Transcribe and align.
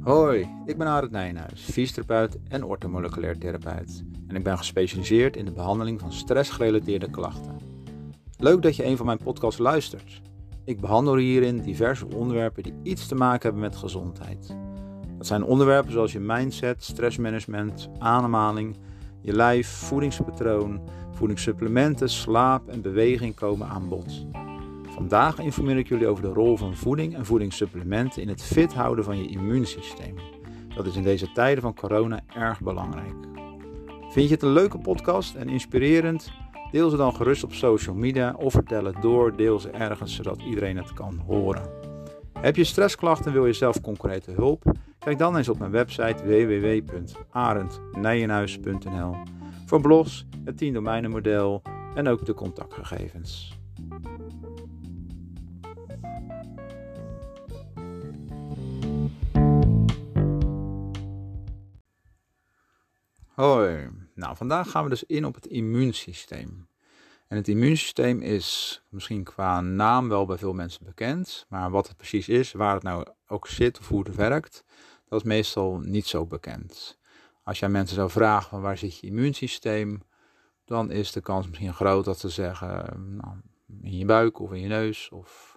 Hoi, 0.00 0.48
ik 0.66 0.78
ben 0.78 0.86
Arend 0.86 1.10
Nijnhuis, 1.10 1.60
fysiotherapeut 1.60 2.38
en 2.48 2.64
orthomoleculair 2.64 3.38
therapeut. 3.38 4.04
En 4.28 4.36
ik 4.36 4.42
ben 4.42 4.58
gespecialiseerd 4.58 5.36
in 5.36 5.44
de 5.44 5.52
behandeling 5.52 6.00
van 6.00 6.12
stressgerelateerde 6.12 7.10
klachten. 7.10 7.56
Leuk 8.38 8.62
dat 8.62 8.76
je 8.76 8.84
een 8.84 8.96
van 8.96 9.06
mijn 9.06 9.18
podcasts 9.18 9.60
luistert. 9.60 10.20
Ik 10.64 10.80
behandel 10.80 11.16
hierin 11.16 11.62
diverse 11.62 12.06
onderwerpen 12.14 12.62
die 12.62 12.74
iets 12.82 13.06
te 13.06 13.14
maken 13.14 13.42
hebben 13.42 13.60
met 13.60 13.76
gezondheid. 13.76 14.56
Dat 15.18 15.26
zijn 15.26 15.44
onderwerpen 15.44 15.92
zoals 15.92 16.12
je 16.12 16.20
mindset, 16.20 16.84
stressmanagement, 16.84 17.88
ademhaling, 17.98 18.76
je 19.20 19.32
lijf, 19.32 19.68
voedingspatroon, 19.68 20.80
voedingssupplementen, 21.12 22.08
slaap 22.08 22.68
en 22.68 22.82
beweging 22.82 23.34
komen 23.34 23.68
aan 23.68 23.88
bod. 23.88 24.26
Vandaag 25.00 25.38
informeer 25.38 25.76
ik 25.76 25.88
jullie 25.88 26.06
over 26.06 26.22
de 26.22 26.32
rol 26.32 26.56
van 26.56 26.76
voeding 26.76 27.14
en 27.14 27.26
voedingssupplementen 27.26 28.22
in 28.22 28.28
het 28.28 28.42
fit 28.42 28.74
houden 28.74 29.04
van 29.04 29.18
je 29.18 29.28
immuunsysteem. 29.28 30.14
Dat 30.74 30.86
is 30.86 30.96
in 30.96 31.02
deze 31.02 31.32
tijden 31.32 31.62
van 31.62 31.74
corona 31.74 32.20
erg 32.34 32.60
belangrijk. 32.60 33.14
Vind 34.10 34.28
je 34.28 34.34
het 34.34 34.42
een 34.42 34.52
leuke 34.52 34.78
podcast 34.78 35.34
en 35.34 35.48
inspirerend? 35.48 36.32
Deel 36.70 36.90
ze 36.90 36.96
dan 36.96 37.14
gerust 37.14 37.44
op 37.44 37.52
social 37.52 37.94
media 37.94 38.34
of 38.38 38.52
vertel 38.52 38.84
het 38.84 39.02
door, 39.02 39.36
deel 39.36 39.60
ze 39.60 39.70
ergens 39.70 40.14
zodat 40.14 40.42
iedereen 40.42 40.76
het 40.76 40.92
kan 40.92 41.22
horen. 41.26 41.70
Heb 42.40 42.56
je 42.56 42.64
stressklachten 42.64 43.26
en 43.26 43.32
wil 43.32 43.46
je 43.46 43.52
zelf 43.52 43.80
concrete 43.80 44.30
hulp? 44.30 44.72
Kijk 44.98 45.18
dan 45.18 45.36
eens 45.36 45.48
op 45.48 45.58
mijn 45.58 45.70
website 45.70 46.24
www.arendnijenhuis.nl 46.24 49.16
voor 49.66 49.80
blogs, 49.80 50.26
het 50.44 50.56
10 50.56 50.72
domeinenmodel 50.72 51.62
en 51.94 52.08
ook 52.08 52.24
de 52.24 52.34
contactgegevens. 52.34 53.58
Hoi, 63.40 63.88
nou 64.14 64.36
vandaag 64.36 64.70
gaan 64.70 64.84
we 64.84 64.90
dus 64.90 65.04
in 65.04 65.24
op 65.24 65.34
het 65.34 65.46
immuunsysteem. 65.46 66.68
En 67.28 67.36
het 67.36 67.48
immuunsysteem 67.48 68.20
is 68.22 68.82
misschien 68.88 69.24
qua 69.24 69.60
naam 69.60 70.08
wel 70.08 70.26
bij 70.26 70.36
veel 70.36 70.52
mensen 70.52 70.84
bekend, 70.84 71.46
maar 71.48 71.70
wat 71.70 71.88
het 71.88 71.96
precies 71.96 72.28
is, 72.28 72.52
waar 72.52 72.74
het 72.74 72.82
nou 72.82 73.06
ook 73.26 73.46
zit 73.46 73.78
of 73.78 73.88
hoe 73.88 74.02
het 74.02 74.14
werkt, 74.14 74.64
dat 75.08 75.20
is 75.20 75.26
meestal 75.26 75.78
niet 75.78 76.06
zo 76.06 76.26
bekend. 76.26 76.98
Als 77.44 77.58
jij 77.58 77.68
mensen 77.68 77.96
zou 77.96 78.10
vragen 78.10 78.50
van 78.50 78.60
waar 78.60 78.78
zit 78.78 78.98
je 78.98 79.06
immuunsysteem, 79.06 80.02
dan 80.64 80.90
is 80.90 81.12
de 81.12 81.20
kans 81.20 81.48
misschien 81.48 81.74
groot 81.74 82.04
dat 82.04 82.18
ze 82.18 82.28
zeggen 82.28 83.16
nou, 83.16 83.36
in 83.82 83.98
je 83.98 84.04
buik 84.04 84.38
of 84.38 84.52
in 84.52 84.60
je 84.60 84.68
neus 84.68 85.08
of 85.08 85.49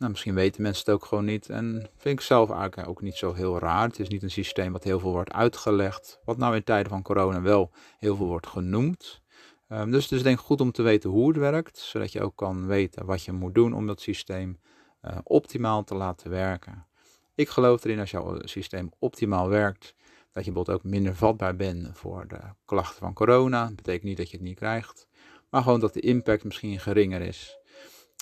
nou, 0.00 0.12
misschien 0.12 0.34
weten 0.34 0.62
mensen 0.62 0.84
het 0.84 0.94
ook 0.94 1.04
gewoon 1.04 1.24
niet. 1.24 1.48
En 1.48 1.88
vind 1.96 2.18
ik 2.18 2.24
zelf 2.24 2.50
eigenlijk 2.50 2.88
ook 2.88 3.02
niet 3.02 3.14
zo 3.14 3.32
heel 3.32 3.58
raar. 3.58 3.86
Het 3.86 3.98
is 3.98 4.08
niet 4.08 4.22
een 4.22 4.30
systeem 4.30 4.72
wat 4.72 4.84
heel 4.84 5.00
veel 5.00 5.10
wordt 5.10 5.32
uitgelegd. 5.32 6.20
Wat 6.24 6.36
nou 6.36 6.54
in 6.54 6.64
tijden 6.64 6.90
van 6.90 7.02
corona 7.02 7.40
wel 7.40 7.70
heel 7.98 8.16
veel 8.16 8.26
wordt 8.26 8.46
genoemd. 8.46 9.20
Um, 9.68 9.90
dus 9.90 10.02
het 10.02 10.12
is 10.12 10.22
denk 10.22 10.38
ik 10.38 10.44
goed 10.44 10.60
om 10.60 10.72
te 10.72 10.82
weten 10.82 11.10
hoe 11.10 11.28
het 11.28 11.36
werkt. 11.36 11.78
Zodat 11.78 12.12
je 12.12 12.22
ook 12.22 12.36
kan 12.36 12.66
weten 12.66 13.06
wat 13.06 13.24
je 13.24 13.32
moet 13.32 13.54
doen 13.54 13.72
om 13.72 13.86
dat 13.86 14.00
systeem 14.00 14.60
uh, 15.02 15.18
optimaal 15.22 15.84
te 15.84 15.94
laten 15.94 16.30
werken. 16.30 16.86
Ik 17.34 17.48
geloof 17.48 17.84
erin 17.84 18.00
als 18.00 18.10
jouw 18.10 18.38
systeem 18.44 18.90
optimaal 18.98 19.48
werkt. 19.48 19.94
Dat 20.32 20.44
je 20.44 20.52
bijvoorbeeld 20.52 20.78
ook 20.78 20.90
minder 20.90 21.14
vatbaar 21.14 21.56
bent 21.56 21.90
voor 21.92 22.28
de 22.28 22.40
klachten 22.64 22.98
van 22.98 23.14
corona. 23.14 23.66
Dat 23.66 23.76
betekent 23.76 24.04
niet 24.04 24.16
dat 24.16 24.30
je 24.30 24.36
het 24.36 24.46
niet 24.46 24.56
krijgt. 24.56 25.06
Maar 25.50 25.62
gewoon 25.62 25.80
dat 25.80 25.94
de 25.94 26.00
impact 26.00 26.44
misschien 26.44 26.80
geringer 26.80 27.20
is. 27.20 27.59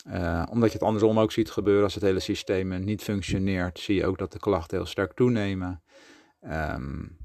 Uh, 0.06 0.42
omdat 0.50 0.68
je 0.68 0.78
het 0.78 0.86
andersom 0.86 1.18
ook 1.18 1.32
ziet 1.32 1.50
gebeuren 1.50 1.84
als 1.84 1.94
het 1.94 2.02
hele 2.02 2.20
systeem 2.20 2.84
niet 2.84 3.02
functioneert, 3.02 3.78
zie 3.78 3.94
je 3.94 4.06
ook 4.06 4.18
dat 4.18 4.32
de 4.32 4.38
klachten 4.38 4.76
heel 4.76 4.86
sterk 4.86 5.12
toenemen. 5.12 5.82
Um, 6.42 7.16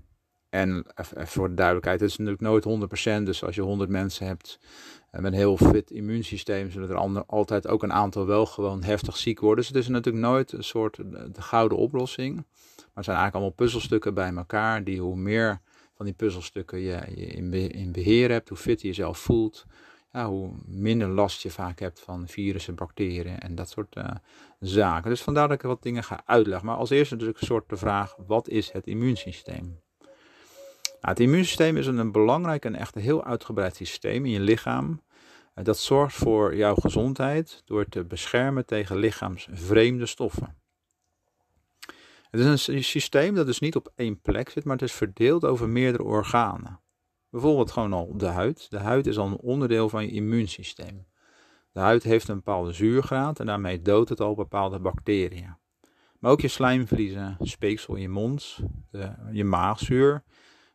en 0.49 0.85
voor 1.13 1.49
de 1.49 1.53
duidelijkheid, 1.53 1.99
het 1.99 2.09
is 2.09 2.17
natuurlijk 2.17 2.65
nooit 2.65 3.21
100%. 3.21 3.23
Dus 3.23 3.43
als 3.43 3.55
je 3.55 3.61
100 3.61 3.89
mensen 3.89 4.27
hebt 4.27 4.59
met 5.11 5.23
een 5.23 5.33
heel 5.33 5.57
fit 5.57 5.91
immuunsysteem, 5.91 6.71
zullen 6.71 6.89
er 6.89 7.23
altijd 7.25 7.67
ook 7.67 7.83
een 7.83 7.93
aantal 7.93 8.25
wel 8.25 8.45
gewoon 8.45 8.83
heftig 8.83 9.17
ziek 9.17 9.39
worden. 9.39 9.57
Dus 9.57 9.67
het 9.67 9.77
is 9.77 9.87
natuurlijk 9.87 10.25
nooit 10.25 10.51
een 10.51 10.63
soort 10.63 10.95
de 11.35 11.41
gouden 11.41 11.77
oplossing. 11.77 12.35
Maar 12.35 12.45
het 12.75 13.05
zijn 13.05 13.17
eigenlijk 13.17 13.33
allemaal 13.33 13.51
puzzelstukken 13.51 14.13
bij 14.13 14.33
elkaar, 14.33 14.83
die 14.83 15.01
hoe 15.01 15.15
meer 15.15 15.61
van 15.95 16.05
die 16.05 16.15
puzzelstukken 16.15 16.79
je, 16.79 16.99
je 17.15 17.25
in, 17.71 17.91
beheer 17.91 18.31
hebt, 18.31 18.49
hoe 18.49 18.57
fit 18.57 18.81
je 18.81 18.87
jezelf 18.87 19.17
voelt, 19.17 19.65
hoe 20.21 20.51
minder 20.65 21.07
last 21.07 21.41
je 21.41 21.49
vaak 21.49 21.79
hebt 21.79 21.99
van 21.99 22.27
virussen, 22.27 22.75
bacteriën 22.75 23.39
en 23.39 23.55
dat 23.55 23.69
soort 23.69 23.95
uh, 23.95 24.09
zaken. 24.59 25.09
Dus 25.09 25.21
vandaar 25.21 25.47
dat 25.47 25.57
ik 25.57 25.63
wat 25.63 25.83
dingen 25.83 26.03
ga 26.03 26.21
uitleggen. 26.25 26.65
Maar 26.65 26.75
als 26.75 26.89
eerste 26.89 27.15
dus 27.15 27.27
een 27.27 27.33
soort 27.37 27.69
de 27.69 27.77
vraag, 27.77 28.15
wat 28.27 28.49
is 28.49 28.71
het 28.71 28.87
immuunsysteem? 28.87 29.81
Nou, 31.03 31.15
het 31.15 31.19
immuunsysteem 31.19 31.77
is 31.77 31.87
een, 31.87 32.11
belangrijk 32.11 32.65
en 32.65 32.75
echt 32.75 32.95
heel 32.95 33.23
uitgebreid 33.23 33.75
systeem 33.75 34.25
in 34.25 34.31
je 34.31 34.39
lichaam. 34.39 35.01
Uh, 35.55 35.63
dat 35.63 35.77
zorgt 35.79 36.15
voor 36.15 36.55
jouw 36.55 36.75
gezondheid 36.75 37.61
door 37.65 37.85
te 37.85 38.03
beschermen 38.03 38.65
tegen 38.65 38.97
lichaamsvreemde 38.97 40.05
stoffen. 40.05 40.61
Het 42.29 42.41
is 42.41 42.67
een 42.67 42.83
systeem 42.83 43.35
dat 43.35 43.45
dus 43.45 43.59
niet 43.59 43.75
op 43.75 43.91
één 43.95 44.21
plek 44.21 44.49
zit, 44.49 44.63
maar 44.63 44.75
het 44.75 44.89
is 44.89 44.95
verdeeld 44.95 45.45
over 45.45 45.69
meerdere 45.69 46.03
organen. 46.03 46.82
Bijvoorbeeld 47.33 47.71
gewoon 47.71 47.93
al 47.93 48.17
de 48.17 48.25
huid. 48.25 48.69
De 48.69 48.77
huid 48.77 49.07
is 49.07 49.17
al 49.17 49.27
een 49.27 49.37
onderdeel 49.37 49.89
van 49.89 50.05
je 50.05 50.11
immuunsysteem. 50.11 51.05
De 51.71 51.79
huid 51.79 52.03
heeft 52.03 52.27
een 52.27 52.35
bepaalde 52.35 52.71
zuurgraad 52.71 53.39
en 53.39 53.45
daarmee 53.45 53.81
doodt 53.81 54.09
het 54.09 54.19
al 54.19 54.35
bepaalde 54.35 54.79
bacteriën. 54.79 55.55
Maar 56.19 56.31
ook 56.31 56.41
je 56.41 56.47
slijmvliezen, 56.47 57.37
speeksel 57.41 57.95
in 57.95 58.01
je 58.01 58.09
mond, 58.09 58.59
de, 58.91 59.11
je 59.31 59.43
maagzuur, 59.43 60.23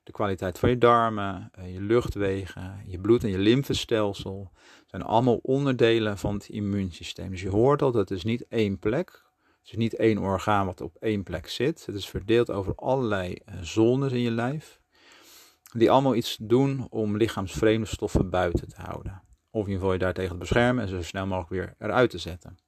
de 0.03 0.13
kwaliteit 0.13 0.59
van 0.59 0.71
je 0.71 0.79
darmen, 0.79 1.49
eh, 1.53 1.73
je 1.73 1.81
luchtwegen, 1.81 2.83
je 2.87 3.01
bloed- 3.01 3.25
en 3.25 3.31
je 3.31 3.39
lymfestelsel 3.39 4.51
zijn 4.87 5.03
allemaal 5.03 5.39
onderdelen 5.43 6.19
van 6.19 6.35
het 6.35 6.49
immuunsysteem. 6.49 7.31
Dus 7.31 7.43
je 7.43 7.51
hoort 7.51 7.83
al, 7.83 7.93
dat 7.93 8.11
is 8.11 8.25
niet 8.25 8.47
één 8.49 8.79
plek. 8.79 9.25
Het 9.59 9.71
is 9.71 9.77
niet 9.77 9.95
één 9.95 10.19
orgaan 10.19 10.67
wat 10.67 10.81
op 10.81 10.97
één 11.01 11.23
plek 11.23 11.49
zit. 11.49 11.87
Het 11.87 11.95
is 11.95 12.09
verdeeld 12.09 12.51
over 12.51 12.75
allerlei 12.75 13.35
eh, 13.35 13.55
zones 13.61 14.13
in 14.13 14.21
je 14.21 14.31
lijf 14.31 14.78
die 15.77 15.91
allemaal 15.91 16.15
iets 16.15 16.37
doen 16.41 16.87
om 16.91 17.17
lichaamsvreemde 17.17 17.87
stoffen 17.87 18.31
buiten 18.31 18.69
te 18.69 18.81
houden. 18.81 19.23
Of 19.51 19.61
in 19.61 19.67
ieder 19.67 19.75
geval 19.75 19.93
je 19.93 19.99
daartegen 19.99 20.33
te 20.33 20.39
beschermen 20.39 20.83
en 20.83 20.89
zo 20.89 21.03
snel 21.03 21.27
mogelijk 21.27 21.51
weer 21.51 21.75
eruit 21.79 22.11
te 22.11 22.19
zetten. 22.19 22.59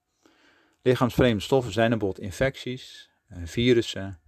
Lichaamsvreemde 0.83 1.43
stoffen 1.43 1.73
zijn 1.73 1.91
bijvoorbeeld 1.91 2.25
infecties, 2.25 3.11
eh, 3.29 3.39
virussen, 3.45 4.21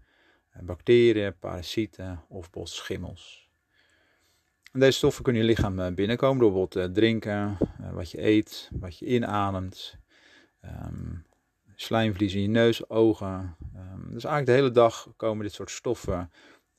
eh, 0.51 0.63
bacteriën, 0.63 1.39
parasieten 1.39 2.13
of 2.29 2.41
bijvoorbeeld 2.41 2.69
schimmels. 2.69 3.51
Deze 4.73 4.93
stoffen 4.93 5.23
kunnen 5.23 5.43
je 5.43 5.49
lichaam 5.49 5.79
eh, 5.79 5.95
binnenkomen 5.95 6.39
door 6.39 6.53
bijvoorbeeld 6.53 6.95
drinken, 6.95 7.59
wat 7.93 8.11
je 8.11 8.23
eet, 8.23 8.71
wat 8.73 8.99
je 8.99 9.07
inademt, 9.07 9.99
um, 10.65 11.27
slijmvlies 11.75 12.35
in 12.35 12.43
je 12.43 12.49
neus, 12.49 12.89
ogen. 12.91 13.57
Um, 13.77 14.13
dus 14.13 14.25
eigenlijk 14.25 14.47
de 14.47 14.53
hele 14.53 14.71
dag 14.71 15.09
komen 15.17 15.45
dit 15.45 15.55
soort 15.55 15.71
stoffen 15.71 16.31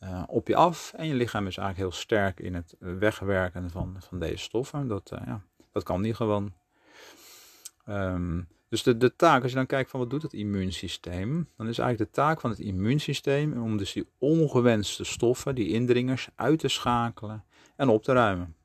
uh, 0.03 0.23
op 0.27 0.47
je 0.47 0.55
af. 0.55 0.93
En 0.95 1.07
je 1.07 1.13
lichaam 1.13 1.47
is 1.47 1.57
eigenlijk 1.57 1.89
heel 1.89 2.01
sterk 2.01 2.39
in 2.39 2.53
het 2.53 2.75
wegwerken 2.79 3.69
van, 3.69 3.95
van 3.99 4.19
deze 4.19 4.37
stoffen. 4.37 4.87
Dat, 4.87 5.11
uh, 5.13 5.19
ja, 5.25 5.41
dat 5.71 5.83
kan 5.83 6.01
niet 6.01 6.15
gewoon. 6.15 6.53
Um, 7.89 8.47
dus 8.69 8.83
de, 8.83 8.97
de 8.97 9.15
taak, 9.15 9.41
als 9.41 9.51
je 9.51 9.57
dan 9.57 9.65
kijkt 9.65 9.89
van 9.89 9.99
wat 9.99 10.09
doet 10.09 10.21
het 10.21 10.33
immuunsysteem, 10.33 11.49
dan 11.57 11.67
is 11.67 11.77
eigenlijk 11.77 12.09
de 12.09 12.21
taak 12.21 12.41
van 12.41 12.49
het 12.49 12.59
immuunsysteem 12.59 13.61
om 13.61 13.77
dus 13.77 13.93
die 13.93 14.07
ongewenste 14.17 15.03
stoffen, 15.03 15.55
die 15.55 15.67
indringers, 15.67 16.29
uit 16.35 16.59
te 16.59 16.67
schakelen 16.67 17.43
en 17.75 17.89
op 17.89 18.03
te 18.03 18.13
ruimen. 18.13 18.55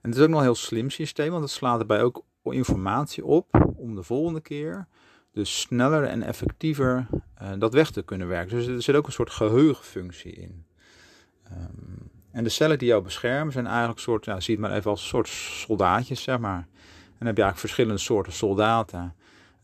En 0.00 0.10
het 0.10 0.16
is 0.16 0.22
ook 0.22 0.28
nog 0.28 0.38
een 0.38 0.44
heel 0.44 0.54
slim 0.54 0.90
systeem, 0.90 1.30
want 1.30 1.42
het 1.42 1.52
slaat 1.52 1.80
erbij 1.80 2.02
ook 2.02 2.24
informatie 2.42 3.24
op 3.24 3.72
om 3.76 3.94
de 3.94 4.02
volgende 4.02 4.40
keer 4.40 4.86
dus 5.32 5.60
sneller 5.60 6.04
en 6.04 6.22
effectiever 6.22 7.06
uh, 7.42 7.48
dat 7.58 7.74
weg 7.74 7.90
te 7.90 8.02
kunnen 8.02 8.28
werken. 8.28 8.56
Dus 8.56 8.66
er 8.66 8.82
zit 8.82 8.94
ook 8.94 9.06
een 9.06 9.12
soort 9.12 9.30
geheugenfunctie 9.30 10.32
in. 10.32 10.64
Um, 11.52 12.10
en 12.30 12.44
de 12.44 12.50
cellen 12.50 12.78
die 12.78 12.88
jou 12.88 13.02
beschermen 13.02 13.52
zijn 13.52 13.66
eigenlijk 13.66 13.98
soort, 13.98 14.24
ja, 14.24 14.40
zie 14.40 14.54
het 14.54 14.62
maar 14.62 14.76
even 14.76 14.90
als 14.90 15.08
soort 15.08 15.28
soldaatjes, 15.28 16.22
zeg 16.22 16.38
maar. 16.38 16.56
En 16.56 17.16
dan 17.18 17.26
heb 17.26 17.36
je 17.36 17.42
eigenlijk 17.42 17.58
verschillende 17.58 17.98
soorten 17.98 18.32
soldaten. 18.32 19.14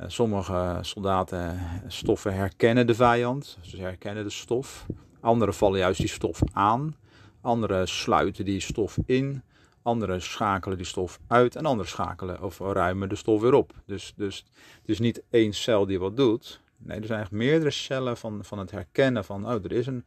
Uh, 0.01 0.07
sommige 0.09 0.79
soldaten 0.81 1.61
stoffen 1.87 2.35
herkennen 2.35 2.87
de 2.87 2.95
vijand, 2.95 3.59
ze 3.61 3.77
herkennen 3.77 4.25
de 4.25 4.31
stof. 4.31 4.87
Andere 5.21 5.53
vallen 5.53 5.79
juist 5.79 6.01
die 6.01 6.09
stof 6.09 6.41
aan. 6.53 6.97
Andere 7.41 7.87
sluiten 7.87 8.45
die 8.45 8.61
stof 8.61 8.99
in. 9.07 9.43
Anderen 9.87 10.23
schakelen 10.23 10.77
die 10.77 10.87
stof 10.87 11.19
uit 11.27 11.57
en 11.57 11.67
anderen 11.67 11.91
schakelen 11.91 12.43
of 12.43 12.59
ruimen 12.59 13.09
de 13.09 13.15
stof 13.15 13.41
weer 13.41 13.55
op. 13.55 13.73
Dus, 13.85 14.13
dus 14.17 14.45
het 14.81 14.89
is 14.89 14.99
niet 14.99 15.23
één 15.31 15.53
cel 15.53 15.87
die 15.87 15.99
wat 15.99 16.17
doet. 16.17 16.61
Nee, 16.77 16.99
er 16.99 17.07
zijn 17.07 17.19
eigenlijk 17.19 17.49
meerdere 17.49 17.71
cellen 17.71 18.17
van, 18.17 18.45
van 18.45 18.59
het 18.59 18.71
herkennen 18.71 19.25
van, 19.25 19.47
oh, 19.47 19.65
er 19.65 19.73
is 19.73 19.87
een, 19.87 20.05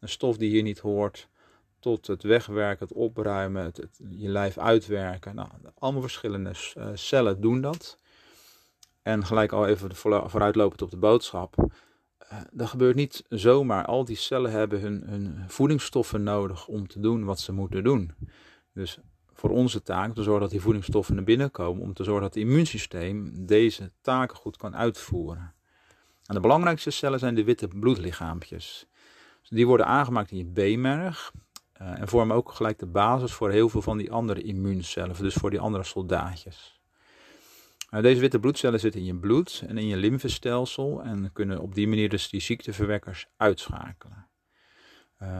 een 0.00 0.08
stof 0.08 0.36
die 0.36 0.50
hier 0.50 0.62
niet 0.62 0.78
hoort, 0.78 1.28
tot 1.78 2.06
het 2.06 2.22
wegwerken, 2.22 2.86
het 2.88 2.96
opruimen, 2.96 3.64
het, 3.64 3.88
je 4.10 4.28
lijf 4.28 4.58
uitwerken. 4.58 5.34
Nou, 5.34 5.48
allemaal 5.78 6.00
verschillende 6.00 6.50
uh, 6.50 6.88
cellen 6.94 7.40
doen 7.40 7.60
dat. 7.60 7.98
En 9.02 9.26
gelijk 9.26 9.52
al 9.52 9.66
even 9.66 9.96
vooruitlopend 9.96 10.82
op 10.82 10.90
de 10.90 10.96
boodschap. 10.96 11.70
dat 12.50 12.68
gebeurt 12.68 12.96
niet 12.96 13.24
zomaar. 13.28 13.86
Al 13.86 14.04
die 14.04 14.16
cellen 14.16 14.50
hebben 14.50 14.80
hun, 14.80 15.02
hun 15.06 15.44
voedingsstoffen 15.46 16.22
nodig 16.22 16.66
om 16.66 16.88
te 16.88 17.00
doen 17.00 17.24
wat 17.24 17.40
ze 17.40 17.52
moeten 17.52 17.84
doen. 17.84 18.14
Dus 18.72 18.98
voor 19.42 19.50
onze 19.50 19.82
taak 19.82 20.14
te 20.14 20.22
zorgen 20.22 20.40
dat 20.40 20.50
die 20.50 20.60
voedingsstoffen 20.60 21.14
naar 21.14 21.24
binnen 21.24 21.50
komen, 21.50 21.82
om 21.82 21.94
te 21.94 22.04
zorgen 22.04 22.22
dat 22.22 22.34
het 22.34 22.42
immuunsysteem 22.42 23.46
deze 23.46 23.92
taken 24.00 24.36
goed 24.36 24.56
kan 24.56 24.76
uitvoeren. 24.76 25.54
En 26.26 26.34
de 26.34 26.40
belangrijkste 26.40 26.90
cellen 26.90 27.18
zijn 27.18 27.34
de 27.34 27.44
witte 27.44 27.68
bloedlichaampjes. 27.68 28.86
Dus 29.40 29.50
die 29.50 29.66
worden 29.66 29.86
aangemaakt 29.86 30.30
in 30.30 30.36
je 30.36 30.44
beenmerg 30.44 31.32
uh, 31.80 32.00
en 32.00 32.08
vormen 32.08 32.36
ook 32.36 32.52
gelijk 32.52 32.78
de 32.78 32.86
basis 32.86 33.32
voor 33.32 33.50
heel 33.50 33.68
veel 33.68 33.82
van 33.82 33.98
die 33.98 34.12
andere 34.12 34.42
immuuncellen, 34.42 35.16
dus 35.16 35.34
voor 35.34 35.50
die 35.50 35.60
andere 35.60 35.84
soldaatjes. 35.84 36.80
Uh, 37.90 38.02
deze 38.02 38.20
witte 38.20 38.40
bloedcellen 38.40 38.80
zitten 38.80 39.00
in 39.00 39.06
je 39.06 39.16
bloed 39.16 39.64
en 39.66 39.78
in 39.78 39.86
je 39.86 39.96
lymfestelsel 39.96 41.02
en 41.02 41.32
kunnen 41.32 41.60
op 41.60 41.74
die 41.74 41.88
manier 41.88 42.08
dus 42.08 42.28
die 42.28 42.40
ziekteverwekkers 42.40 43.26
uitschakelen. 43.36 44.26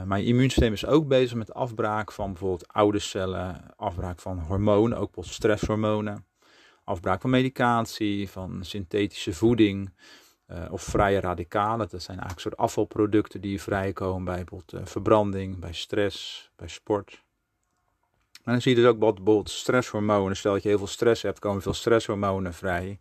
Maar 0.05 0.19
je 0.19 0.25
immuunsysteem 0.25 0.73
is 0.73 0.85
ook 0.85 1.07
bezig 1.07 1.37
met 1.37 1.53
afbraak 1.53 2.11
van 2.11 2.29
bijvoorbeeld 2.31 2.67
oude 2.67 2.99
cellen, 2.99 3.75
afbraak 3.75 4.19
van 4.19 4.39
hormonen, 4.39 4.97
ook 4.97 5.05
bijvoorbeeld 5.05 5.35
stresshormonen, 5.35 6.25
afbraak 6.83 7.21
van 7.21 7.29
medicatie, 7.29 8.29
van 8.29 8.59
synthetische 8.61 9.33
voeding 9.33 9.93
uh, 10.47 10.71
of 10.71 10.81
vrije 10.81 11.19
radicalen. 11.19 11.87
Dat 11.89 12.01
zijn 12.01 12.19
eigenlijk 12.19 12.39
soort 12.39 12.57
afvalproducten 12.57 13.41
die 13.41 13.61
vrijkomen 13.61 14.23
bij 14.23 14.43
bijvoorbeeld 14.43 14.73
uh, 14.73 14.91
verbranding, 14.91 15.59
bij 15.59 15.73
stress, 15.73 16.49
bij 16.55 16.67
sport. 16.67 17.23
En 18.43 18.51
dan 18.51 18.61
zie 18.61 18.75
je 18.75 18.81
dus 18.81 18.89
ook 18.89 18.99
bijvoorbeeld 18.99 19.49
stresshormonen. 19.49 20.35
Stel 20.35 20.53
dat 20.53 20.63
je 20.63 20.69
heel 20.69 20.77
veel 20.77 20.87
stress 20.87 21.21
hebt, 21.21 21.39
komen 21.39 21.61
veel 21.61 21.73
stresshormonen 21.73 22.53
vrij. 22.53 22.99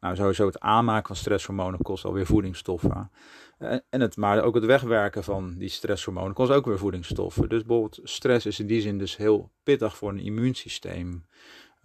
Nou, 0.00 0.16
sowieso 0.16 0.46
het 0.46 0.60
aanmaken 0.60 1.06
van 1.06 1.16
stresshormonen 1.16 1.82
kost 1.82 2.04
alweer 2.04 2.26
voedingsstoffen. 2.26 3.10
Eh, 3.58 3.76
en 3.90 4.00
het, 4.00 4.16
maar 4.16 4.42
ook 4.42 4.54
het 4.54 4.64
wegwerken 4.64 5.24
van 5.24 5.54
die 5.58 5.68
stresshormonen 5.68 6.34
kost 6.34 6.50
ook 6.50 6.66
weer 6.66 6.78
voedingsstoffen. 6.78 7.48
Dus 7.48 7.64
bijvoorbeeld 7.64 8.00
stress 8.02 8.46
is 8.46 8.60
in 8.60 8.66
die 8.66 8.80
zin 8.80 8.98
dus 8.98 9.16
heel 9.16 9.50
pittig 9.62 9.96
voor 9.96 10.10
een 10.10 10.18
immuunsysteem. 10.18 11.26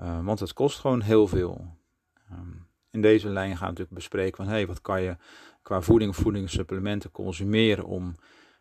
Uh, 0.01 0.25
want 0.25 0.39
het 0.39 0.53
kost 0.53 0.79
gewoon 0.79 1.01
heel 1.01 1.27
veel. 1.27 1.77
Um, 2.31 2.67
in 2.91 3.01
deze 3.01 3.29
lijn 3.29 3.49
gaan 3.49 3.59
we 3.59 3.65
natuurlijk 3.65 3.95
bespreken 3.95 4.35
van 4.35 4.47
hey, 4.47 4.67
wat 4.67 4.81
kan 4.81 5.01
je 5.01 5.17
qua 5.61 5.81
voeding, 5.81 6.15
voedingssupplementen 6.15 7.11
consumeren 7.11 7.85
om 7.85 8.15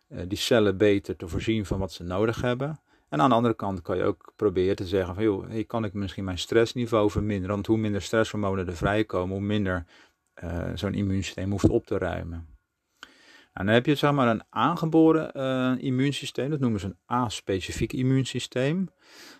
uh, 0.09 0.21
die 0.29 0.39
cellen 0.39 0.77
beter 0.77 1.17
te 1.17 1.29
voorzien 1.29 1.67
van 1.67 1.79
wat 1.79 1.93
ze 1.93 2.03
nodig 2.03 2.41
hebben. 2.41 2.81
En 3.15 3.21
aan 3.21 3.29
de 3.29 3.35
andere 3.35 3.55
kant 3.55 3.83
kan 3.83 3.97
je 3.97 4.05
ook 4.05 4.33
proberen 4.37 4.77
te 4.77 4.87
zeggen 4.87 5.15
van 5.15 5.25
joh, 5.25 5.49
hey, 5.49 5.65
kan 5.65 5.85
ik 5.85 5.93
misschien 5.93 6.25
mijn 6.25 6.39
stressniveau 6.39 7.11
verminderen? 7.11 7.55
Want 7.55 7.67
hoe 7.67 7.77
minder 7.77 8.03
stresshormonen 8.03 8.67
er 8.67 8.77
vrijkomen, 8.77 9.37
hoe 9.37 9.47
minder 9.47 9.87
uh, 10.45 10.69
zo'n 10.75 10.95
immuunsysteem 10.95 11.51
hoeft 11.51 11.69
op 11.69 11.87
te 11.87 11.99
ruimen. 11.99 12.47
En 13.53 13.67
dan 13.67 13.75
heb 13.75 13.87
je 13.87 13.95
zeg 13.95 14.13
maar 14.13 14.29
een 14.29 14.43
aangeboren 14.51 15.31
uh, 15.37 15.85
immuunsysteem, 15.85 16.51
dat 16.51 16.61
noemen 16.61 16.81
ze 16.81 16.87
een 16.87 17.17
A-specifiek 17.17 17.93
immuunsysteem. 17.93 18.89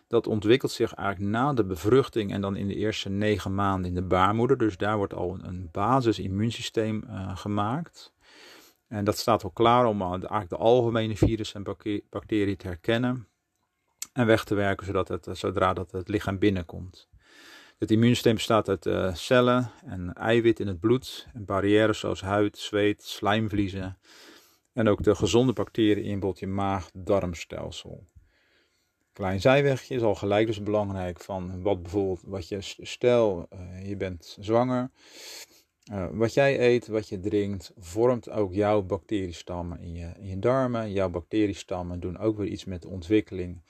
Dat 0.09 0.27
ontwikkelt 0.27 0.73
zich 0.73 0.95
eigenlijk 0.95 1.31
na 1.31 1.53
de 1.53 1.65
bevruchting 1.65 2.33
en 2.33 2.41
dan 2.41 2.57
in 2.57 2.69
de 2.69 2.75
eerste 2.75 3.09
negen 3.09 3.55
maanden 3.55 3.89
in 3.89 3.95
de 3.95 4.07
baarmoeder. 4.07 4.59
Dus 4.59 4.77
daar 4.77 4.97
wordt 4.97 5.15
al 5.15 5.39
een 5.43 5.69
basis-immuunsysteem 5.73 7.05
uh, 7.07 7.37
gemaakt. 7.37 8.15
En 8.89 9.05
dat 9.05 9.19
staat 9.19 9.45
al 9.45 9.51
klaar 9.51 9.87
om 9.87 10.03
eigenlijk 10.03 10.49
de 10.49 10.57
algemene 10.57 11.17
virussen 11.17 11.65
en 11.65 11.77
bacteriën 12.11 12.57
te 12.57 12.67
herkennen 12.67 13.29
en 14.15 14.27
weg 14.27 14.45
te 14.45 14.55
werken, 14.55 14.87
zodat 14.87 15.09
het, 15.09 15.29
zodra 15.33 15.73
dat 15.73 15.93
het 15.93 16.09
lichaam 16.09 16.39
binnenkomt. 16.39 17.09
Het 17.79 17.91
immuunsysteem 17.91 18.35
bestaat 18.35 18.69
uit 18.69 18.87
uh, 18.87 19.15
cellen 19.15 19.71
en 19.85 20.13
eiwit 20.13 20.61
in 20.61 20.67
het 20.67 20.81
bloed, 20.81 21.27
en 21.33 21.45
barrières 21.45 21.99
zoals 21.99 22.21
huid, 22.21 22.59
zweet, 22.59 23.03
slijmvliezen 23.03 23.99
en 24.73 24.89
ook 24.89 25.03
de 25.03 25.15
gezonde 25.15 25.53
bacteriën 25.53 26.05
in 26.05 26.35
je 26.35 26.47
maag-darmstelsel. 26.47 28.05
Klein 29.13 29.41
zijwegje 29.41 29.95
is 29.95 30.03
al 30.03 30.15
gelijk 30.15 30.47
dus 30.47 30.63
belangrijk 30.63 31.21
van 31.21 31.63
wat 31.63 31.83
bijvoorbeeld, 31.83 32.23
wat 32.25 32.49
je, 32.49 32.59
stel 32.61 33.49
uh, 33.53 33.89
je 33.89 33.97
bent 33.97 34.37
zwanger, 34.41 34.91
wat 36.13 36.35
jij 36.35 36.61
eet, 36.61 36.87
wat 36.87 37.09
je 37.09 37.21
drinkt, 37.21 37.73
vormt 37.79 38.31
ook 38.31 38.55
jouw 38.55 38.83
bacteriestammen 38.83 39.81
in 39.81 39.93
je, 39.93 40.13
in 40.19 40.27
je 40.27 40.39
darmen. 40.39 40.93
Jouw 40.93 41.09
bacteriestammen 41.09 42.01
doen 42.01 42.19
ook 42.19 42.37
weer 42.37 42.49
iets 42.49 42.65
met 42.65 42.83
de 42.83 42.89
ontwikkeling 42.89 43.63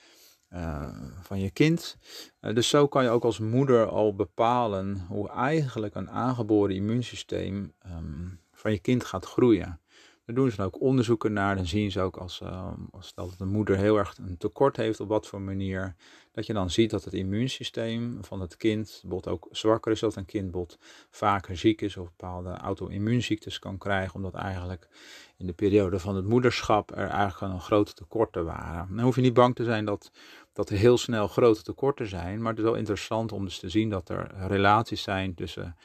uh, 0.52 0.88
van 1.22 1.40
je 1.40 1.50
kind. 1.50 1.96
Uh, 2.40 2.54
dus 2.54 2.68
zo 2.68 2.88
kan 2.88 3.02
je 3.02 3.10
ook 3.10 3.24
als 3.24 3.38
moeder 3.38 3.86
al 3.86 4.14
bepalen 4.14 5.04
hoe 5.08 5.28
eigenlijk 5.30 5.94
een 5.94 6.10
aangeboren 6.10 6.74
immuunsysteem 6.74 7.74
um, 7.86 8.40
van 8.52 8.72
je 8.72 8.78
kind 8.78 9.04
gaat 9.04 9.24
groeien. 9.24 9.80
Daar 10.24 10.34
doen 10.34 10.50
ze 10.50 10.56
dan 10.56 10.66
ook 10.66 10.80
onderzoeken 10.80 11.32
naar. 11.32 11.56
Dan 11.56 11.66
zien 11.66 11.90
ze 11.90 12.00
ook 12.00 12.16
als, 12.16 12.40
uh, 12.40 12.72
als 12.90 13.14
dat 13.14 13.34
een 13.38 13.48
moeder 13.48 13.76
heel 13.76 13.96
erg 13.96 14.18
een 14.18 14.36
tekort 14.36 14.76
heeft 14.76 15.00
op 15.00 15.08
wat 15.08 15.26
voor 15.26 15.40
manier. 15.40 15.94
Dat 16.32 16.46
je 16.46 16.52
dan 16.52 16.70
ziet 16.70 16.90
dat 16.90 17.04
het 17.04 17.14
immuunsysteem 17.14 18.18
van 18.24 18.40
het 18.40 18.56
kind 18.56 18.98
bijvoorbeeld 19.02 19.34
ook 19.34 19.48
zwakker 19.50 19.92
is. 19.92 20.00
Dat 20.00 20.16
een 20.16 20.24
kind 20.24 20.50
bijvoorbeeld 20.50 20.78
vaker 21.10 21.56
ziek 21.56 21.80
is 21.80 21.96
of 21.96 22.04
bepaalde 22.04 22.50
auto-immuunziektes 22.50 23.58
kan 23.58 23.78
krijgen. 23.78 24.14
Omdat 24.14 24.34
eigenlijk 24.34 24.88
in 25.36 25.46
de 25.46 25.52
periode 25.52 25.98
van 25.98 26.16
het 26.16 26.24
moederschap 26.24 26.90
er 26.90 27.08
eigenlijk 27.08 27.52
een 27.52 27.60
grote 27.60 27.94
tekorten 27.94 28.44
waren. 28.44 28.96
Dan 28.96 29.04
hoef 29.04 29.16
je 29.16 29.22
niet 29.22 29.34
bang 29.34 29.54
te 29.54 29.64
zijn 29.64 29.84
dat, 29.84 30.10
dat 30.52 30.70
er 30.70 30.76
heel 30.76 30.98
snel 30.98 31.28
grote 31.28 31.62
tekorten 31.62 32.08
zijn. 32.08 32.38
Maar 32.38 32.50
het 32.50 32.58
is 32.58 32.64
wel 32.64 32.74
interessant 32.74 33.32
om 33.32 33.44
dus 33.44 33.58
te 33.58 33.68
zien 33.68 33.90
dat 33.90 34.08
er 34.08 34.46
relaties 34.46 35.02
zijn 35.02 35.34
tussen 35.34 35.76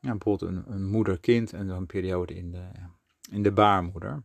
ja, 0.00 0.10
bijvoorbeeld 0.16 0.50
een, 0.50 0.74
een 0.74 0.86
moeder-kind 0.86 1.52
en 1.52 1.68
een 1.68 1.86
periode 1.86 2.34
in 2.34 2.50
de 2.50 2.70
in 3.32 3.42
de 3.42 3.52
baarmoeder. 3.52 4.22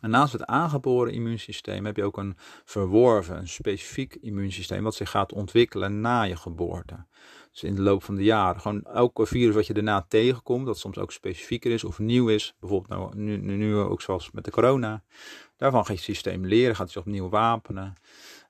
En 0.00 0.10
naast 0.10 0.32
het 0.32 0.44
aangeboren 0.44 1.12
immuunsysteem 1.12 1.84
heb 1.84 1.96
je 1.96 2.04
ook 2.04 2.16
een 2.16 2.36
verworven, 2.64 3.36
een 3.36 3.48
specifiek 3.48 4.14
immuunsysteem 4.14 4.82
wat 4.82 4.94
zich 4.94 5.10
gaat 5.10 5.32
ontwikkelen 5.32 6.00
na 6.00 6.22
je 6.22 6.36
geboorte. 6.36 7.04
Dus 7.52 7.62
in 7.62 7.74
de 7.74 7.82
loop 7.82 8.02
van 8.02 8.14
de 8.14 8.24
jaren. 8.24 8.60
Gewoon 8.60 8.82
elke 8.82 9.26
virus 9.26 9.54
wat 9.54 9.66
je 9.66 9.72
daarna 9.72 10.06
tegenkomt, 10.08 10.66
dat 10.66 10.78
soms 10.78 10.98
ook 10.98 11.12
specifieker 11.12 11.70
is 11.70 11.84
of 11.84 11.98
nieuw 11.98 12.28
is. 12.28 12.54
Bijvoorbeeld 12.60 12.90
nou, 13.00 13.16
nu, 13.16 13.36
nu 13.36 13.76
ook 13.76 14.02
zoals 14.02 14.30
met 14.30 14.44
de 14.44 14.50
corona. 14.50 15.02
Daarvan 15.56 15.86
gaat 15.86 15.96
je 15.96 16.02
systeem 16.02 16.46
leren, 16.46 16.76
gaat 16.76 16.90
zich 16.90 17.00
opnieuw 17.00 17.28
wapenen. 17.28 17.94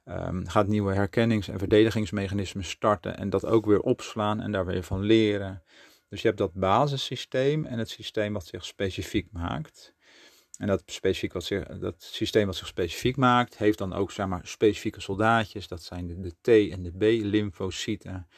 Um, 0.04 0.48
gaat 0.48 0.66
nieuwe 0.66 0.94
herkennings- 0.94 1.48
en 1.48 1.58
verdedigingsmechanismen 1.58 2.64
starten 2.64 3.16
en 3.16 3.30
dat 3.30 3.46
ook 3.46 3.66
weer 3.66 3.80
opslaan 3.80 4.40
en 4.40 4.52
daar 4.52 4.66
weer 4.66 4.82
van 4.82 5.00
leren. 5.00 5.62
Dus 6.10 6.20
je 6.20 6.26
hebt 6.26 6.38
dat 6.38 6.54
basissysteem 6.54 7.64
en 7.64 7.78
het 7.78 7.88
systeem 7.88 8.32
wat 8.32 8.46
zich 8.46 8.64
specifiek 8.64 9.28
maakt. 9.32 9.94
En 10.56 10.66
dat, 10.66 10.82
specifiek 10.86 11.32
wat 11.32 11.44
zich, 11.44 11.66
dat 11.66 12.02
systeem 12.02 12.46
wat 12.46 12.56
zich 12.56 12.66
specifiek 12.66 13.16
maakt, 13.16 13.58
heeft 13.58 13.78
dan 13.78 13.92
ook 13.92 14.10
zeg 14.10 14.26
maar, 14.26 14.46
specifieke 14.46 15.00
soldaatjes. 15.00 15.68
Dat 15.68 15.82
zijn 15.82 16.06
de, 16.06 16.20
de 16.20 16.34
T 16.40 16.72
en 16.72 16.82
de 16.82 16.90
B-lymfocyten. 16.90 18.28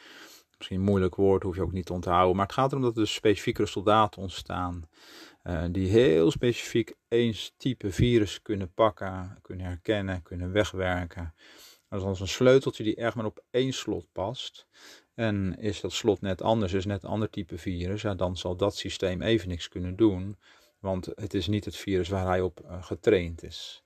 Misschien 0.57 0.77
een 0.77 0.85
moeilijk 0.85 1.15
woord, 1.15 1.43
hoef 1.43 1.55
je 1.55 1.61
ook 1.61 1.71
niet 1.71 1.85
te 1.85 1.93
onthouden. 1.93 2.35
Maar 2.35 2.45
het 2.45 2.55
gaat 2.55 2.71
erom 2.71 2.83
dat 2.83 2.95
er 2.95 3.01
dus 3.01 3.13
specifiekere 3.13 3.67
soldaten 3.67 4.21
ontstaan. 4.21 4.89
Uh, 5.43 5.63
die 5.71 5.87
heel 5.87 6.31
specifiek 6.31 6.93
eens 7.07 7.53
type 7.57 7.91
virus 7.91 8.41
kunnen 8.41 8.73
pakken, 8.73 9.37
kunnen 9.41 9.65
herkennen, 9.65 10.21
kunnen 10.21 10.51
wegwerken. 10.51 11.33
Dat 11.89 12.01
is 12.01 12.07
als 12.07 12.19
een 12.19 12.27
sleuteltje 12.27 12.83
die 12.83 12.95
echt 12.95 13.15
maar 13.15 13.25
op 13.25 13.43
één 13.49 13.73
slot 13.73 14.07
past. 14.11 14.67
En 15.15 15.55
is 15.59 15.81
dat 15.81 15.91
slot 15.91 16.21
net 16.21 16.41
anders, 16.41 16.73
is 16.73 16.85
net 16.85 17.03
een 17.03 17.09
ander 17.09 17.29
type 17.29 17.57
virus, 17.57 18.01
dan 18.01 18.37
zal 18.37 18.55
dat 18.55 18.75
systeem 18.75 19.21
even 19.21 19.49
niks 19.49 19.67
kunnen 19.67 19.95
doen. 19.95 20.37
Want 20.79 21.05
het 21.15 21.33
is 21.33 21.47
niet 21.47 21.65
het 21.65 21.75
virus 21.75 22.09
waar 22.09 22.25
hij 22.25 22.41
op 22.41 22.61
uh, 22.65 22.83
getraind 22.83 23.43
is. 23.43 23.83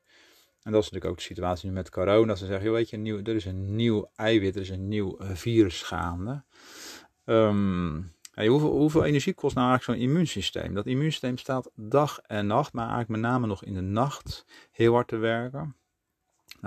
En 0.62 0.72
dat 0.72 0.84
is 0.84 0.90
natuurlijk 0.90 1.06
ook 1.12 1.18
de 1.18 1.34
situatie 1.34 1.70
nu 1.70 1.74
met 1.74 1.90
corona. 1.90 2.36
Ze 2.36 2.46
zeggen, 2.46 2.72
weet 2.72 2.90
je, 2.90 2.98
nieuw, 2.98 3.18
er 3.24 3.36
is 3.36 3.46
een 3.46 3.76
nieuw 3.76 4.10
eiwit, 4.16 4.56
er 4.56 4.62
is 4.62 4.70
een 4.70 4.88
nieuw 4.88 5.22
uh, 5.22 5.30
virus 5.34 5.82
gaande. 5.82 6.44
Hoeveel, 8.34 8.72
hoeveel, 8.72 9.04
energie 9.04 9.34
kost 9.34 9.56
nou 9.56 9.70
eigenlijk 9.70 10.00
zo'n 10.00 10.10
immuunsysteem? 10.10 10.74
Dat 10.74 10.86
immuunsysteem 10.86 11.38
staat 11.38 11.70
dag 11.76 12.20
en 12.20 12.48
nacht, 12.48 12.74
maar 12.74 12.90
eigenlijk 12.90 13.22
met 13.22 13.32
name 13.32 13.48
nog 13.48 13.64
in 13.64 13.74
de 13.74 13.82
nacht 13.82 14.46
heel 14.72 14.94
hard 14.94 15.08
te 15.08 15.18
werken. 15.18 15.76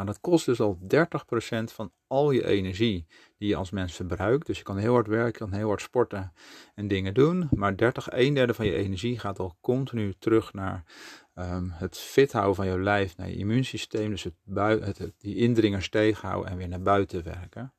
Nou, 0.00 0.12
dat 0.12 0.20
kost 0.20 0.46
dus 0.46 0.60
al 0.60 0.78
30% 0.82 0.86
van 1.64 1.92
al 2.06 2.30
je 2.30 2.46
energie 2.46 3.06
die 3.38 3.48
je 3.48 3.56
als 3.56 3.70
mens 3.70 3.92
verbruikt. 3.94 4.46
Dus 4.46 4.58
je 4.58 4.64
kan 4.64 4.76
heel 4.76 4.92
hard 4.92 5.06
werken, 5.06 5.38
kan 5.38 5.52
heel 5.52 5.68
hard 5.68 5.80
sporten 5.80 6.32
en 6.74 6.88
dingen 6.88 7.14
doen. 7.14 7.48
Maar 7.50 7.76
30, 7.76 8.08
een 8.12 8.34
derde 8.34 8.54
van 8.54 8.66
je 8.66 8.74
energie 8.74 9.18
gaat 9.18 9.38
al 9.38 9.56
continu 9.60 10.14
terug 10.18 10.52
naar 10.52 10.84
um, 11.34 11.70
het 11.70 11.98
fit 11.98 12.32
houden 12.32 12.54
van 12.54 12.66
je 12.66 12.78
lijf, 12.78 13.16
naar 13.16 13.28
je 13.28 13.36
immuunsysteem. 13.36 14.10
Dus 14.10 14.22
het, 14.22 14.34
het, 14.98 15.12
die 15.18 15.36
indringers 15.36 15.88
tegenhouden 15.88 16.50
en 16.50 16.56
weer 16.56 16.68
naar 16.68 16.82
buiten 16.82 17.24
werken. 17.24 17.72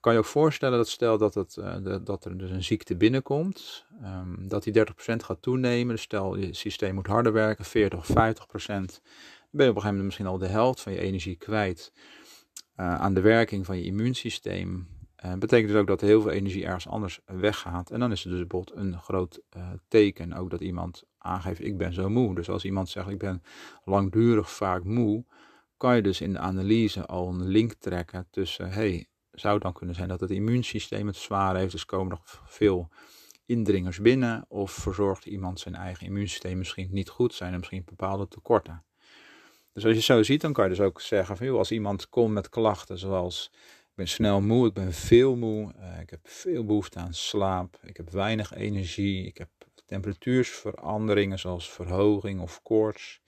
Kan 0.00 0.12
je 0.12 0.18
ook 0.18 0.24
voorstellen 0.24 0.78
dat 0.78 0.88
stel 0.88 1.18
dat, 1.18 1.34
het, 1.34 1.54
de, 1.54 2.00
dat 2.04 2.24
er 2.24 2.38
dus 2.38 2.50
een 2.50 2.64
ziekte 2.64 2.96
binnenkomt, 2.96 3.86
um, 4.02 4.48
dat 4.48 4.62
die 4.62 4.78
30% 4.78 4.84
gaat 4.96 5.42
toenemen. 5.42 5.94
Dus 5.94 6.02
stel 6.02 6.36
je 6.36 6.54
systeem 6.54 6.94
moet 6.94 7.06
harder 7.06 7.32
werken, 7.32 7.64
40 7.64 7.98
of 7.98 8.08
50% 8.08 9.00
ben 9.50 9.64
je 9.64 9.70
op 9.70 9.76
een 9.76 9.82
gegeven 9.82 9.86
moment 9.86 10.04
misschien 10.04 10.26
al 10.26 10.38
de 10.38 10.46
helft 10.46 10.80
van 10.80 10.92
je 10.92 11.00
energie 11.00 11.36
kwijt 11.36 11.92
uh, 12.76 12.94
aan 12.94 13.14
de 13.14 13.20
werking 13.20 13.66
van 13.66 13.78
je 13.78 13.84
immuunsysteem. 13.84 14.86
Uh, 15.24 15.34
betekent 15.34 15.70
dus 15.70 15.80
ook 15.80 15.86
dat 15.86 16.00
heel 16.00 16.20
veel 16.20 16.30
energie 16.30 16.64
ergens 16.64 16.88
anders 16.88 17.20
weggaat. 17.24 17.90
En 17.90 18.00
dan 18.00 18.12
is 18.12 18.24
het 18.24 18.32
dus 18.32 18.46
bijvoorbeeld 18.46 18.76
een 18.76 18.98
groot 19.00 19.40
uh, 19.56 19.70
teken. 19.88 20.32
Ook 20.32 20.50
dat 20.50 20.60
iemand 20.60 21.04
aangeeft, 21.18 21.64
ik 21.64 21.78
ben 21.78 21.92
zo 21.92 22.08
moe. 22.08 22.34
Dus 22.34 22.48
als 22.48 22.64
iemand 22.64 22.88
zegt, 22.88 23.08
ik 23.08 23.18
ben 23.18 23.42
langdurig 23.84 24.52
vaak 24.52 24.84
moe, 24.84 25.24
kan 25.76 25.96
je 25.96 26.02
dus 26.02 26.20
in 26.20 26.32
de 26.32 26.38
analyse 26.38 27.06
al 27.06 27.28
een 27.28 27.46
link 27.46 27.72
trekken 27.72 28.26
tussen, 28.30 28.70
hey, 28.70 29.06
zou 29.30 29.54
het 29.54 29.62
dan 29.62 29.72
kunnen 29.72 29.94
zijn 29.94 30.08
dat 30.08 30.20
het 30.20 30.30
immuunsysteem 30.30 31.06
het 31.06 31.16
zwaar 31.16 31.56
heeft, 31.56 31.72
dus 31.72 31.84
komen 31.84 32.08
nog 32.08 32.42
veel 32.46 32.88
indringers 33.46 34.00
binnen, 34.00 34.44
of 34.48 34.72
verzorgt 34.72 35.26
iemand 35.26 35.60
zijn 35.60 35.74
eigen 35.74 36.06
immuunsysteem 36.06 36.58
misschien 36.58 36.88
niet 36.90 37.08
goed, 37.08 37.34
zijn 37.34 37.52
er 37.52 37.58
misschien 37.58 37.82
bepaalde 37.84 38.28
tekorten. 38.28 38.84
Dus 39.78 39.86
als 39.86 39.96
je 39.96 40.12
zo 40.12 40.22
ziet, 40.22 40.40
dan 40.40 40.52
kan 40.52 40.64
je 40.64 40.70
dus 40.70 40.80
ook 40.80 41.00
zeggen 41.00 41.36
van, 41.36 41.46
joh, 41.46 41.58
als 41.58 41.70
iemand 41.70 42.08
komt 42.08 42.32
met 42.32 42.48
klachten 42.48 42.98
zoals, 42.98 43.50
ik 43.62 43.94
ben 43.94 44.08
snel 44.08 44.40
moe, 44.40 44.66
ik 44.66 44.72
ben 44.72 44.92
veel 44.92 45.36
moe, 45.36 45.72
uh, 45.78 46.00
ik 46.00 46.10
heb 46.10 46.20
veel 46.22 46.64
behoefte 46.64 46.98
aan 46.98 47.14
slaap, 47.14 47.78
ik 47.82 47.96
heb 47.96 48.10
weinig 48.10 48.54
energie, 48.54 49.26
ik 49.26 49.38
heb 49.38 49.48
temperatuursveranderingen 49.86 51.38
zoals 51.38 51.70
verhoging 51.70 52.40
of 52.40 52.62
koorts, 52.62 53.20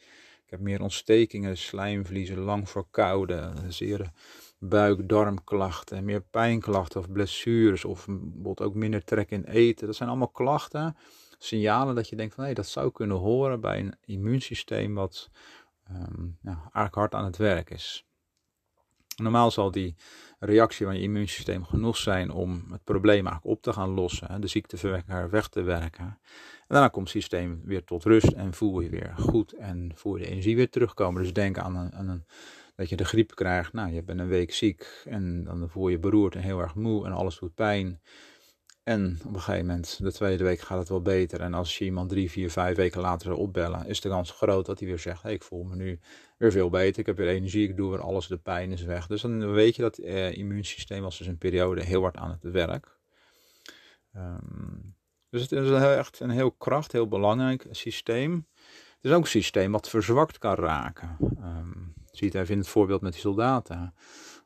ik 0.45 0.51
heb 0.51 0.61
meer 0.61 0.83
ontstekingen, 0.83 1.57
slijmvliezen, 1.57 2.39
lang 2.39 2.69
verkouden, 2.69 3.73
zeer 3.73 4.11
buik-darmklachten, 4.59 6.05
meer 6.05 6.23
pijnklachten 6.23 7.01
of 7.01 7.13
blessures 7.13 7.85
of 7.85 8.07
bijvoorbeeld 8.07 8.61
ook 8.61 8.75
minder 8.75 9.05
trek 9.05 9.31
in 9.31 9.45
eten. 9.45 9.87
Dat 9.87 9.97
zijn 9.97 10.09
allemaal 10.09 10.29
klachten, 10.29 10.97
signalen 11.39 11.95
dat 11.95 12.09
je 12.09 12.17
denkt 12.17 12.35
van 12.35 12.45
hé, 12.45 12.53
dat 12.53 12.67
zou 12.67 12.93
kunnen 12.93 13.17
horen 13.17 13.61
bij 13.61 13.79
een 13.79 13.95
immuunsysteem 14.05 14.95
wat 14.95 15.31
um, 15.93 16.39
ja, 16.43 16.89
hard 16.91 17.15
aan 17.15 17.25
het 17.25 17.37
werk 17.37 17.71
is. 17.71 18.05
Normaal 19.17 19.51
zal 19.51 19.71
die 19.71 19.95
reactie 20.39 20.87
van 20.87 20.95
je 20.95 21.03
immuunsysteem 21.03 21.65
genoeg 21.65 21.97
zijn 21.97 22.31
om 22.31 22.65
het 22.71 22.85
probleem 22.85 23.27
eigenlijk 23.27 23.57
op 23.57 23.63
te 23.63 23.73
gaan 23.73 23.91
lossen, 23.91 24.41
de 24.41 24.47
ziekteverwekker 24.47 25.31
weg 25.31 25.49
te 25.49 25.63
werken. 25.63 26.05
En 26.05 26.77
daarna 26.77 26.89
komt 26.89 27.13
het 27.13 27.17
systeem 27.17 27.61
weer 27.65 27.85
tot 27.85 28.05
rust 28.05 28.33
en 28.33 28.55
voel 28.55 28.81
je 28.81 28.89
weer 28.89 29.15
goed 29.17 29.53
en 29.53 29.93
voel 29.95 30.17
je 30.17 30.23
de 30.23 30.31
energie 30.31 30.57
weer 30.57 30.71
terugkomen. 30.71 31.23
Dus 31.23 31.33
denk 31.33 31.59
aan 31.59 31.77
een, 31.77 31.93
aan 31.95 32.09
een 32.09 32.25
dat 32.81 32.89
je 32.89 32.97
de 32.97 33.05
griep 33.05 33.35
krijgt. 33.35 33.73
Nou, 33.73 33.93
je 33.93 34.03
bent 34.03 34.21
een 34.21 34.29
week 34.29 34.53
ziek 34.53 35.03
en 35.05 35.45
dan 35.45 35.69
voel 35.69 35.89
je 35.89 35.99
beroerd 35.99 36.35
en 36.35 36.41
heel 36.41 36.61
erg 36.61 36.75
moe 36.75 37.07
en 37.07 37.13
alles 37.13 37.39
doet 37.39 37.55
pijn. 37.55 38.01
En 38.83 39.19
op 39.25 39.35
een 39.35 39.41
gegeven 39.41 39.67
moment, 39.67 39.99
de 40.03 40.13
tweede 40.13 40.45
week 40.45 40.61
gaat 40.61 40.79
het 40.79 40.89
wel 40.89 41.03
beter. 41.03 41.41
En 41.41 41.55
als 41.55 41.79
je 41.79 41.85
iemand 41.85 42.09
drie, 42.09 42.31
vier, 42.31 42.51
vijf 42.51 42.77
weken 42.77 43.01
later 43.01 43.27
zou 43.27 43.39
opbellen, 43.39 43.87
is 43.87 44.01
de 44.01 44.09
kans 44.09 44.31
groot 44.31 44.67
dat 44.67 44.79
hij 44.79 44.89
weer 44.89 44.99
zegt: 44.99 45.23
hey, 45.23 45.33
ik 45.33 45.43
voel 45.43 45.63
me 45.63 45.77
nu 45.77 46.01
weer 46.39 46.53
veel 46.53 46.71
beter. 46.71 47.01
Ik 47.01 47.07
heb 47.07 47.17
weer 47.17 47.29
energie, 47.29 47.69
ik 47.69 47.77
doe 47.77 47.91
weer 47.91 48.01
alles, 48.01 48.27
de 48.27 48.39
pijn 48.39 48.73
is 48.73 48.83
weg. 48.83 49.07
Dus 49.07 49.23
dan 49.23 49.53
weet 49.53 49.77
je 49.77 49.83
dat 49.83 49.97
het 49.97 50.07
eh, 50.07 50.37
immuunsysteem 50.37 51.03
was 51.03 51.19
dus 51.19 51.27
een 51.27 51.39
periode 51.39 51.83
heel 51.83 52.03
hard 52.03 52.17
aan 52.17 52.31
het 52.31 52.53
werk. 52.53 52.99
Um, 54.17 54.95
dus 55.31 55.43
het 55.43 55.53
is 55.53 55.71
echt 55.71 56.21
een 56.21 56.31
heel 56.31 56.51
kracht, 56.51 56.93
heel 56.93 57.09
belangrijk 57.09 57.67
systeem. 57.71 58.47
Het 58.95 59.11
is 59.11 59.13
ook 59.13 59.23
een 59.23 59.29
systeem 59.29 59.73
wat 59.73 59.89
verzwakt 59.89 60.39
kan 60.39 60.55
raken. 60.55 61.17
Um, 61.21 61.95
zie 62.11 62.27
het 62.27 62.37
even 62.37 62.53
in 62.53 62.59
het 62.59 62.69
voorbeeld 62.69 63.01
met 63.01 63.13
die 63.13 63.21
soldaten. 63.21 63.95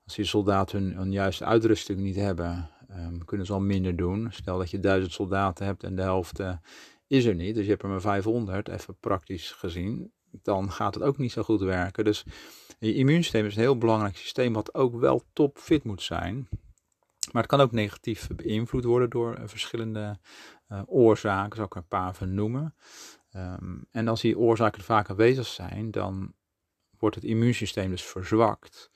Als 0.04 0.14
die 0.14 0.24
soldaten 0.24 0.92
hun, 0.92 1.12
juiste 1.12 1.44
uitrusting 1.44 1.98
niet 1.98 2.16
hebben, 2.16 2.70
um, 2.96 3.24
kunnen 3.24 3.46
ze 3.46 3.52
al 3.52 3.60
minder 3.60 3.96
doen. 3.96 4.26
Stel 4.30 4.58
dat 4.58 4.70
je 4.70 4.80
duizend 4.80 5.12
soldaten 5.12 5.66
hebt 5.66 5.82
en 5.82 5.96
de 5.96 6.02
helft 6.02 6.40
uh, 6.40 6.56
is 7.06 7.24
er 7.24 7.34
niet, 7.34 7.54
dus 7.54 7.64
je 7.64 7.70
hebt 7.70 7.82
er 7.82 7.88
maar 7.88 8.00
500, 8.00 8.68
even 8.68 8.96
praktisch 9.00 9.50
gezien, 9.50 10.12
dan 10.42 10.72
gaat 10.72 10.94
het 10.94 11.02
ook 11.02 11.18
niet 11.18 11.32
zo 11.32 11.42
goed 11.42 11.60
werken. 11.60 12.04
Dus 12.04 12.24
je 12.78 12.94
immuunsysteem 12.94 13.46
is 13.46 13.56
een 13.56 13.62
heel 13.62 13.78
belangrijk 13.78 14.16
systeem 14.16 14.52
wat 14.52 14.74
ook 14.74 14.96
wel 15.00 15.22
topfit 15.32 15.84
moet 15.84 16.02
zijn. 16.02 16.48
Maar 17.32 17.42
het 17.42 17.50
kan 17.50 17.60
ook 17.60 17.72
negatief 17.72 18.28
beïnvloed 18.36 18.84
worden 18.84 19.10
door 19.10 19.38
uh, 19.38 19.42
verschillende 19.46 20.18
uh, 20.68 20.82
oorzaken, 20.86 21.54
zou 21.54 21.66
ik 21.66 21.74
er 21.74 21.80
een 21.80 21.88
paar 21.88 22.14
van 22.14 22.34
noemen. 22.34 22.74
Um, 23.36 23.86
en 23.90 24.08
als 24.08 24.20
die 24.20 24.38
oorzaken 24.38 24.82
vaak 24.82 25.10
aanwezig 25.10 25.46
zijn, 25.46 25.90
dan 25.90 26.34
wordt 26.98 27.14
het 27.14 27.24
immuunsysteem 27.24 27.90
dus 27.90 28.02
verzwakt. 28.02 28.90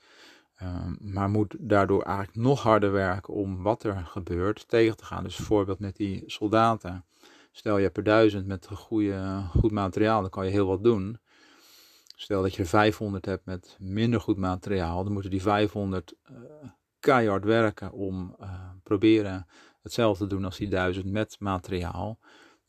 Um, 0.63 0.97
maar 1.01 1.29
moet 1.29 1.55
daardoor 1.59 2.01
eigenlijk 2.01 2.37
nog 2.37 2.63
harder 2.63 2.91
werken 2.91 3.33
om 3.33 3.61
wat 3.61 3.83
er 3.83 3.95
gebeurt 4.05 4.67
tegen 4.67 4.97
te 4.97 5.05
gaan. 5.05 5.23
Dus 5.23 5.35
bijvoorbeeld 5.35 5.79
met 5.79 5.95
die 5.95 6.23
soldaten. 6.25 7.05
Stel 7.51 7.77
je 7.77 7.83
hebt 7.83 7.97
er 7.97 8.03
duizend 8.03 8.47
met 8.47 8.67
goede, 8.73 9.43
goed 9.57 9.71
materiaal, 9.71 10.21
dan 10.21 10.29
kan 10.29 10.45
je 10.45 10.51
heel 10.51 10.67
wat 10.67 10.83
doen. 10.83 11.19
Stel 12.15 12.41
dat 12.41 12.55
je 12.55 12.61
er 12.61 12.67
500 12.67 13.25
hebt 13.25 13.45
met 13.45 13.77
minder 13.79 14.21
goed 14.21 14.37
materiaal, 14.37 15.03
dan 15.03 15.13
moeten 15.13 15.31
die 15.31 15.41
500 15.41 16.13
uh, 16.31 16.37
eh, 16.37 16.69
keihard 16.99 17.43
werken 17.43 17.91
om 17.91 18.35
uh, 18.41 18.69
proberen 18.83 19.47
hetzelfde 19.81 20.27
te 20.27 20.35
doen 20.35 20.45
als 20.45 20.57
die 20.57 20.69
duizend 20.69 21.05
met 21.05 21.35
materiaal 21.39 22.19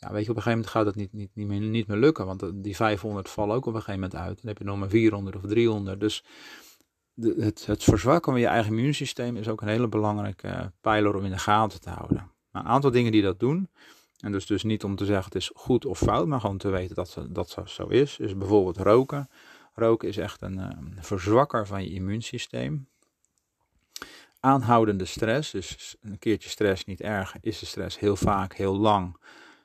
ja, 0.00 0.12
weet 0.12 0.25
je, 0.25 0.30
op 0.30 0.37
een 0.37 0.42
gegeven 0.42 0.50
moment 0.50 0.66
gaat 0.66 0.87
het 0.87 0.94
niet, 0.94 1.12
niet, 1.12 1.30
niet, 1.35 1.47
meer, 1.47 1.61
niet 1.61 1.87
meer 1.87 1.97
lukken. 1.97 2.26
Want 2.26 2.64
die 2.64 2.76
500 2.76 3.28
vallen 3.28 3.56
ook 3.56 3.66
op 3.66 3.75
een 3.75 3.82
gegeven 3.82 4.00
moment 4.00 4.20
uit. 4.20 4.37
Dan 4.37 4.47
heb 4.47 4.59
je 4.59 4.64
nog 4.64 4.78
maar 4.78 4.88
400 4.88 5.37
of 5.37 5.42
300. 5.47 6.00
Dus 6.00 6.25
het, 7.21 7.67
het 7.67 7.85
verzwakken 7.85 8.33
van 8.33 8.41
je 8.41 8.47
eigen 8.47 8.77
immuunsysteem 8.77 9.37
is 9.37 9.49
ook 9.49 9.61
een 9.61 9.69
hele 9.69 9.89
belangrijke 9.89 10.73
pijler 10.81 11.17
om 11.17 11.25
in 11.25 11.31
de 11.31 11.39
gaten 11.39 11.81
te 11.81 11.91
houden. 11.91 12.31
een 12.53 12.65
aantal 12.65 12.91
dingen 12.91 13.12
die 13.12 13.23
dat 13.23 13.41
doen. 13.41 13.69
En 14.21 14.33
dus, 14.33 14.47
dus 14.47 14.62
niet 14.62 14.85
om 14.85 14.97
te 14.97 15.05
zeggen 15.05 15.25
het 15.25 15.35
is 15.35 15.50
goed 15.55 15.85
of 15.85 15.99
fout, 15.99 16.27
maar 16.27 16.41
gewoon 16.41 16.59
te 16.59 16.69
weten 16.69 16.95
dat 16.95 17.19
dat 17.29 17.57
zo 17.65 17.87
is. 17.87 18.19
Is 18.19 18.37
bijvoorbeeld 18.37 18.77
roken. 18.77 19.31
Roken 19.75 20.09
is 20.09 20.17
echt 20.17 20.43
een, 20.43 20.59
een 20.59 20.97
verzwakker 21.00 21.67
van 21.67 21.85
je 21.85 21.91
immuunsysteem 21.91 22.89
aanhoudende 24.41 25.05
stress, 25.05 25.50
dus 25.50 25.97
een 26.00 26.19
keertje 26.19 26.49
stress 26.49 26.85
niet 26.85 27.00
erg, 27.00 27.35
is 27.41 27.59
de 27.59 27.67
stress 27.67 27.99
heel 27.99 28.17
vaak, 28.17 28.55
heel 28.55 28.77
lang 28.77 29.19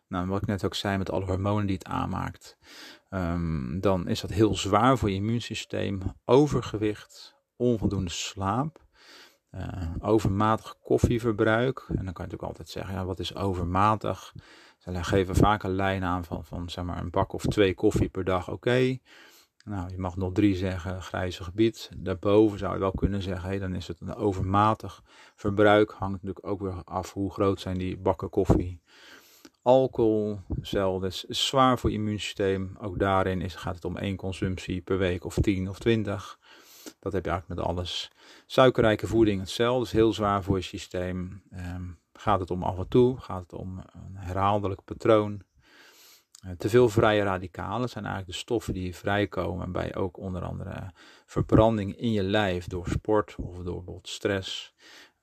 nou, 0.08 0.28
wat 0.28 0.42
ik 0.42 0.48
net 0.48 0.66
ook 0.66 0.76
zei 0.76 0.98
met 0.98 1.12
alle 1.12 1.26
hormonen 1.26 1.66
die 1.66 1.76
het 1.76 1.88
aanmaakt, 1.88 2.58
um, 3.10 3.80
dan 3.80 4.08
is 4.08 4.22
dat 4.22 4.30
heel 4.30 4.56
zwaar 4.56 4.98
voor 4.98 5.10
je 5.10 5.16
immuunsysteem. 5.16 6.02
Overgewicht, 6.26 7.35
onvoldoende 7.56 8.10
slaap, 8.10 8.84
uh, 9.52 9.62
overmatig 10.00 10.76
koffieverbruik. 10.84 11.86
En 11.88 12.06
dan 12.06 12.14
kan 12.14 12.26
je 12.26 12.32
natuurlijk 12.32 12.44
altijd 12.44 12.70
zeggen, 12.70 12.94
ja, 12.94 13.06
wat 13.06 13.20
is 13.20 13.36
overmatig? 13.36 14.34
Ze 14.78 15.04
geven 15.04 15.36
vaak 15.36 15.64
een 15.64 15.76
lijn 15.76 16.04
aan 16.04 16.26
van, 16.26 16.46
van 16.46 16.70
zeg 16.70 16.84
maar 16.84 16.98
een 16.98 17.10
bak 17.10 17.34
of 17.34 17.46
twee 17.46 17.74
koffie 17.74 18.10
per 18.10 18.24
dag, 18.24 18.50
oké. 18.50 18.98
Nou, 19.66 19.90
je 19.90 19.98
mag 19.98 20.16
nog 20.18 20.32
drie 20.32 20.56
zeggen, 20.56 21.02
grijze 21.02 21.44
gebied. 21.44 21.90
Daarboven 21.98 22.60
zou 22.60 22.74
je 22.74 22.80
wel 22.80 22.92
kunnen 22.92 23.22
zeggen, 23.22 23.60
dan 23.60 23.76
is 23.76 23.88
het 23.88 24.02
een 24.02 24.16
overmatig 24.16 25.04
verbruik. 25.36 25.92
Hangt 25.92 26.14
natuurlijk 26.14 26.48
ook 26.48 26.62
weer 26.62 26.84
af 26.84 27.14
hoe 27.14 27.32
groot 27.32 27.60
zijn 27.60 27.78
die 27.78 27.98
bakken 27.98 28.30
koffie 28.30 28.82
alcohol, 29.66 30.40
hetzelfde, 30.56 31.08
is 31.08 31.24
zwaar 31.24 31.80
voor 31.80 31.92
immuunsysteem. 31.92 32.76
Ook 32.82 33.00
daarin 33.00 33.42
is, 33.42 33.56
gaat 33.56 33.76
het 33.76 33.86
om 33.86 33.98
één 33.98 34.16
consumptie 34.16 34.82
per 34.82 34.98
week 34.98 35.26
of 35.26 35.38
10 35.42 35.70
of 35.70 35.80
20. 35.80 36.40
Dat 37.00 37.14
heb 37.14 37.26
je 37.26 37.32
eigenlijk 37.32 37.60
met 37.60 37.70
alles. 37.70 38.12
Suikerrijke 38.46 39.08
voeding 39.08 39.40
hetzelfde, 39.40 39.86
is 39.86 39.92
heel 39.92 40.14
zwaar 40.14 40.44
voor 40.44 40.58
je 40.58 40.64
systeem. 40.64 41.42
Um, 41.54 42.00
gaat 42.14 42.40
het 42.40 42.52
om 42.52 42.64
af 42.64 42.78
en 42.78 42.88
toe, 42.88 43.20
gaat 43.20 43.42
het 43.42 43.54
om 43.54 43.78
een 43.78 44.16
herhaaldelijk 44.16 44.84
patroon. 44.84 45.42
Uh, 46.46 46.52
te 46.58 46.70
veel 46.70 46.90
vrije 46.90 47.24
radicalen 47.24 47.90
zijn 47.90 48.04
eigenlijk 48.04 48.34
de 48.34 48.40
stoffen 48.40 48.74
die 48.74 48.96
vrijkomen 48.96 49.72
bij 49.72 49.96
ook 49.96 50.18
onder 50.18 50.42
andere 50.42 50.92
verbranding 51.26 51.98
in 51.98 52.12
je 52.12 52.24
lijf 52.24 52.68
door 52.68 52.88
sport 52.88 53.36
of 53.36 53.56
door 53.56 53.64
bijvoorbeeld 53.64 54.08
stress. 54.08 54.74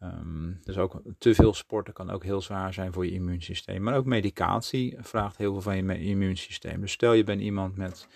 Um, 0.02 0.60
dus 0.64 0.78
ook 0.78 1.02
te 1.18 1.34
veel 1.34 1.54
sporten 1.54 1.94
kan 1.94 2.10
ook 2.10 2.24
heel 2.24 2.40
zwaar 2.40 2.72
zijn 2.72 2.92
voor 2.92 3.06
je 3.06 3.12
immuunsysteem. 3.12 3.82
Maar 3.82 3.96
ook 3.96 4.04
medicatie 4.04 4.96
vraagt 5.00 5.36
heel 5.36 5.52
veel 5.52 5.62
van 5.62 5.76
je 5.76 5.98
immuunsysteem. 5.98 6.80
Dus 6.80 6.92
stel 6.92 7.12
je 7.12 7.24
bent 7.24 7.40
iemand 7.40 7.76
met, 7.76 8.08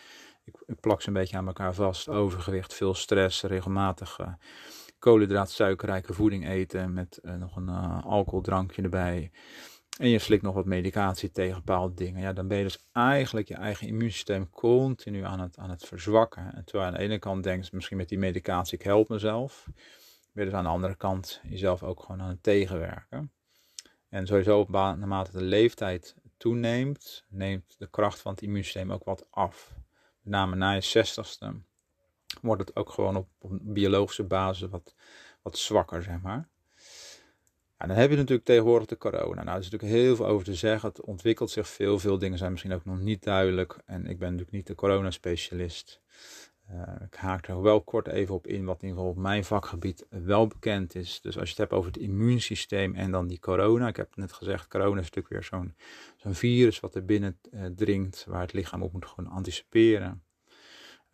ik, 0.67 0.81
plak 0.81 1.03
ze 1.03 1.09
een 1.09 1.15
beetje 1.15 1.37
aan 1.37 1.47
elkaar 1.47 1.75
vast, 1.75 2.09
overgewicht, 2.09 2.75
veel 2.75 2.95
stress, 2.95 3.43
regelmatig 3.43 4.19
uh, 4.19 4.33
koolhydraat, 4.99 5.51
suikerrijke 5.51 6.13
voeding 6.13 6.49
eten 6.49 6.93
met 6.93 7.19
uh, 7.23 7.35
nog 7.35 7.57
een 7.57 7.69
uh, 7.69 8.05
alcoholdrankje 8.05 8.83
erbij. 8.83 9.31
En 9.99 10.09
je 10.09 10.19
slikt 10.19 10.43
nog 10.43 10.55
wat 10.55 10.65
medicatie 10.65 11.31
tegen 11.31 11.57
bepaalde 11.65 11.95
dingen. 11.95 12.21
Ja, 12.21 12.33
dan 12.33 12.49
ben 12.49 12.57
je 12.57 12.63
dus 12.63 12.89
eigenlijk 12.93 13.49
je 13.49 13.55
eigen 13.55 13.87
immuunsysteem 13.87 14.51
continu 14.51 15.25
aan 15.25 15.41
het, 15.41 15.59
aan 15.59 15.71
het 15.71 15.85
verzwakken. 15.85 16.55
En 16.55 16.65
terwijl 16.65 16.89
je 16.89 16.93
aan 16.93 16.99
de 16.99 17.09
ene 17.09 17.19
kant 17.19 17.43
denkt, 17.43 17.73
misschien 17.73 17.97
met 17.97 18.09
die 18.09 18.19
medicatie, 18.19 18.79
ik 18.79 18.85
help 18.85 19.09
mezelf 19.09 19.69
weer 20.33 20.45
dus 20.45 20.55
aan 20.55 20.65
de 20.65 20.71
andere 20.71 20.97
kant 20.97 21.41
jezelf 21.43 21.83
ook 21.83 22.01
gewoon 22.01 22.23
aan 22.23 22.29
het 22.29 22.43
tegenwerken. 22.43 23.33
En 24.09 24.27
sowieso 24.27 24.67
naarmate 24.69 25.33
de 25.33 25.43
leeftijd 25.43 26.15
toeneemt, 26.37 27.25
neemt 27.29 27.75
de 27.79 27.91
kracht 27.91 28.21
van 28.21 28.33
het 28.33 28.43
immuunsysteem 28.43 28.93
ook 28.93 29.05
wat 29.05 29.27
af. 29.31 29.75
Name 30.27 30.57
na 30.57 30.73
je 30.73 30.81
zestigste 30.81 31.55
wordt 32.41 32.61
het 32.61 32.77
ook 32.77 32.91
gewoon 32.91 33.17
op, 33.17 33.29
op 33.39 33.59
biologische 33.61 34.25
basis 34.25 34.69
wat, 34.69 34.95
wat 35.43 35.59
zwakker, 35.59 36.03
zeg 36.03 36.21
maar. 36.21 36.49
En 37.77 37.89
dan 37.89 37.97
heb 37.97 38.11
je 38.11 38.17
natuurlijk 38.17 38.47
tegenwoordig 38.47 38.89
de 38.89 38.99
corona. 38.99 39.43
Nou, 39.43 39.57
er 39.57 39.65
is 39.65 39.71
natuurlijk 39.71 40.01
heel 40.01 40.17
veel 40.17 40.27
over 40.27 40.45
te 40.45 40.55
zeggen. 40.55 40.89
Het 40.89 41.01
ontwikkelt 41.01 41.51
zich 41.51 41.69
veel. 41.69 41.99
Veel 41.99 42.19
dingen 42.19 42.39
zijn 42.39 42.51
misschien 42.51 42.73
ook 42.73 42.85
nog 42.85 43.01
niet 43.01 43.23
duidelijk. 43.23 43.79
En 43.85 44.07
ik 44.07 44.19
ben 44.19 44.31
natuurlijk 44.31 44.57
niet 44.57 44.67
de 44.67 44.75
coronaspecialist. 44.75 46.01
Ik 47.05 47.15
haak 47.15 47.49
er 47.49 47.63
wel 47.63 47.81
kort 47.81 48.09
even 48.09 48.35
op 48.35 48.47
in 48.47 48.65
wat 48.65 48.83
in 48.83 48.89
ieder 48.89 49.03
geval 49.03 49.23
mijn 49.23 49.45
vakgebied 49.45 50.07
wel 50.09 50.47
bekend 50.47 50.95
is. 50.95 51.21
Dus 51.21 51.39
als 51.39 51.45
je 51.45 51.51
het 51.51 51.59
hebt 51.59 51.73
over 51.73 51.93
het 51.93 52.01
immuunsysteem 52.01 52.95
en 52.95 53.11
dan 53.11 53.27
die 53.27 53.41
corona. 53.41 53.89
Ik 53.89 53.97
heb 53.97 54.17
net 54.17 54.33
gezegd, 54.33 54.69
corona 54.69 55.01
is 55.01 55.11
natuurlijk 55.11 55.29
weer 55.29 55.73
zo'n 56.17 56.35
virus 56.35 56.81
wat 56.81 56.95
er 56.95 57.05
binnen 57.05 57.39
dringt, 57.75 58.25
waar 58.29 58.41
het 58.41 58.53
lichaam 58.53 58.83
op 58.83 58.93
moet 58.93 59.07
gewoon 59.07 59.31
anticiperen. 59.31 60.23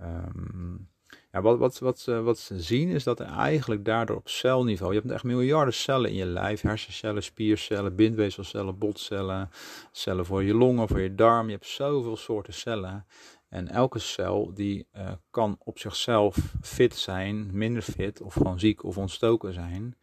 Um, 0.01 0.91
ja, 1.33 1.43
wat, 1.43 1.59
wat, 1.59 1.79
wat, 1.79 2.05
wat 2.05 2.39
ze 2.39 2.61
zien 2.61 2.89
is 2.89 3.05
dat 3.05 3.21
er 3.21 3.27
eigenlijk 3.27 3.85
daardoor 3.85 4.17
op 4.17 4.29
celniveau, 4.29 4.93
je 4.93 5.01
hebt 5.01 5.13
echt 5.13 5.25
miljarden 5.25 5.75
cellen 5.75 6.11
in 6.11 6.17
je 6.17 6.27
lijf, 6.27 6.61
hersencellen, 6.61 7.23
spiercellen, 7.23 7.97
bindweefselcellen, 7.97 8.79
botcellen, 8.79 9.51
cellen 9.93 10.27
voor 10.27 10.43
je 10.43 10.55
longen, 10.55 10.89
voor 10.89 11.01
je 11.01 11.15
darm. 11.15 11.47
Je 11.47 11.53
hebt 11.53 11.67
zoveel 11.67 12.17
soorten 12.17 12.53
cellen. 12.53 13.07
En 13.53 13.69
elke 13.69 13.99
cel 13.99 14.55
die 14.55 14.87
uh, 14.97 15.13
kan 15.31 15.57
op 15.59 15.79
zichzelf 15.79 16.55
fit 16.61 16.97
zijn, 16.97 17.57
minder 17.57 17.83
fit 17.83 18.21
of 18.21 18.35
gewoon 18.35 18.59
ziek 18.59 18.85
of 18.85 18.99
ontstoken 18.99 19.53
zijn. 19.53 19.97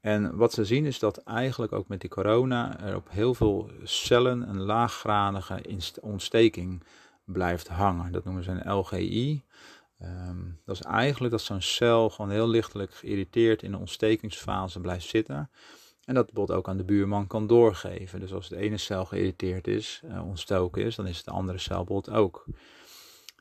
En 0.00 0.36
wat 0.36 0.52
ze 0.52 0.64
zien 0.64 0.84
is 0.84 0.98
dat 0.98 1.18
eigenlijk 1.18 1.72
ook 1.72 1.88
met 1.88 2.00
die 2.00 2.10
corona 2.10 2.80
er 2.80 2.96
op 2.96 3.10
heel 3.10 3.34
veel 3.34 3.70
cellen 3.82 4.48
een 4.48 4.60
laaggradige 4.60 5.62
ontsteking 6.00 6.82
blijft 7.24 7.68
hangen. 7.68 8.12
Dat 8.12 8.24
noemen 8.24 8.44
ze 8.44 8.50
een 8.50 8.72
LGI. 8.72 9.44
Um, 10.02 10.60
dat 10.64 10.74
is 10.74 10.82
eigenlijk 10.82 11.32
dat 11.32 11.42
zo'n 11.42 11.62
cel 11.62 12.10
gewoon 12.10 12.30
heel 12.30 12.48
lichtelijk 12.48 12.94
geïrriteerd 12.94 13.62
in 13.62 13.70
de 13.70 13.78
ontstekingsfase 13.78 14.80
blijft 14.80 15.08
zitten. 15.08 15.50
En 16.10 16.16
dat 16.16 16.26
bijvoorbeeld 16.26 16.58
ook 16.58 16.68
aan 16.68 16.76
de 16.76 16.84
buurman 16.84 17.26
kan 17.26 17.46
doorgeven. 17.46 18.20
Dus 18.20 18.32
als 18.32 18.48
de 18.48 18.56
ene 18.56 18.76
cel 18.76 19.04
geïrriteerd 19.04 19.66
is, 19.66 20.02
uh, 20.04 20.26
ontstoken 20.26 20.84
is, 20.84 20.96
dan 20.96 21.06
is 21.06 21.24
de 21.24 21.30
andere 21.30 21.58
cel 21.58 21.84
bijvoorbeeld 21.84 22.16
ook. 22.16 22.44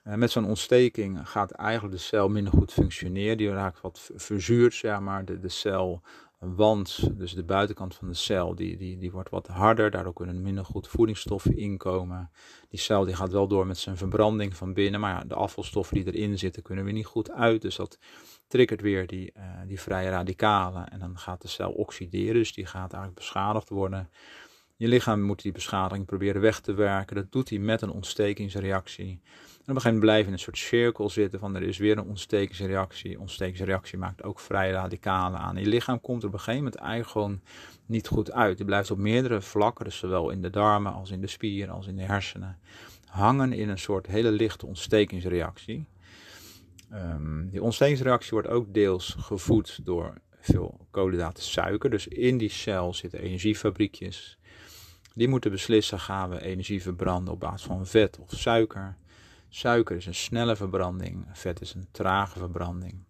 Uh, 0.03 0.13
met 0.13 0.31
zo'n 0.31 0.45
ontsteking 0.45 1.29
gaat 1.29 1.51
eigenlijk 1.51 1.95
de 1.95 2.01
cel 2.01 2.29
minder 2.29 2.53
goed 2.53 2.73
functioneren. 2.73 3.37
Die 3.37 3.49
raakt 3.49 3.81
wat 3.81 4.11
verzuurd, 4.15 4.73
zeg 4.73 4.99
maar. 4.99 5.25
De, 5.25 5.39
de 5.39 5.49
cel 5.49 6.01
wand, 6.39 7.09
dus 7.17 7.33
de 7.33 7.43
buitenkant 7.43 7.95
van 7.95 8.07
de 8.07 8.13
cel, 8.13 8.55
die, 8.55 8.77
die, 8.77 8.97
die 8.97 9.11
wordt 9.11 9.29
wat 9.29 9.47
harder. 9.47 9.91
Daardoor 9.91 10.13
kunnen 10.13 10.41
minder 10.41 10.65
goed 10.65 10.87
voedingsstoffen 10.87 11.57
inkomen. 11.57 12.31
Die 12.69 12.79
cel 12.79 13.05
die 13.05 13.15
gaat 13.15 13.31
wel 13.31 13.47
door 13.47 13.67
met 13.67 13.77
zijn 13.77 13.97
verbranding 13.97 14.55
van 14.55 14.73
binnen. 14.73 14.99
Maar 14.99 15.13
ja, 15.13 15.23
de 15.23 15.35
afvalstoffen 15.35 15.95
die 15.95 16.13
erin 16.13 16.37
zitten 16.37 16.63
kunnen 16.63 16.83
weer 16.85 16.93
niet 16.93 17.05
goed 17.05 17.31
uit. 17.31 17.61
Dus 17.61 17.75
dat 17.75 17.99
triggert 18.47 18.81
weer 18.81 19.07
die, 19.07 19.31
uh, 19.37 19.43
die 19.67 19.81
vrije 19.81 20.09
radicalen. 20.09 20.89
En 20.89 20.99
dan 20.99 21.17
gaat 21.17 21.41
de 21.41 21.47
cel 21.47 21.71
oxideren. 21.71 22.33
Dus 22.33 22.53
die 22.53 22.65
gaat 22.65 22.93
eigenlijk 22.93 23.15
beschadigd 23.15 23.69
worden. 23.69 24.09
Je 24.75 24.87
lichaam 24.87 25.21
moet 25.21 25.41
die 25.41 25.51
beschadiging 25.51 26.05
proberen 26.05 26.41
weg 26.41 26.59
te 26.59 26.73
werken. 26.73 27.15
Dat 27.15 27.31
doet 27.31 27.49
hij 27.49 27.59
met 27.59 27.81
een 27.81 27.91
ontstekingsreactie 27.91 29.21
op 29.61 29.75
een 29.75 29.81
gegeven 29.81 29.99
moment 29.99 29.99
blijf 29.99 30.19
je 30.19 30.27
in 30.27 30.33
een 30.33 30.39
soort 30.39 30.57
cirkel 30.57 31.09
zitten 31.09 31.39
van 31.39 31.55
er 31.55 31.61
is 31.61 31.77
weer 31.77 31.97
een 31.97 32.07
ontstekingsreactie. 32.07 33.19
Ontstekingsreactie 33.19 33.97
maakt 33.97 34.23
ook 34.23 34.39
vrij 34.39 34.71
radicalen 34.71 35.39
aan. 35.39 35.57
je 35.57 35.65
lichaam 35.65 36.01
komt 36.01 36.21
er 36.21 36.27
op 36.27 36.33
een 36.33 36.39
gegeven 36.39 36.63
moment 36.63 36.81
eigenlijk 36.81 37.11
gewoon 37.11 37.41
niet 37.85 38.07
goed 38.07 38.31
uit. 38.31 38.57
Je 38.57 38.65
blijft 38.65 38.91
op 38.91 38.97
meerdere 38.97 39.41
vlakken, 39.41 39.85
dus 39.85 39.97
zowel 39.97 40.29
in 40.29 40.41
de 40.41 40.49
darmen 40.49 40.93
als 40.93 41.11
in 41.11 41.21
de 41.21 41.27
spieren 41.27 41.73
als 41.73 41.87
in 41.87 41.95
de 41.95 42.03
hersenen, 42.03 42.57
hangen 43.05 43.53
in 43.53 43.69
een 43.69 43.79
soort 43.79 44.07
hele 44.07 44.31
lichte 44.31 44.65
ontstekingsreactie. 44.65 45.85
Um, 46.93 47.49
die 47.49 47.63
ontstekingsreactie 47.63 48.31
wordt 48.31 48.47
ook 48.47 48.73
deels 48.73 49.15
gevoed 49.19 49.79
door 49.83 50.13
veel 50.39 50.87
koolhydraten 50.91 51.43
suiker. 51.43 51.89
Dus 51.89 52.07
in 52.07 52.37
die 52.37 52.49
cel 52.49 52.93
zitten 52.93 53.19
energiefabriekjes. 53.19 54.37
Die 55.13 55.27
moeten 55.27 55.51
beslissen, 55.51 55.99
gaan 55.99 56.29
we 56.29 56.41
energie 56.41 56.81
verbranden 56.81 57.33
op 57.33 57.39
basis 57.39 57.67
van 57.67 57.87
vet 57.87 58.19
of 58.19 58.31
suiker. 58.31 58.97
Suiker 59.49 59.95
is 59.95 60.05
een 60.05 60.15
snelle 60.15 60.55
verbranding, 60.55 61.25
vet 61.31 61.61
is 61.61 61.73
een 61.73 61.87
trage 61.91 62.39
verbranding. 62.39 63.03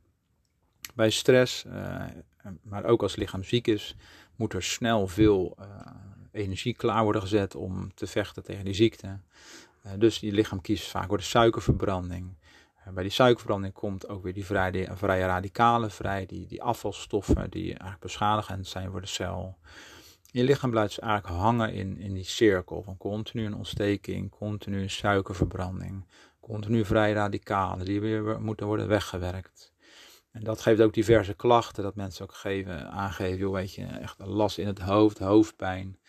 Bij 0.96 1.10
stress, 1.10 1.65
uh, 1.65 2.05
maar 2.62 2.86
ook 2.86 3.01
als 3.01 3.12
het 3.12 3.19
lichaam 3.19 3.43
ziek 3.43 3.67
is, 3.67 3.96
moet 4.36 4.53
er 4.53 4.63
snel 4.63 5.08
veel 5.08 5.58
uh, 5.60 5.65
energie 6.31 6.75
klaar 6.75 7.04
worden 7.04 7.21
gezet 7.21 7.56
om 7.56 7.93
te 7.93 8.08
vechten 8.08 8.43
tegen 8.43 8.65
die 8.65 8.73
ziekte. 8.73 9.19
Uh, 9.86 9.91
dus 9.97 10.19
je 10.19 10.32
lichaam 10.32 10.62
kiest 10.62 10.89
vaak 10.89 11.08
voor 11.08 11.17
de 11.17 11.23
suikerverbranding. 11.23 12.38
bij 12.93 13.04
die 13.04 13.12
suikerverbranding 13.12 13.73
komt 13.73 14.08
ook 14.08 14.23
weer 14.23 14.34
die 14.34 14.45
vrije, 14.45 14.89
vrije 14.95 15.25
radicalen 15.25 15.91
vrij, 15.91 16.25
die, 16.25 16.47
die 16.47 16.63
afvalstoffen 16.63 17.49
die 17.49 17.67
eigenlijk 17.67 17.99
beschadigend 17.99 18.67
zijn 18.67 18.91
voor 18.91 19.02
de 19.02 19.08
cel. 19.08 19.58
Je 20.32 20.43
lichaam 20.43 20.69
blijft 20.69 20.95
dus 20.95 21.06
eigenlijk 21.06 21.41
hangen 21.41 21.73
in, 21.73 21.97
in 21.97 22.13
die 22.13 22.23
cirkel 22.23 22.84
van 22.84 22.97
continu 22.97 23.45
een 23.45 23.56
ontsteking, 23.56 24.30
continu 24.30 24.89
suikerverbranding, 24.89 26.06
continu 26.49 26.85
vrij 26.85 27.13
radicalen 27.13 27.85
die 27.85 28.01
weer 28.01 28.41
moeten 28.41 28.65
worden 28.65 28.88
weggewerkt. 28.88 29.73
En 30.31 30.43
dat 30.43 30.62
geeft 30.62 30.81
ook 30.81 30.93
diverse 30.93 31.33
klachten, 31.33 31.83
dat 31.83 31.95
mensen 31.95 32.23
ook 32.23 32.33
geven, 32.33 32.91
aangeven, 32.91 33.38
joh, 33.38 33.53
weet 33.53 33.73
je, 33.73 33.85
echt 33.85 34.15
last 34.19 34.57
in 34.57 34.67
het 34.67 34.79
hoofd, 34.79 35.19
hoofdpijn, 35.19 35.99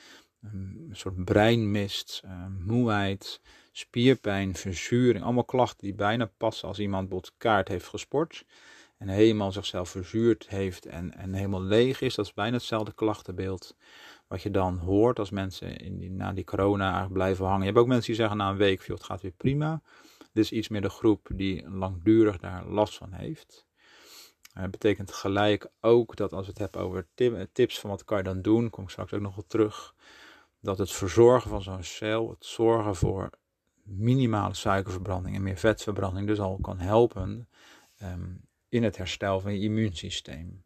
een 0.43 0.91
soort 0.93 1.25
breinmist, 1.25 2.23
uh, 2.25 2.47
moeheid, 2.59 3.41
spierpijn, 3.73 4.55
verzuring. 4.55 5.25
Allemaal 5.25 5.45
klachten 5.45 5.87
die 5.87 5.95
bijna 5.95 6.31
passen 6.37 6.69
als 6.69 6.79
iemand 6.79 7.09
bijvoorbeeld 7.09 7.39
kaart 7.39 7.69
heeft 7.69 7.87
gesport 7.87 8.45
en 8.99 9.09
helemaal 9.09 9.53
zichzelf 9.53 9.89
verzuurd 9.89 10.49
heeft 10.49 10.87
en, 10.87 11.17
en 11.17 11.35
helemaal 11.35 11.63
leeg 11.63 12.01
is. 12.01 12.15
Dat 12.15 12.27
is 12.27 12.35
bijna 12.35 12.57
hetzelfde 12.57 12.93
klachtenbeeld 12.93 13.77
wat 14.29 14.43
je 14.43 14.51
dan 14.51 14.79
hoort 14.79 15.19
als 15.19 15.31
mensen 15.31 15.77
in 15.77 15.99
die, 15.99 16.11
na 16.11 16.33
die 16.33 16.45
corona 16.45 17.09
blijven 17.13 17.45
hangen. 17.45 17.61
Je 17.61 17.67
hebt 17.67 17.79
ook 17.79 17.87
mensen 17.87 18.07
die 18.07 18.15
zeggen 18.15 18.37
na 18.37 18.51
een 18.51 18.57
week, 18.57 18.83
joh, 18.83 18.97
het 18.97 19.07
gaat 19.07 19.23
weer 19.23 19.35
prima. 19.37 19.83
Dit 20.33 20.45
is 20.45 20.53
iets 20.53 20.69
meer 20.69 20.81
de 20.81 20.89
groep 20.89 21.29
die 21.35 21.71
langdurig 21.71 22.39
daar 22.39 22.67
last 22.67 22.97
van 22.97 23.13
heeft. 23.13 23.67
Dat 24.53 24.65
uh, 24.65 24.71
betekent 24.71 25.13
gelijk 25.13 25.71
ook 25.81 26.17
dat 26.17 26.33
als 26.33 26.47
we 26.47 26.51
het 26.51 26.61
hebben 26.61 26.81
over 26.81 27.09
tips 27.53 27.81
van 27.81 27.91
wat 27.91 28.05
kan 28.05 28.19
je 28.19 28.25
dan 28.25 28.43
doen, 28.43 28.71
kom 28.71 28.85
ik 28.85 28.91
straks 28.91 29.13
ook 29.13 29.21
nog 29.21 29.35
wel 29.35 29.47
terug, 29.47 29.95
dat 30.61 30.79
het 30.79 30.93
verzorgen 30.93 31.51
van 31.51 31.63
zo'n 31.63 31.85
cel, 31.85 32.31
het 32.31 32.45
zorgen 32.45 32.97
voor 32.97 33.31
minimale 33.83 34.55
suikerverbranding 34.55 35.37
en 35.37 35.43
meer 35.43 35.57
vetverbranding 35.57 36.27
dus 36.27 36.41
al 36.41 36.59
kan 36.61 36.79
helpen 36.79 37.49
um, 38.03 38.41
in 38.69 38.83
het 38.83 38.97
herstel 38.97 39.41
van 39.41 39.53
je 39.53 39.61
immuunsysteem. 39.61 40.65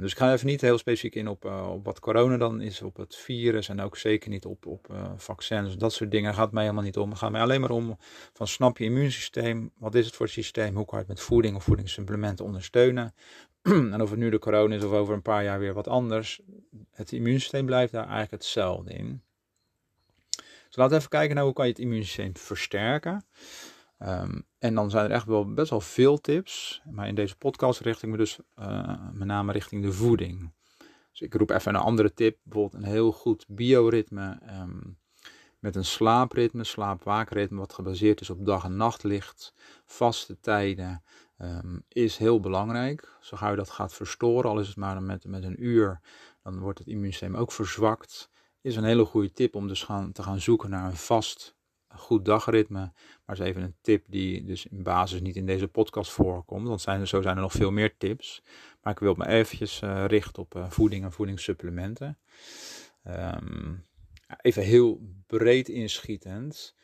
Dus 0.00 0.12
ik 0.12 0.18
ga 0.18 0.32
even 0.32 0.46
niet 0.46 0.60
heel 0.60 0.78
specifiek 0.78 1.14
in 1.14 1.28
op, 1.28 1.44
uh, 1.44 1.70
op 1.70 1.84
wat 1.84 2.00
corona 2.00 2.36
dan 2.36 2.60
is, 2.60 2.82
op 2.82 2.96
het 2.96 3.16
virus 3.16 3.68
en 3.68 3.80
ook 3.80 3.96
zeker 3.96 4.30
niet 4.30 4.44
op, 4.44 4.66
op 4.66 4.88
uh, 4.90 5.12
vaccins. 5.16 5.76
Dat 5.76 5.92
soort 5.92 6.10
dingen 6.10 6.34
gaat 6.34 6.52
mij 6.52 6.62
helemaal 6.62 6.84
niet 6.84 6.96
om. 6.96 7.10
Het 7.10 7.18
gaat 7.18 7.30
mij 7.30 7.40
alleen 7.40 7.60
maar 7.60 7.70
om 7.70 7.96
van 8.32 8.46
snap 8.46 8.78
je 8.78 8.84
immuunsysteem, 8.84 9.70
wat 9.78 9.94
is 9.94 10.06
het 10.06 10.14
voor 10.14 10.28
systeem, 10.28 10.76
hoe 10.76 10.84
kan 10.84 10.98
je 10.98 11.04
het 11.04 11.14
met 11.14 11.20
voeding 11.20 11.56
of 11.56 11.64
voedingssupplementen 11.64 12.44
ondersteunen. 12.44 13.14
en 13.62 14.02
of 14.02 14.10
het 14.10 14.18
nu 14.18 14.30
de 14.30 14.38
corona 14.38 14.74
is 14.74 14.84
of 14.84 14.92
over 14.92 15.14
een 15.14 15.22
paar 15.22 15.44
jaar 15.44 15.58
weer 15.58 15.74
wat 15.74 15.88
anders, 15.88 16.40
het 16.90 17.12
immuunsysteem 17.12 17.66
blijft 17.66 17.92
daar 17.92 18.02
eigenlijk 18.02 18.30
hetzelfde 18.30 18.92
in. 18.92 19.22
Dus 20.66 20.78
laten 20.78 20.92
we 20.92 20.98
even 20.98 21.08
kijken 21.08 21.34
naar 21.34 21.44
hoe 21.44 21.52
kan 21.52 21.64
je 21.64 21.70
het 21.70 21.80
immuunsysteem 21.80 22.36
versterken. 22.36 23.24
Um, 24.02 24.46
en 24.58 24.74
dan 24.74 24.90
zijn 24.90 25.04
er 25.04 25.10
echt 25.10 25.26
wel 25.26 25.52
best 25.52 25.70
wel 25.70 25.80
veel 25.80 26.20
tips. 26.20 26.82
Maar 26.90 27.08
in 27.08 27.14
deze 27.14 27.36
podcast 27.36 27.80
richt 27.80 28.02
ik 28.02 28.08
me 28.08 28.16
dus 28.16 28.38
uh, 28.58 28.94
met 29.12 29.26
name 29.26 29.52
richting 29.52 29.82
de 29.82 29.92
voeding. 29.92 30.52
Dus 31.10 31.20
ik 31.20 31.34
roep 31.34 31.50
even 31.50 31.74
een 31.74 31.80
andere 31.80 32.14
tip. 32.14 32.38
Bijvoorbeeld 32.42 32.82
een 32.82 32.88
heel 32.88 33.12
goed 33.12 33.44
bioritme. 33.48 34.38
Um, 34.60 34.98
met 35.58 35.76
een 35.76 35.84
slaapritme, 35.84 36.64
slaapwaakritme, 36.64 37.58
wat 37.58 37.72
gebaseerd 37.72 38.20
is 38.20 38.30
op 38.30 38.46
dag- 38.46 38.64
en 38.64 38.76
nachtlicht. 38.76 39.54
Vaste 39.84 40.40
tijden 40.40 41.02
um, 41.38 41.84
is 41.88 42.16
heel 42.16 42.40
belangrijk. 42.40 43.16
Zo 43.20 43.36
gauw 43.36 43.50
je 43.50 43.56
dat 43.56 43.70
gaat 43.70 43.94
verstoren, 43.94 44.50
al 44.50 44.60
is 44.60 44.68
het 44.68 44.76
maar 44.76 45.02
met, 45.02 45.24
met 45.24 45.44
een 45.44 45.64
uur, 45.64 46.00
dan 46.42 46.58
wordt 46.58 46.78
het 46.78 46.88
immuunsysteem 46.88 47.36
ook 47.36 47.52
verzwakt. 47.52 48.30
Is 48.60 48.76
een 48.76 48.84
hele 48.84 49.04
goede 49.04 49.32
tip 49.32 49.54
om 49.54 49.68
dus 49.68 49.82
gaan, 49.82 50.12
te 50.12 50.22
gaan 50.22 50.40
zoeken 50.40 50.70
naar 50.70 50.84
een 50.84 50.96
vast 50.96 51.56
goed 51.94 52.24
dagritme. 52.24 52.92
Maar 53.24 53.40
is 53.40 53.46
even 53.46 53.62
een 53.62 53.76
tip 53.80 54.04
die 54.08 54.44
dus 54.44 54.66
in 54.66 54.82
basis 54.82 55.20
niet 55.20 55.36
in 55.36 55.46
deze 55.46 55.68
podcast 55.68 56.10
voorkomt. 56.10 56.68
Want 56.68 56.80
zijn 56.80 57.06
zo 57.06 57.22
zijn 57.22 57.36
er 57.36 57.42
nog 57.42 57.52
veel 57.52 57.70
meer 57.70 57.96
tips. 57.96 58.42
Maar 58.82 58.92
ik 58.92 58.98
wil 58.98 59.14
me 59.14 59.26
eventjes 59.26 59.82
uh, 59.82 60.04
richten 60.06 60.42
op 60.42 60.54
uh, 60.54 60.70
voeding 60.70 61.04
en 61.04 61.12
voedingssupplementen. 61.12 62.18
Um, 63.04 63.86
even 64.40 64.62
heel 64.62 65.00
breed 65.26 65.68
inschietend. 65.68 66.74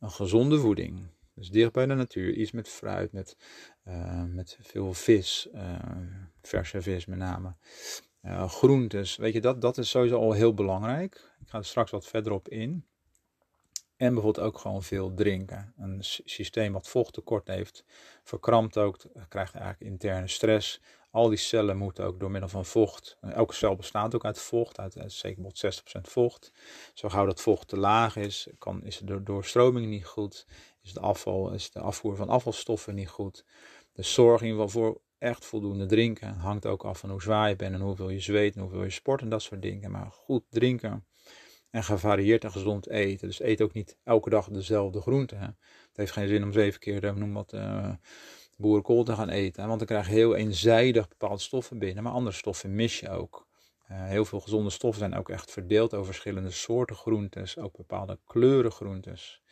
Een 0.00 0.10
gezonde 0.10 0.58
voeding. 0.58 1.06
Dus 1.34 1.50
dicht 1.50 1.72
bij 1.72 1.86
de 1.86 1.94
natuur. 1.94 2.34
Iets 2.34 2.52
met 2.52 2.68
fruit, 2.68 3.12
met, 3.12 3.36
uh, 3.88 4.24
met 4.24 4.58
veel 4.60 4.94
vis. 4.94 5.48
verse 6.42 6.82
vis 6.82 7.06
met 7.06 7.18
name. 7.18 7.54
groentes. 8.46 9.16
Weet 9.16 9.32
je, 9.32 9.40
dat, 9.40 9.60
dat 9.60 9.78
is 9.78 9.90
sowieso 9.90 10.16
al 10.16 10.32
heel 10.32 10.54
belangrijk. 10.54 11.32
Ik 11.40 11.48
ga 11.48 11.58
er 11.58 11.64
straks 11.64 11.90
wat 11.90 12.06
verder 12.06 12.32
op 12.32 12.48
in. 12.48 12.86
En 13.96 14.14
bijvoorbeeld 14.14 14.46
ook 14.46 14.58
gewoon 14.58 14.82
veel 14.82 15.14
drinken. 15.14 15.74
Een 15.76 15.98
systeem 16.24 16.72
wat 16.72 16.88
vochttekort 16.88 17.48
heeft, 17.48 17.84
verkrampt 18.22 18.78
ook, 18.78 18.96
krijgt 19.28 19.54
eigenlijk 19.54 19.90
interne 19.90 20.28
stress. 20.28 20.80
Al 21.10 21.28
die 21.28 21.38
cellen 21.38 21.76
moeten 21.76 22.04
ook 22.04 22.20
door 22.20 22.30
middel 22.30 22.48
van 22.48 22.64
vocht. 22.64 23.18
Elke 23.20 23.54
cel 23.54 23.76
bestaat 23.76 24.14
ook 24.14 24.24
uit 24.24 24.38
vocht, 24.38 24.78
uit, 24.78 24.96
zeker 25.06 25.42
60% 25.42 26.00
vocht. 26.00 26.52
Zo 26.94 27.08
gauw 27.08 27.26
dat 27.26 27.40
vocht 27.40 27.68
te 27.68 27.76
laag 27.76 28.16
is, 28.16 28.48
kan, 28.58 28.84
is 28.84 28.98
de 28.98 29.22
doorstroming 29.22 29.86
niet 29.86 30.04
goed. 30.04 30.46
is 30.82 30.92
de, 30.92 31.00
afval, 31.00 31.52
is 31.52 31.70
de 31.70 31.80
afvoer 31.80 32.16
van 32.16 32.28
afvalstoffen 32.28 32.94
niet 32.94 33.08
goed. 33.08 33.44
Dus 33.92 34.12
zorg 34.12 34.40
in 34.40 34.46
ieder 34.46 34.62
geval 34.62 34.82
voor 34.82 35.00
echt 35.18 35.44
voldoende 35.44 35.86
drinken. 35.86 36.34
Hangt 36.34 36.66
ook 36.66 36.84
af 36.84 36.98
van 36.98 37.10
hoe 37.10 37.22
zwaar 37.22 37.48
je 37.48 37.56
bent 37.56 37.74
en 37.74 37.80
hoeveel 37.80 38.10
je 38.10 38.20
zweet 38.20 38.54
en 38.54 38.60
hoeveel 38.60 38.84
je 38.84 38.90
sport 38.90 39.20
en 39.20 39.28
dat 39.28 39.42
soort 39.42 39.62
dingen. 39.62 39.90
Maar 39.90 40.10
goed 40.10 40.44
drinken 40.48 41.06
en 41.74 41.84
gevarieerd 41.84 42.44
en 42.44 42.50
gezond 42.50 42.88
eten. 42.88 43.28
Dus 43.28 43.40
eet 43.40 43.62
ook 43.62 43.72
niet 43.72 43.96
elke 44.04 44.30
dag 44.30 44.48
dezelfde 44.48 45.00
groenten. 45.00 45.38
Het 45.38 45.96
heeft 45.96 46.12
geen 46.12 46.28
zin 46.28 46.42
om 46.42 46.52
zeven 46.52 46.80
keer, 46.80 47.04
eh, 47.04 47.14
noem 47.14 47.32
wat, 47.32 47.52
uh, 47.52 47.92
boerenkool 48.56 49.04
te 49.04 49.14
gaan 49.14 49.28
eten. 49.28 49.66
Want 49.66 49.78
dan 49.78 49.88
krijg 49.88 50.06
je 50.06 50.12
heel 50.12 50.34
eenzijdig 50.34 51.08
bepaalde 51.08 51.40
stoffen 51.40 51.78
binnen. 51.78 52.02
Maar 52.02 52.12
andere 52.12 52.36
stoffen 52.36 52.74
mis 52.74 53.00
je 53.00 53.10
ook. 53.10 53.46
Uh, 53.90 54.04
heel 54.06 54.24
veel 54.24 54.40
gezonde 54.40 54.70
stoffen 54.70 54.98
zijn 55.00 55.14
ook 55.14 55.28
echt 55.28 55.50
verdeeld 55.50 55.94
over 55.94 56.06
verschillende 56.06 56.50
soorten 56.50 56.96
groentes. 56.96 57.58
Ook 57.58 57.76
bepaalde 57.76 58.18
kleuren 58.26 58.72
groentes. 58.72 59.42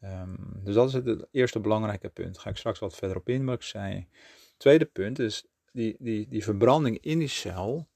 Um, 0.00 0.60
dus 0.64 0.74
dat 0.74 0.88
is 0.88 0.94
het, 0.94 1.26
eerste 1.30 1.60
belangrijke 1.60 2.08
punt. 2.08 2.34
Daar 2.34 2.42
ga 2.42 2.50
ik 2.50 2.56
straks 2.56 2.78
wat 2.78 2.96
verder 2.96 3.16
op 3.16 3.28
in, 3.28 3.44
wat 3.44 3.54
ik 3.54 3.62
zei. 3.62 4.08
Tweede 4.56 4.84
punt 4.84 5.18
is 5.18 5.46
die, 5.72 5.96
die, 5.98 6.28
die 6.28 6.44
verbranding 6.44 6.98
in 7.00 7.18
die 7.18 7.28
cel. 7.28 7.88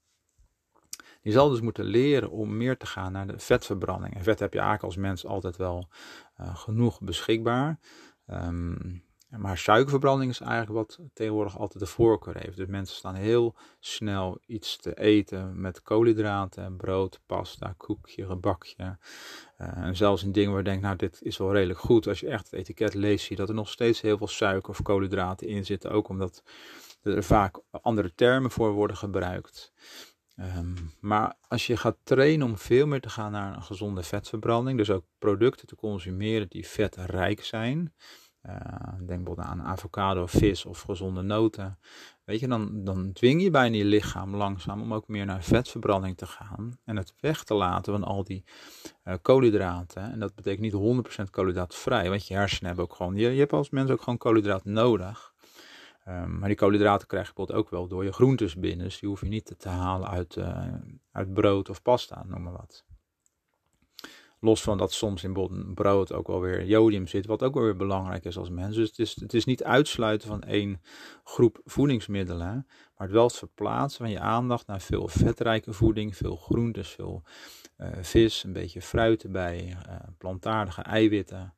Die 1.21 1.31
zal 1.31 1.49
dus 1.49 1.61
moeten 1.61 1.85
leren 1.85 2.29
om 2.29 2.57
meer 2.57 2.77
te 2.77 2.85
gaan 2.85 3.11
naar 3.11 3.27
de 3.27 3.39
vetverbranding. 3.39 4.15
En 4.15 4.23
vet 4.23 4.39
heb 4.39 4.53
je 4.53 4.59
eigenlijk 4.59 4.87
als 4.87 4.97
mens 4.97 5.25
altijd 5.25 5.57
wel 5.57 5.87
uh, 6.39 6.55
genoeg 6.55 7.01
beschikbaar. 7.01 7.79
Um, 8.27 9.07
maar 9.37 9.57
suikerverbranding 9.57 10.31
is 10.31 10.39
eigenlijk 10.39 10.71
wat 10.71 10.99
tegenwoordig 11.13 11.57
altijd 11.57 11.83
de 11.83 11.89
voorkeur 11.89 12.37
heeft. 12.37 12.57
Dus 12.57 12.67
mensen 12.67 12.95
staan 12.95 13.15
heel 13.15 13.55
snel 13.79 14.39
iets 14.45 14.77
te 14.77 14.93
eten 14.93 15.61
met 15.61 15.81
koolhydraten, 15.81 16.77
brood, 16.77 17.19
pasta, 17.25 17.73
koekje, 17.77 18.25
gebakje. 18.25 18.97
Uh, 19.61 19.77
en 19.77 19.95
zelfs 19.95 20.23
in 20.23 20.31
dingen 20.31 20.49
waar 20.49 20.59
je 20.59 20.65
denkt, 20.65 20.83
nou 20.83 20.95
dit 20.95 21.21
is 21.21 21.37
wel 21.37 21.53
redelijk 21.53 21.79
goed. 21.79 22.07
Als 22.07 22.19
je 22.19 22.27
echt 22.27 22.51
het 22.51 22.59
etiket 22.59 22.93
leest, 22.93 23.25
zie 23.25 23.35
je 23.35 23.41
dat 23.41 23.49
er 23.49 23.55
nog 23.55 23.69
steeds 23.69 24.01
heel 24.01 24.17
veel 24.17 24.27
suiker 24.27 24.69
of 24.69 24.81
koolhydraten 24.81 25.47
in 25.47 25.65
zitten. 25.65 25.91
Ook 25.91 26.09
omdat 26.09 26.43
er 27.01 27.23
vaak 27.23 27.59
andere 27.71 28.15
termen 28.15 28.51
voor 28.51 28.71
worden 28.71 28.97
gebruikt. 28.97 29.73
Um, 30.41 30.75
maar 30.99 31.35
als 31.47 31.67
je 31.67 31.77
gaat 31.77 31.97
trainen 32.03 32.47
om 32.47 32.57
veel 32.57 32.87
meer 32.87 33.01
te 33.01 33.09
gaan 33.09 33.31
naar 33.31 33.55
een 33.55 33.63
gezonde 33.63 34.03
vetverbranding, 34.03 34.77
dus 34.77 34.89
ook 34.89 35.05
producten 35.17 35.67
te 35.67 35.75
consumeren 35.75 36.47
die 36.49 36.67
vetrijk 36.67 37.43
zijn, 37.43 37.93
uh, 38.45 38.55
denk 38.97 39.07
bijvoorbeeld 39.07 39.47
aan 39.47 39.63
avocado, 39.63 40.25
vis 40.25 40.65
of 40.65 40.81
gezonde 40.81 41.21
noten. 41.21 41.79
Weet 42.25 42.39
je, 42.39 42.47
dan, 42.47 42.83
dan 42.83 43.13
dwing 43.13 43.41
je 43.41 43.49
bijna 43.49 43.75
je 43.75 43.85
lichaam 43.85 44.35
langzaam 44.35 44.81
om 44.81 44.93
ook 44.93 45.07
meer 45.07 45.25
naar 45.25 45.43
vetverbranding 45.43 46.17
te 46.17 46.25
gaan. 46.25 46.79
En 46.85 46.97
het 46.97 47.13
weg 47.19 47.43
te 47.43 47.53
laten 47.53 47.93
van 47.93 48.03
al 48.03 48.23
die 48.23 48.43
uh, 49.03 49.13
koolhydraten. 49.21 50.11
En 50.11 50.19
dat 50.19 50.35
betekent 50.35 50.61
niet 50.61 51.25
100% 51.25 51.29
koolhydraatvrij, 51.29 52.09
want 52.09 52.27
je 52.27 52.33
hersenen 52.33 52.67
hebben 52.67 52.85
ook 52.85 52.95
gewoon, 52.95 53.15
je, 53.15 53.29
je 53.29 53.39
hebt 53.39 53.53
als 53.53 53.69
mens 53.69 53.89
ook 53.89 54.01
gewoon 54.01 54.17
koolhydraten 54.17 54.71
nodig. 54.71 55.28
Um, 56.09 56.39
maar 56.39 56.47
die 56.47 56.57
koolhydraten 56.57 57.07
krijg 57.07 57.27
je 57.27 57.33
bijvoorbeeld 57.33 57.65
ook 57.65 57.71
wel 57.71 57.87
door 57.87 58.03
je 58.03 58.11
groentes 58.11 58.55
binnen. 58.55 58.85
Dus 58.85 58.99
die 58.99 59.09
hoef 59.09 59.21
je 59.21 59.27
niet 59.27 59.55
te 59.57 59.69
halen 59.69 60.09
uit, 60.09 60.35
uh, 60.35 60.73
uit 61.11 61.33
brood 61.33 61.69
of 61.69 61.81
pasta, 61.81 62.23
noem 62.27 62.43
maar 62.43 62.53
wat. 62.53 62.85
Los 64.41 64.61
van 64.63 64.77
dat 64.77 64.91
soms 64.91 65.23
in 65.23 65.73
brood 65.73 66.13
ook 66.13 66.27
wel 66.27 66.41
weer 66.41 66.65
jodium 66.65 67.07
zit, 67.07 67.25
wat 67.25 67.43
ook 67.43 67.53
wel 67.53 67.63
weer 67.63 67.75
belangrijk 67.75 68.25
is 68.25 68.37
als 68.37 68.49
mens. 68.49 68.75
Dus 68.75 68.87
het 68.87 68.99
is, 68.99 69.19
het 69.19 69.33
is 69.33 69.45
niet 69.45 69.63
uitsluiten 69.63 70.27
van 70.27 70.41
één 70.41 70.81
groep 71.23 71.61
voedingsmiddelen, 71.63 72.65
maar 72.67 73.07
het 73.07 73.11
wel 73.11 73.23
het 73.23 73.35
verplaatsen 73.35 74.05
van 74.05 74.13
je 74.13 74.19
aandacht 74.19 74.67
naar 74.67 74.81
veel 74.81 75.07
vetrijke 75.07 75.73
voeding, 75.73 76.15
veel 76.15 76.35
groentes, 76.35 76.89
veel 76.89 77.23
uh, 77.77 77.87
vis, 78.01 78.43
een 78.43 78.53
beetje 78.53 78.81
fruit 78.81 79.23
erbij, 79.23 79.77
uh, 79.89 79.95
plantaardige 80.17 80.81
eiwitten. 80.81 81.53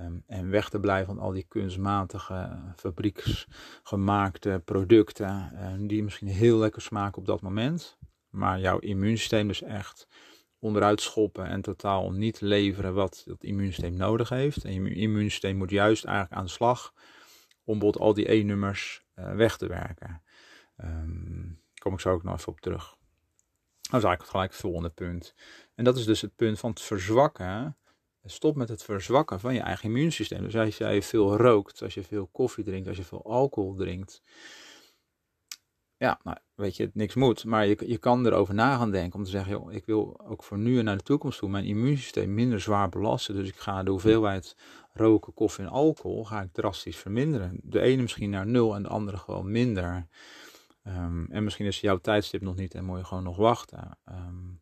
Um, 0.00 0.22
en 0.26 0.50
weg 0.50 0.68
te 0.68 0.80
blijven 0.80 1.14
van 1.14 1.24
al 1.24 1.32
die 1.32 1.46
kunstmatige 1.48 2.58
fabrieksgemaakte 2.76 4.62
producten, 4.64 5.50
uh, 5.54 5.88
die 5.88 6.02
misschien 6.02 6.28
heel 6.28 6.58
lekker 6.58 6.82
smaken 6.82 7.18
op 7.18 7.26
dat 7.26 7.40
moment, 7.40 7.98
maar 8.28 8.60
jouw 8.60 8.78
immuunsysteem 8.78 9.48
dus 9.48 9.62
echt 9.62 10.08
onderuit 10.58 11.00
schoppen 11.00 11.46
en 11.46 11.60
totaal 11.60 12.12
niet 12.12 12.40
leveren 12.40 12.94
wat 12.94 13.22
het 13.26 13.44
immuunsysteem 13.44 13.96
nodig 13.96 14.28
heeft. 14.28 14.64
En 14.64 14.72
je 14.72 14.94
immuunsysteem 14.94 15.56
moet 15.56 15.70
juist 15.70 16.04
eigenlijk 16.04 16.36
aan 16.36 16.44
de 16.44 16.50
slag 16.50 16.92
om 17.64 17.78
bijvoorbeeld 17.78 18.04
al 18.04 18.14
die 18.14 18.30
E-nummers 18.32 19.04
uh, 19.14 19.34
weg 19.34 19.56
te 19.56 19.66
werken. 19.66 20.22
Um, 20.76 21.60
kom 21.78 21.92
ik 21.92 22.00
zo 22.00 22.10
ook 22.10 22.22
nog 22.22 22.38
even 22.38 22.52
op 22.52 22.60
terug. 22.60 22.96
Dat 23.80 24.02
is 24.02 24.08
eigenlijk 24.08 24.30
gelijk 24.30 24.50
het 24.50 24.60
volgende 24.60 24.90
punt. 24.90 25.34
En 25.74 25.84
dat 25.84 25.96
is 25.96 26.04
dus 26.04 26.20
het 26.20 26.36
punt 26.36 26.58
van 26.58 26.70
het 26.70 26.80
verzwakken. 26.80 27.76
Stop 28.24 28.56
met 28.56 28.68
het 28.68 28.82
verzwakken 28.82 29.40
van 29.40 29.54
je 29.54 29.60
eigen 29.60 29.84
immuunsysteem. 29.88 30.42
Dus 30.42 30.56
als 30.56 30.78
jij 30.78 31.02
veel 31.02 31.36
rookt, 31.36 31.82
als 31.82 31.94
je 31.94 32.02
veel 32.02 32.26
koffie 32.26 32.64
drinkt, 32.64 32.88
als 32.88 32.96
je 32.96 33.04
veel 33.04 33.24
alcohol 33.24 33.74
drinkt, 33.74 34.22
ja, 35.96 36.20
nou, 36.22 36.36
weet 36.54 36.76
je, 36.76 36.90
niks 36.92 37.14
moet. 37.14 37.44
Maar 37.44 37.66
je, 37.66 37.76
je 37.86 37.98
kan 37.98 38.26
erover 38.26 38.54
na 38.54 38.76
gaan 38.76 38.90
denken 38.90 39.18
om 39.18 39.24
te 39.24 39.30
zeggen, 39.30 39.52
joh, 39.52 39.72
ik 39.72 39.84
wil 39.84 40.20
ook 40.26 40.42
voor 40.42 40.58
nu 40.58 40.78
en 40.78 40.84
naar 40.84 40.96
de 40.96 41.02
toekomst 41.02 41.38
toe 41.38 41.48
mijn 41.48 41.64
immuunsysteem 41.64 42.34
minder 42.34 42.60
zwaar 42.60 42.88
belasten. 42.88 43.34
Dus 43.34 43.48
ik 43.48 43.56
ga 43.56 43.82
de 43.82 43.90
hoeveelheid 43.90 44.56
roken, 44.92 45.34
koffie 45.34 45.64
en 45.64 45.70
alcohol 45.70 46.24
ga 46.24 46.42
ik 46.42 46.52
drastisch 46.52 46.96
verminderen. 46.96 47.60
De 47.62 47.80
ene 47.80 48.02
misschien 48.02 48.30
naar 48.30 48.46
nul 48.46 48.74
en 48.74 48.82
de 48.82 48.88
andere 48.88 49.16
gewoon 49.16 49.50
minder. 49.50 50.06
Um, 50.86 51.26
en 51.30 51.44
misschien 51.44 51.66
is 51.66 51.80
jouw 51.80 51.98
tijdstip 51.98 52.40
nog 52.40 52.56
niet 52.56 52.74
en 52.74 52.84
moet 52.84 52.98
je 52.98 53.04
gewoon 53.04 53.22
nog 53.22 53.36
wachten. 53.36 53.98
Um, 54.08 54.60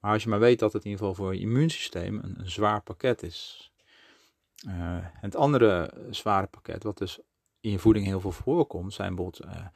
maar 0.00 0.12
als 0.12 0.22
je 0.22 0.28
maar 0.28 0.38
weet 0.38 0.58
dat 0.58 0.72
het 0.72 0.84
in 0.84 0.90
ieder 0.90 1.06
geval 1.06 1.24
voor 1.24 1.34
je 1.34 1.40
immuunsysteem 1.40 2.18
een, 2.22 2.50
zwaar 2.50 2.82
pakket 2.82 3.22
is. 3.22 3.72
Uh, 4.66 4.72
het 5.00 5.36
andere 5.36 5.92
zware 6.10 6.46
pakket, 6.46 6.82
wat 6.82 6.98
dus 6.98 7.20
in 7.60 7.70
je 7.70 7.78
voeding 7.78 8.06
heel 8.06 8.20
veel 8.20 8.32
voorkomt, 8.32 8.92
zijn 8.92 9.14
bijvoorbeeld 9.14 9.54
uh, 9.54 9.66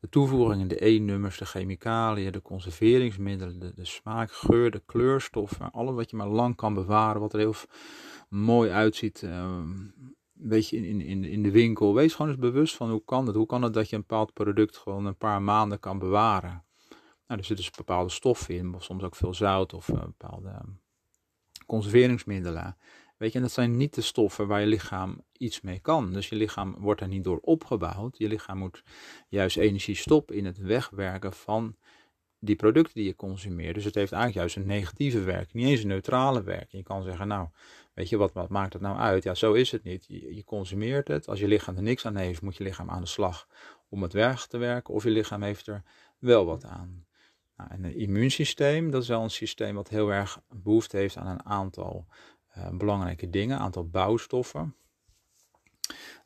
de 0.00 0.08
toevoegingen, 0.08 0.68
de 0.68 0.84
E-nummers, 0.84 1.38
de 1.38 1.46
chemicaliën, 1.46 2.32
de 2.32 2.42
conserveringsmiddelen, 2.42 3.58
de, 3.58 3.72
de, 3.74 3.84
smaak, 3.84 4.32
geur, 4.32 4.70
de 4.70 4.82
kleurstoffen, 4.86 5.70
alles 5.70 5.94
wat 5.94 6.10
je 6.10 6.16
maar 6.16 6.28
lang 6.28 6.56
kan 6.56 6.74
bewaren, 6.74 7.20
wat 7.20 7.32
er 7.32 7.38
heel 7.38 7.54
mooi 8.28 8.70
uitziet. 8.70 9.22
Uh, 9.22 9.60
weet 10.32 10.68
je, 10.68 10.76
in, 10.76 11.00
in, 11.00 11.24
in 11.24 11.42
de 11.42 11.50
winkel. 11.50 11.94
Wees 11.94 12.14
gewoon 12.14 12.30
eens 12.30 12.40
bewust 12.40 12.76
van 12.76 12.90
hoe 12.90 13.04
kan 13.04 13.26
het? 13.26 13.36
Hoe 13.36 13.46
kan 13.46 13.62
het 13.62 13.74
dat 13.74 13.88
je 13.88 13.96
een 13.96 14.04
bepaald 14.06 14.32
product 14.32 14.76
gewoon 14.76 15.06
een 15.06 15.16
paar 15.16 15.42
maanden 15.42 15.80
kan 15.80 15.98
bewaren? 15.98 16.64
Nou, 17.26 17.40
er 17.40 17.46
zitten 17.46 17.56
dus 17.56 17.70
bepaalde 17.70 18.10
stoffen 18.10 18.54
in, 18.54 18.74
soms 18.78 19.02
ook 19.02 19.16
veel 19.16 19.34
zout 19.34 19.72
of 19.72 19.88
uh, 19.88 20.00
bepaalde 20.00 20.62
conserveringsmiddelen. 21.66 22.76
Weet 23.16 23.32
je, 23.32 23.38
en 23.38 23.44
dat 23.44 23.52
zijn 23.52 23.76
niet 23.76 23.94
de 23.94 24.00
stoffen 24.00 24.46
waar 24.46 24.60
je 24.60 24.66
lichaam 24.66 25.24
iets 25.32 25.60
mee 25.60 25.80
kan. 25.80 26.12
Dus 26.12 26.28
je 26.28 26.36
lichaam 26.36 26.76
wordt 26.78 27.00
er 27.00 27.08
niet 27.08 27.24
door 27.24 27.38
opgebouwd. 27.38 28.18
Je 28.18 28.28
lichaam 28.28 28.58
moet 28.58 28.82
juist 29.28 29.56
energie 29.56 29.94
stoppen 29.94 30.36
in 30.36 30.44
het 30.44 30.58
wegwerken 30.58 31.32
van 31.32 31.76
die 32.38 32.56
producten 32.56 32.94
die 32.94 33.04
je 33.04 33.16
consumeert. 33.16 33.74
Dus 33.74 33.84
het 33.84 33.94
heeft 33.94 34.12
eigenlijk 34.12 34.40
juist 34.40 34.56
een 34.56 34.76
negatieve 34.76 35.20
werking, 35.20 35.52
niet 35.52 35.66
eens 35.66 35.82
een 35.82 35.88
neutrale 35.88 36.42
werking. 36.42 36.70
Je 36.72 36.82
kan 36.82 37.02
zeggen, 37.02 37.28
nou, 37.28 37.48
weet 37.94 38.08
je, 38.08 38.16
wat, 38.16 38.32
wat 38.32 38.48
maakt 38.48 38.72
het 38.72 38.82
nou 38.82 38.98
uit? 38.98 39.22
Ja, 39.22 39.34
zo 39.34 39.52
is 39.52 39.70
het 39.70 39.82
niet. 39.82 40.04
Je, 40.08 40.34
je, 40.34 40.44
consumeert 40.44 41.08
het. 41.08 41.28
Als 41.28 41.40
je 41.40 41.48
lichaam 41.48 41.76
er 41.76 41.82
niks 41.82 42.06
aan 42.06 42.16
heeft, 42.16 42.42
moet 42.42 42.56
je 42.56 42.64
lichaam 42.64 42.90
aan 42.90 43.00
de 43.00 43.06
slag 43.06 43.48
om 43.88 44.02
het 44.02 44.12
weg 44.12 44.46
te 44.46 44.58
werken. 44.58 44.94
Of 44.94 45.04
je 45.04 45.10
lichaam 45.10 45.42
heeft 45.42 45.66
er 45.66 45.82
wel 46.18 46.44
wat 46.44 46.64
aan. 46.64 47.06
Nou, 47.62 47.74
en 47.74 47.84
het 47.84 47.94
immuunsysteem, 47.94 48.90
dat 48.90 49.02
is 49.02 49.08
wel 49.08 49.22
een 49.22 49.30
systeem 49.30 49.74
wat 49.74 49.88
heel 49.88 50.12
erg 50.12 50.40
behoefte 50.48 50.96
heeft 50.96 51.16
aan 51.16 51.26
een 51.26 51.44
aantal 51.44 52.06
uh, 52.56 52.68
belangrijke 52.70 53.30
dingen, 53.30 53.56
een 53.56 53.62
aantal 53.62 53.88
bouwstoffen. 53.88 54.74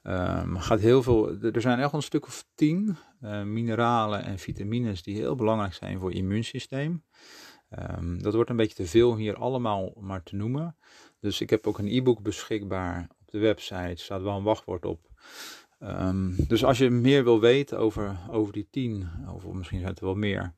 Um, 0.03 0.59
gaat 0.59 0.81
heel 0.81 1.03
veel, 1.03 1.41
er 1.41 1.61
zijn 1.61 1.79
echt 1.79 1.93
een 1.93 2.03
stuk 2.03 2.27
of 2.27 2.47
tien 2.55 2.97
uh, 3.23 3.43
mineralen 3.43 4.25
en 4.25 4.39
vitamines 4.39 5.03
die 5.03 5.17
heel 5.17 5.35
belangrijk 5.35 5.75
zijn 5.75 5.99
voor 5.99 6.11
je 6.11 6.17
immuunsysteem. 6.17 7.05
Um, 7.99 8.23
dat 8.23 8.35
wordt 8.35 8.51
een 8.51 8.57
beetje 8.57 8.77
te 8.77 8.87
veel 8.87 9.17
hier 9.17 9.37
allemaal 9.37 9.93
maar 10.01 10.23
te 10.23 10.37
noemen. 10.37 10.77
Dus 11.21 11.41
ik 11.41 11.51
heb 11.51 11.67
ook 11.67 11.79
een 11.79 11.97
e-book 11.97 12.23
beschikbaar 12.23 13.09
op 13.21 13.31
de 13.31 13.39
website, 13.39 14.03
staat 14.03 14.23
wel 14.23 14.37
een 14.37 14.43
wachtwoord 14.43 14.85
op. 14.85 15.09
Um, 15.81 16.35
dus 16.49 16.65
als 16.65 16.79
je 16.79 16.91
meer 16.91 17.25
wil 17.25 17.41
weten 17.41 17.79
over, 17.79 18.19
over 18.31 18.53
die 18.53 18.69
tien, 18.71 19.09
of 19.35 19.47
misschien 19.53 19.79
zijn 19.79 19.91
het 19.91 20.01
er 20.01 20.07
wel 20.07 20.15
meer, 20.15 20.55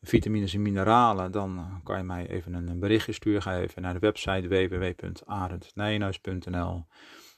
vitamines 0.00 0.54
en 0.54 0.62
mineralen, 0.62 1.32
dan 1.32 1.80
kan 1.84 1.96
je 1.96 2.04
mij 2.04 2.28
even 2.28 2.54
een 2.54 2.78
berichtje 2.78 3.12
sturen. 3.12 3.42
Ga 3.42 3.58
even 3.58 3.82
naar 3.82 3.92
de 3.92 3.98
website 3.98 4.48
www.arendnijenhuis.nl. 4.48 6.86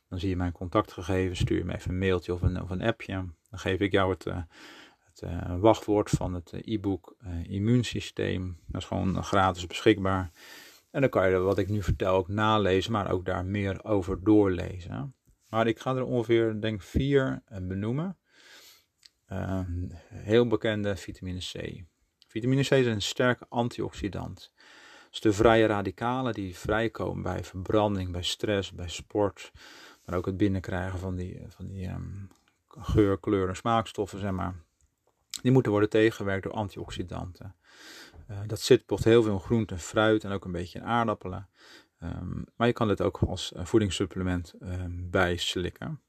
Dan 0.08 0.18
zie 0.18 0.28
je 0.28 0.36
mijn 0.36 0.52
contactgegevens. 0.52 1.38
Stuur 1.38 1.66
me 1.66 1.74
even 1.74 1.90
een 1.90 1.98
mailtje 1.98 2.32
of 2.32 2.42
een, 2.42 2.62
of 2.62 2.70
een 2.70 2.82
appje. 2.82 3.14
Dan 3.50 3.58
geef 3.58 3.80
ik 3.80 3.92
jou 3.92 4.10
het, 4.10 4.26
uh, 4.26 4.42
het 4.98 5.22
uh, 5.24 5.58
wachtwoord 5.58 6.10
van 6.10 6.34
het 6.34 6.52
e-book 6.52 7.16
Immuunsysteem. 7.42 8.58
Dat 8.66 8.80
is 8.80 8.86
gewoon 8.86 9.24
gratis 9.24 9.66
beschikbaar. 9.66 10.30
En 10.90 11.00
dan 11.00 11.10
kan 11.10 11.30
je 11.30 11.38
wat 11.38 11.58
ik 11.58 11.68
nu 11.68 11.82
vertel 11.82 12.14
ook 12.14 12.28
nalezen, 12.28 12.92
maar 12.92 13.10
ook 13.10 13.24
daar 13.24 13.44
meer 13.44 13.84
over 13.84 14.24
doorlezen. 14.24 15.14
Maar 15.48 15.66
ik 15.66 15.78
ga 15.78 15.94
er 15.94 16.04
ongeveer, 16.04 16.60
denk 16.60 16.82
vier 16.82 17.42
benoemen. 17.62 18.18
heel 20.08 20.46
bekende 20.46 20.96
vitamine 20.96 21.38
C. 21.38 21.84
Vitamine 22.28 22.62
C 22.62 22.70
is 22.70 22.86
een 22.86 23.02
sterke 23.02 23.46
antioxidant. 23.48 24.52
Dus 25.10 25.20
de 25.20 25.32
vrije 25.32 25.66
radicalen 25.66 26.32
die 26.32 26.56
vrijkomen 26.56 27.22
bij 27.22 27.44
verbranding, 27.44 28.12
bij 28.12 28.22
stress, 28.22 28.72
bij 28.72 28.88
sport, 28.88 29.52
Maar 30.04 30.16
ook 30.16 30.26
het 30.26 30.36
binnenkrijgen 30.36 30.98
van 30.98 31.16
die, 31.16 31.40
van 31.48 31.66
die 31.66 31.88
um, 31.88 32.28
geur, 32.68 33.18
kleur 33.18 33.48
en 33.48 33.56
smaakstoffen, 33.56 34.18
zeg 34.18 34.30
maar. 34.30 34.54
Die 35.42 35.52
moeten 35.52 35.70
worden 35.70 35.90
tegengewerkt 35.90 36.42
door 36.42 36.52
antioxidanten. 36.52 37.54
Uh, 38.30 38.38
dat 38.46 38.60
zit 38.60 38.78
bijvoorbeeld 38.86 39.08
heel 39.08 39.22
veel 39.22 39.38
groente 39.38 39.74
en 39.74 39.80
fruit 39.80 40.24
en 40.24 40.32
ook 40.32 40.44
een 40.44 40.52
beetje 40.52 40.78
in 40.78 40.84
aardappelen. 40.84 41.48
Um, 42.02 42.44
maar 42.56 42.66
je 42.66 42.72
kan 42.72 42.88
dit 42.88 43.02
ook 43.02 43.18
als 43.18 43.52
voedingssupplement 43.56 44.54
um, 44.62 45.10
bijslikken. 45.10 46.00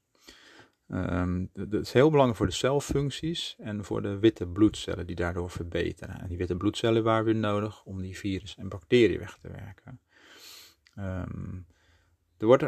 Um, 0.92 1.50
dat 1.52 1.82
is 1.82 1.92
heel 1.92 2.10
belangrijk 2.10 2.36
voor 2.38 2.46
de 2.46 2.52
celfuncties 2.52 3.56
en 3.58 3.84
voor 3.84 4.02
de 4.02 4.18
witte 4.18 4.46
bloedcellen 4.46 5.06
die 5.06 5.16
daardoor 5.16 5.50
verbeteren. 5.50 6.20
En 6.20 6.28
die 6.28 6.36
witte 6.36 6.56
bloedcellen 6.56 7.02
waren 7.02 7.24
weer 7.24 7.34
nodig 7.34 7.84
om 7.84 8.00
die 8.00 8.18
virus 8.18 8.56
en 8.56 8.68
bacteriën 8.68 9.18
weg 9.18 9.38
te 9.38 9.48
werken. 9.48 10.00
Um, 10.98 11.66
er 12.38 12.46
wordt 12.46 12.64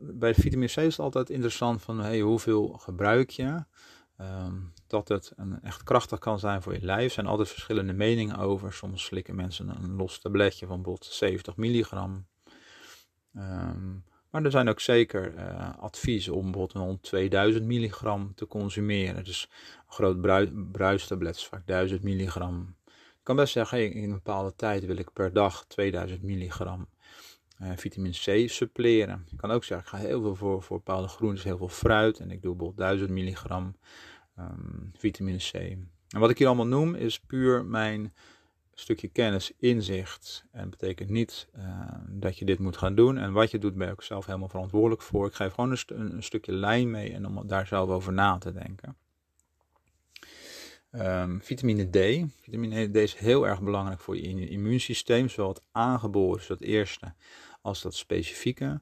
bij 0.00 0.34
vitamine 0.34 0.72
C 0.72 0.76
is 0.76 0.96
het 0.96 0.98
altijd 0.98 1.30
interessant 1.30 1.82
van 1.82 2.00
hey, 2.00 2.20
hoeveel 2.20 2.68
gebruik 2.68 3.30
je. 3.30 3.64
Um, 4.20 4.72
dat 4.86 5.08
het 5.08 5.32
een, 5.36 5.62
echt 5.62 5.82
krachtig 5.82 6.18
kan 6.18 6.38
zijn 6.38 6.62
voor 6.62 6.72
je 6.72 6.84
lijf. 6.84 7.04
Er 7.04 7.10
zijn 7.10 7.26
altijd 7.26 7.48
verschillende 7.48 7.92
meningen 7.92 8.36
over. 8.36 8.72
Soms 8.72 9.04
slikken 9.04 9.34
mensen 9.34 9.68
een 9.68 9.96
los 9.96 10.18
tabletje 10.18 10.66
van 10.66 10.82
bijvoorbeeld 10.82 11.12
70 11.12 11.56
milligram. 11.56 12.26
Um, 13.36 14.04
maar 14.36 14.44
er 14.44 14.50
zijn 14.50 14.68
ook 14.68 14.80
zeker 14.80 15.34
uh, 15.34 15.78
adviezen 15.78 16.34
om 16.34 16.52
bijvoorbeeld 16.52 17.02
2000 17.02 17.64
milligram 17.64 18.34
te 18.34 18.46
consumeren. 18.46 19.24
Dus 19.24 19.48
een 19.86 19.92
groot 19.92 20.20
bruistablet 20.72 21.36
is 21.36 21.46
vaak 21.46 21.66
1000 21.66 22.02
milligram. 22.02 22.74
Ik 22.86 23.22
kan 23.22 23.36
best 23.36 23.52
zeggen, 23.52 23.92
in 23.92 24.02
een 24.02 24.12
bepaalde 24.12 24.54
tijd 24.56 24.86
wil 24.86 24.96
ik 24.96 25.12
per 25.12 25.32
dag 25.32 25.64
2000 25.68 26.22
milligram 26.22 26.88
uh, 27.62 27.70
vitamine 27.76 28.14
C 28.14 28.50
suppleren. 28.50 29.26
Ik 29.30 29.36
kan 29.36 29.50
ook 29.50 29.64
zeggen, 29.64 29.86
ik 29.86 29.92
ga 29.92 30.08
heel 30.08 30.22
veel 30.22 30.34
voor, 30.34 30.62
voor 30.62 30.76
bepaalde 30.76 31.08
groentes, 31.08 31.44
heel 31.44 31.58
veel 31.58 31.68
fruit. 31.68 32.18
En 32.18 32.30
ik 32.30 32.42
doe 32.42 32.56
bijvoorbeeld 32.56 32.88
1000 32.88 33.10
milligram 33.10 33.76
um, 34.38 34.92
vitamine 34.96 35.38
C. 35.38 35.52
En 35.52 36.20
wat 36.20 36.30
ik 36.30 36.38
hier 36.38 36.46
allemaal 36.46 36.66
noem 36.66 36.94
is 36.94 37.20
puur 37.20 37.64
mijn 37.64 38.14
stukje 38.80 39.08
kennis, 39.08 39.52
inzicht. 39.58 40.44
En 40.52 40.70
betekent 40.70 41.10
niet 41.10 41.48
uh, 41.58 41.64
dat 42.08 42.38
je 42.38 42.44
dit 42.44 42.58
moet 42.58 42.76
gaan 42.76 42.94
doen. 42.94 43.18
En 43.18 43.32
wat 43.32 43.50
je 43.50 43.58
doet, 43.58 43.74
ben 43.74 43.86
je 43.86 43.92
ook 43.92 44.02
zelf 44.02 44.26
helemaal 44.26 44.48
verantwoordelijk 44.48 45.02
voor. 45.02 45.26
Ik 45.26 45.34
geef 45.34 45.52
gewoon 45.52 45.70
een, 45.70 46.14
een, 46.14 46.22
stukje 46.22 46.52
lijn 46.52 46.90
mee 46.90 47.12
en 47.12 47.26
om 47.26 47.46
daar 47.46 47.66
zelf 47.66 47.88
over 47.88 48.12
na 48.12 48.38
te 48.38 48.52
denken. 48.52 48.96
Um, 50.90 51.42
vitamine 51.42 51.90
D. 51.90 52.30
Vitamine 52.40 52.90
D 52.90 52.96
is 52.96 53.14
heel 53.14 53.46
erg 53.46 53.62
belangrijk 53.62 54.00
voor 54.00 54.16
je 54.16 54.48
immuunsysteem, 54.48 55.28
zowel 55.28 55.48
het 55.48 55.62
aangeboren, 55.72 56.38
dus 56.38 56.46
dat 56.46 56.60
eerste, 56.60 57.14
als 57.62 57.82
dat 57.82 57.94
specifieke. 57.94 58.80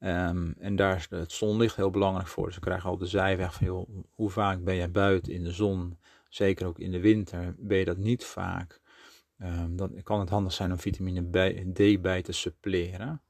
Um, 0.00 0.54
en 0.58 0.76
daar 0.76 0.96
is 0.96 1.06
het 1.10 1.32
zonlicht 1.32 1.76
heel 1.76 1.90
belangrijk 1.90 2.28
voor. 2.28 2.46
Dus 2.46 2.54
we 2.54 2.60
krijgen 2.60 2.90
al 2.90 2.98
de 2.98 3.06
zijweg 3.06 3.54
van, 3.54 3.66
joh, 3.66 3.88
hoe 4.14 4.30
vaak 4.30 4.64
ben 4.64 4.76
jij 4.76 4.90
buiten 4.90 5.32
in 5.32 5.44
de 5.44 5.52
zon? 5.52 5.98
Zeker 6.28 6.66
ook 6.66 6.78
in 6.78 6.90
de 6.90 7.00
winter 7.00 7.54
ben 7.58 7.78
je 7.78 7.84
dat 7.84 7.96
niet 7.96 8.24
vaak. 8.24 8.80
Um, 9.42 9.76
dan 9.76 10.02
kan 10.02 10.20
het 10.20 10.28
handig 10.28 10.52
zijn 10.52 10.72
om 10.72 10.78
vitamine 10.78 11.72
D 11.72 12.02
bij 12.02 12.22
te 12.22 12.32
suppleren. 12.32 13.22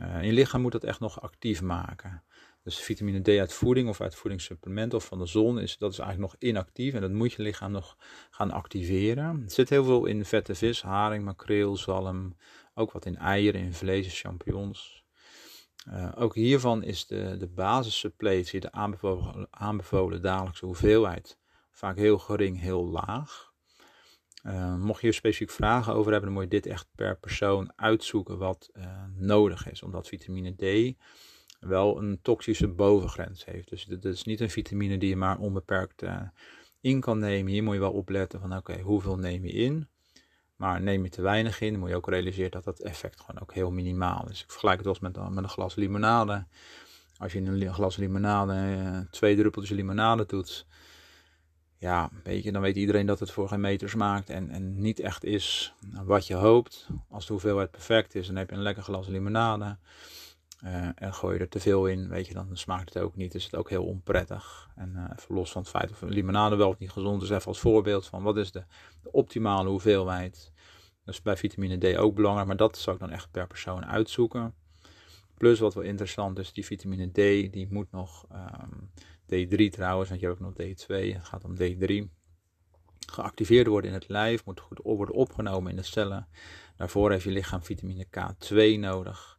Uh, 0.00 0.24
je 0.24 0.32
lichaam 0.32 0.60
moet 0.60 0.72
dat 0.72 0.84
echt 0.84 1.00
nog 1.00 1.20
actief 1.20 1.62
maken. 1.62 2.22
Dus 2.62 2.78
vitamine 2.78 3.20
D 3.20 3.28
uit 3.28 3.52
voeding 3.52 3.88
of 3.88 4.00
uit 4.00 4.14
voedingssupplement 4.14 4.94
of 4.94 5.04
van 5.04 5.18
de 5.18 5.26
zon, 5.26 5.58
is, 5.58 5.78
dat 5.78 5.92
is 5.92 5.98
eigenlijk 5.98 6.32
nog 6.32 6.42
inactief 6.42 6.94
en 6.94 7.00
dat 7.00 7.10
moet 7.10 7.32
je 7.32 7.42
lichaam 7.42 7.72
nog 7.72 7.96
gaan 8.30 8.50
activeren. 8.50 9.42
Er 9.44 9.50
zit 9.50 9.68
heel 9.68 9.84
veel 9.84 10.06
in 10.06 10.24
vette 10.24 10.54
vis, 10.54 10.82
haring, 10.82 11.24
makreel, 11.24 11.76
zalm, 11.76 12.36
ook 12.74 12.92
wat 12.92 13.06
in 13.06 13.16
eieren, 13.16 13.60
in 13.60 13.74
vlees, 13.74 14.20
champignons. 14.20 15.04
Uh, 15.88 16.12
ook 16.16 16.34
hiervan 16.34 16.82
is 16.82 17.06
de, 17.06 17.36
de 17.36 17.48
basissuppletie, 17.48 18.60
de 18.60 18.72
aanbevolen, 18.72 19.46
aanbevolen 19.50 20.22
dagelijkse 20.22 20.66
hoeveelheid, 20.66 21.38
vaak 21.70 21.96
heel 21.96 22.18
gering, 22.18 22.60
heel 22.60 22.86
laag. 22.86 23.49
Uh, 24.46 24.76
mocht 24.76 25.00
je 25.00 25.06
er 25.06 25.14
specifiek 25.14 25.50
vragen 25.50 25.94
over 25.94 26.12
hebben, 26.12 26.30
dan 26.30 26.38
moet 26.40 26.52
je 26.52 26.60
dit 26.60 26.72
echt 26.72 26.86
per 26.94 27.18
persoon 27.18 27.72
uitzoeken 27.76 28.38
wat 28.38 28.70
uh, 28.72 28.84
nodig 29.14 29.70
is. 29.70 29.82
Omdat 29.82 30.08
vitamine 30.08 30.54
D 30.56 30.96
wel 31.60 31.98
een 31.98 32.18
toxische 32.22 32.68
bovengrens 32.68 33.44
heeft. 33.44 33.68
Dus 33.68 33.84
dit 33.84 34.04
is 34.04 34.24
niet 34.24 34.40
een 34.40 34.50
vitamine 34.50 34.98
die 34.98 35.08
je 35.08 35.16
maar 35.16 35.38
onbeperkt 35.38 36.02
uh, 36.02 36.22
in 36.80 37.00
kan 37.00 37.18
nemen. 37.18 37.52
Hier 37.52 37.62
moet 37.62 37.74
je 37.74 37.80
wel 37.80 37.92
opletten 37.92 38.40
van 38.40 38.56
oké, 38.56 38.80
hoeveel 38.80 39.16
neem 39.16 39.44
je 39.44 39.52
in? 39.52 39.88
Maar 40.56 40.80
neem 40.80 41.04
je 41.04 41.10
te 41.10 41.22
weinig 41.22 41.60
in, 41.60 41.70
dan 41.70 41.80
moet 41.80 41.88
je 41.88 41.96
ook 41.96 42.08
realiseren 42.08 42.50
dat 42.50 42.64
dat 42.64 42.80
effect 42.80 43.20
gewoon 43.20 43.42
ook 43.42 43.54
heel 43.54 43.70
minimaal 43.70 44.28
is. 44.30 44.42
Ik 44.42 44.50
vergelijk 44.50 44.76
het 44.76 44.84
wel 44.84 44.94
eens 44.94 45.16
met, 45.16 45.34
met 45.34 45.44
een 45.44 45.50
glas 45.50 45.74
limonade. 45.74 46.46
Als 47.16 47.32
je 47.32 47.38
in 47.38 47.46
een 47.46 47.74
glas 47.74 47.96
limonade 47.96 49.06
twee 49.10 49.36
druppeltjes 49.36 49.76
limonade 49.76 50.26
doet, 50.26 50.66
ja, 51.80 52.10
weet 52.22 52.42
je, 52.42 52.52
dan 52.52 52.62
weet 52.62 52.76
iedereen 52.76 53.06
dat 53.06 53.20
het 53.20 53.30
voor 53.30 53.48
geen 53.48 53.60
meter 53.60 53.88
smaakt 53.88 54.30
en, 54.30 54.50
en 54.50 54.80
niet 54.80 55.00
echt 55.00 55.24
is 55.24 55.74
wat 56.04 56.26
je 56.26 56.34
hoopt. 56.34 56.88
Als 57.08 57.26
de 57.26 57.32
hoeveelheid 57.32 57.70
perfect 57.70 58.14
is, 58.14 58.26
dan 58.26 58.36
heb 58.36 58.50
je 58.50 58.56
een 58.56 58.62
lekker 58.62 58.82
glas 58.82 59.06
limonade. 59.06 59.76
Uh, 60.64 60.88
en 60.94 61.14
gooi 61.14 61.34
je 61.34 61.40
er 61.40 61.48
te 61.48 61.60
veel 61.60 61.86
in, 61.86 62.08
weet 62.08 62.26
je, 62.26 62.34
dan 62.34 62.48
smaakt 62.52 62.94
het 62.94 63.02
ook 63.02 63.16
niet. 63.16 63.34
Is 63.34 63.44
het 63.44 63.56
ook 63.56 63.70
heel 63.70 63.84
onprettig. 63.84 64.70
En 64.76 64.92
uh, 64.96 65.04
even 65.18 65.34
los 65.34 65.52
van 65.52 65.62
het 65.62 65.70
feit 65.70 65.90
of 65.90 66.00
limonade 66.00 66.56
wel 66.56 66.68
of 66.68 66.78
niet 66.78 66.90
gezond 66.90 67.22
is, 67.22 67.30
even 67.30 67.46
als 67.46 67.60
voorbeeld 67.60 68.06
van 68.06 68.22
wat 68.22 68.36
is 68.36 68.52
de, 68.52 68.64
de 69.02 69.12
optimale 69.12 69.68
hoeveelheid. 69.68 70.52
Dat 71.04 71.14
is 71.14 71.22
bij 71.22 71.36
vitamine 71.36 71.78
D 71.78 71.96
ook 71.96 72.14
belangrijk, 72.14 72.46
maar 72.46 72.56
dat 72.56 72.78
zou 72.78 72.96
ik 72.96 73.02
dan 73.02 73.10
echt 73.10 73.30
per 73.30 73.46
persoon 73.46 73.86
uitzoeken. 73.86 74.54
Plus 75.34 75.58
wat 75.58 75.74
wel 75.74 75.84
interessant 75.84 76.38
is, 76.38 76.52
die 76.52 76.64
vitamine 76.64 77.10
D 77.10 77.14
die 77.52 77.66
moet 77.70 77.90
nog 77.90 78.26
um, 78.32 78.90
D3 79.34 79.68
trouwens, 79.70 80.08
want 80.08 80.20
je 80.20 80.26
hebt 80.26 80.40
ook 80.40 80.46
nog 80.46 80.66
D2, 80.66 81.14
het 81.14 81.24
gaat 81.24 81.44
om 81.44 81.56
D3. 81.56 82.18
Geactiveerd 83.06 83.66
worden 83.66 83.90
in 83.90 83.96
het 83.96 84.08
lijf, 84.08 84.44
moet 84.44 84.60
goed 84.60 84.80
worden 84.82 85.14
opgenomen 85.14 85.70
in 85.70 85.76
de 85.76 85.82
cellen. 85.82 86.28
Daarvoor 86.76 87.10
heeft 87.10 87.24
je 87.24 87.30
lichaam 87.30 87.62
vitamine 87.62 88.06
K2 88.06 88.78
nodig. 88.78 89.38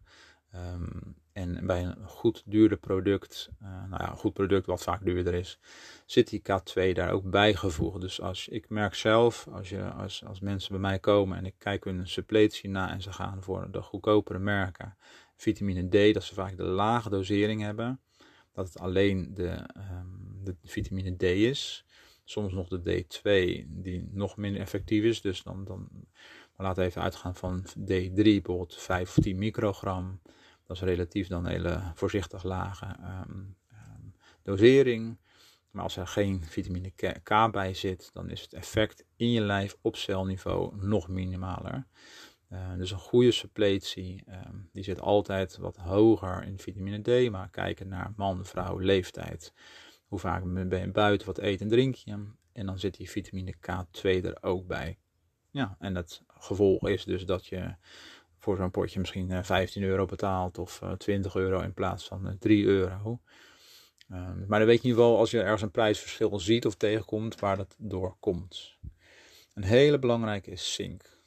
Um, 0.56 1.16
en 1.34 1.66
bij 1.66 1.84
een 1.84 2.08
goed 2.08 2.44
duurder 2.46 2.78
product, 2.78 3.50
uh, 3.62 3.68
nou 3.68 4.04
ja, 4.04 4.10
een 4.10 4.18
goed 4.18 4.34
product 4.34 4.66
wat 4.66 4.84
vaak 4.84 5.06
duurder 5.06 5.34
is, 5.34 5.60
zit 6.06 6.30
die 6.30 6.42
K2 6.42 6.92
daar 6.94 7.12
ook 7.12 7.30
bijgevoegd. 7.30 8.02
Dus 8.02 8.22
als 8.22 8.48
ik 8.48 8.70
merk 8.70 8.96
zelf, 8.96 9.48
als, 9.52 9.70
je, 9.70 9.84
als, 9.84 10.26
als 10.26 10.40
mensen 10.40 10.72
bij 10.72 10.82
mij 10.82 11.00
komen 11.00 11.38
en 11.38 11.46
ik 11.46 11.56
kijk 11.58 11.84
hun 11.84 12.08
suppletie 12.08 12.70
na 12.70 12.92
en 12.92 13.02
ze 13.02 13.14
gaan 13.14 13.44
voor 13.44 13.68
de 13.72 13.82
goedkopere 13.82 14.40
merken, 14.40 14.98
vitamine 15.36 15.88
D, 15.88 16.14
dat 16.14 16.24
ze 16.24 16.34
vaak 16.34 16.58
de 16.58 16.64
lage 16.64 17.10
dosering 17.10 17.62
hebben 17.62 18.00
dat 18.54 18.68
het 18.68 18.80
alleen 18.80 19.34
de, 19.34 19.70
um, 19.76 20.40
de 20.44 20.56
vitamine 20.64 21.16
D 21.16 21.24
is. 21.24 21.86
Soms 22.24 22.54
nog 22.54 22.68
de 22.68 22.80
D2 22.80 23.66
die 23.68 24.10
nog 24.12 24.38
minder 24.38 24.62
effectief 24.62 25.04
is. 25.04 25.22
Dus 25.22 25.44
dan, 25.44 25.66
dan 25.66 25.90
maar 26.56 26.68
laten 26.68 26.84
we 26.84 26.90
even 26.90 27.02
uitgaan 27.02 27.36
van 27.36 27.66
D3, 27.80 28.14
bijvoorbeeld 28.14 28.76
5 28.76 29.18
of 29.18 29.24
10 29.24 29.38
microgram. 29.38 30.20
Dat 30.66 30.76
is 30.76 30.82
relatief 30.82 31.28
dan 31.28 31.46
een 31.46 31.52
hele 31.52 31.92
voorzichtig 31.96 32.44
lage 32.44 32.86
um, 32.86 33.56
um, 33.72 34.14
dosering. 34.42 35.18
Maar 35.72 35.84
als 35.84 35.98
er 35.98 36.08
geen 36.08 36.44
vitamine 36.44 36.92
K 37.24 37.52
bij 37.52 37.74
zit, 37.74 38.10
dan 38.14 38.30
is 38.30 38.42
het 38.42 38.54
effect 38.54 39.06
in 39.16 39.32
je 39.32 39.42
lijf 39.42 39.78
op 39.82 39.96
celniveau 39.96 40.86
nog 40.86 41.08
minimaler. 41.08 41.88
Uh, 42.54 42.74
dus 42.78 42.92
een 42.92 42.98
goede 42.98 43.32
suppletie, 43.32 44.24
um, 44.28 44.70
die 44.74 44.84
zit 44.84 45.02
altijd 45.02 45.58
wat 45.58 45.78
hoger 45.78 46.44
in 46.44 46.60
vitamine 46.60 47.02
D. 47.02 47.32
Maar 47.32 47.50
kijken 47.50 47.88
naar 47.88 48.14
man, 48.16 48.46
vrouw, 48.46 48.78
leeftijd. 48.78 49.54
Hoe 50.08 50.20
vaak 50.20 50.44
ben 50.54 50.80
je 50.80 50.92
buiten, 50.92 51.28
wat 51.28 51.38
eet 51.38 51.62
en 51.62 51.68
drink 51.68 51.96
je. 51.96 52.26
En 52.54 52.66
dan 52.66 52.80
zit 52.80 52.98
die 52.98 53.10
vitamine 53.10 53.56
K2 53.56 54.02
er 54.02 54.38
ook 54.42 54.68
bij. 54.68 54.98
Ja, 55.52 55.76
en 55.80 55.96
het 55.96 56.22
gevolg 56.28 56.88
is 56.88 57.04
dus 57.04 57.26
dat 57.26 57.46
je 57.46 57.76
voor 58.38 58.58
zo'n 58.58 58.72
potje 58.72 59.00
misschien 59.00 59.46
15 59.46 59.82
eh, 59.82 59.88
euro 59.88 60.06
betaalt 60.06 60.58
of 60.58 60.82
20 60.98 61.36
eh, 61.36 61.42
euro 61.42 61.60
in 61.60 61.74
plaats 61.74 62.08
van 62.08 62.36
3 62.40 62.66
euro. 62.66 63.22
Um, 64.12 64.46
maar 64.48 64.60
dan 64.60 64.68
weet 64.68 64.82
je 64.82 64.88
ieder 64.88 65.04
geval 65.04 65.18
als 65.18 65.32
je 65.32 65.42
ergens 65.42 65.62
een 65.62 65.72
prijsverschil 65.72 66.40
ziet 66.40 66.66
of 66.66 66.76
tegenkomt 66.76 67.40
waar 67.40 67.58
dat 67.58 67.76
door 67.78 68.16
komt. 68.20 68.78
Een 69.54 69.64
hele 69.64 70.00
belangrijke 70.00 70.52
is 70.52 70.74
zink. 70.74 71.21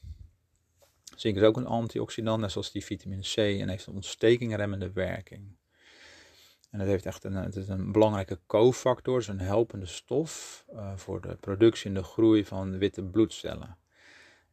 Zink 1.17 1.37
is 1.37 1.43
ook 1.43 1.57
een 1.57 1.67
antioxidant, 1.67 2.41
net 2.41 2.51
zoals 2.51 2.73
die 2.73 2.85
vitamine 2.85 3.23
C, 3.23 3.37
en 3.37 3.69
heeft 3.69 3.87
een 3.87 3.95
ontstekingremmende 3.95 4.93
werking. 4.93 5.57
En 6.71 6.81
het 6.81 6.89
heeft 6.89 7.07
echt 7.07 7.25
een, 7.25 7.35
het 7.35 7.57
is 7.57 7.69
een 7.69 7.93
belangrijke 7.93 8.41
cofactor, 8.47 9.19
is 9.19 9.29
een 9.29 9.41
helpende 9.41 9.87
stof 9.87 10.65
uh, 10.73 10.93
voor 10.97 11.21
de 11.21 11.37
productie 11.41 11.89
en 11.89 11.95
de 11.95 12.03
groei 12.03 12.45
van 12.45 12.79
witte 12.79 13.05
bloedcellen. 13.05 13.77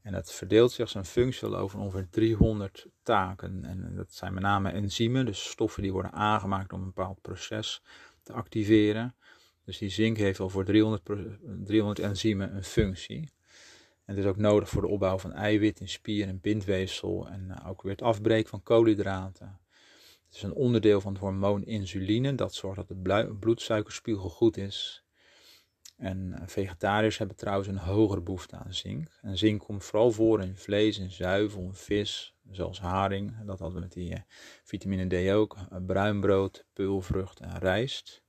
En 0.01 0.13
het 0.13 0.31
verdeelt 0.31 0.71
zich 0.71 0.89
zijn 0.89 1.05
functie 1.05 1.55
over 1.55 1.79
ongeveer 1.79 2.07
300 2.09 2.87
taken. 3.03 3.65
En 3.65 3.95
dat 3.95 4.13
zijn 4.13 4.33
met 4.33 4.43
name 4.43 4.69
enzymen, 4.71 5.25
dus 5.25 5.49
stoffen 5.49 5.81
die 5.81 5.91
worden 5.91 6.11
aangemaakt 6.11 6.73
om 6.73 6.79
een 6.79 6.85
bepaald 6.85 7.21
proces 7.21 7.81
te 8.23 8.33
activeren. 8.33 9.15
Dus 9.65 9.77
die 9.77 9.89
zink 9.89 10.17
heeft 10.17 10.39
al 10.39 10.49
voor 10.49 10.65
300, 10.65 11.09
300 11.65 11.99
enzymen 11.99 12.55
een 12.55 12.63
functie 12.63 13.31
het 14.15 14.23
is 14.23 14.29
ook 14.29 14.37
nodig 14.37 14.69
voor 14.69 14.81
de 14.81 14.87
opbouw 14.87 15.17
van 15.17 15.33
eiwit 15.33 15.79
in 15.79 15.89
spier 15.89 16.27
en 16.27 16.41
bindweefsel 16.41 17.27
en 17.27 17.47
uh, 17.49 17.69
ook 17.69 17.81
weer 17.81 17.91
het 17.91 18.01
afbreken 18.01 18.49
van 18.49 18.63
koolhydraten. 18.63 19.59
Het 20.25 20.35
is 20.35 20.43
een 20.43 20.53
onderdeel 20.53 21.01
van 21.01 21.13
het 21.13 21.21
hormoon 21.21 21.63
insuline. 21.63 22.35
Dat 22.35 22.53
zorgt 22.53 22.77
dat 22.77 22.87
de 22.87 23.35
bloedsuikerspiegel 23.39 24.29
goed 24.29 24.57
is. 24.57 25.03
En 25.97 26.33
eh, 26.33 26.47
vegetariërs 26.47 27.17
hebben 27.17 27.37
trouwens 27.37 27.67
een 27.67 27.77
hogere 27.77 28.21
behoefte 28.21 28.55
aan 28.55 28.73
zink. 28.73 29.19
En 29.21 29.37
zink 29.37 29.61
komt 29.61 29.83
vooral 29.83 30.11
voor 30.11 30.41
in 30.41 30.57
vlees 30.57 30.99
en 30.99 31.11
zuivel 31.11 31.69
vis, 31.73 32.35
zoals 32.51 32.79
haring. 32.79 33.45
Dat 33.45 33.59
hadden 33.59 33.77
we 33.77 33.83
met 33.83 33.93
die 33.93 34.13
eh, 34.13 34.21
vitamine 34.63 35.07
D 35.07 35.31
ook. 35.31 35.57
Bruinbrood, 35.85 36.65
peulvrucht 36.73 37.39
en 37.39 37.59
rijst. 37.59 38.23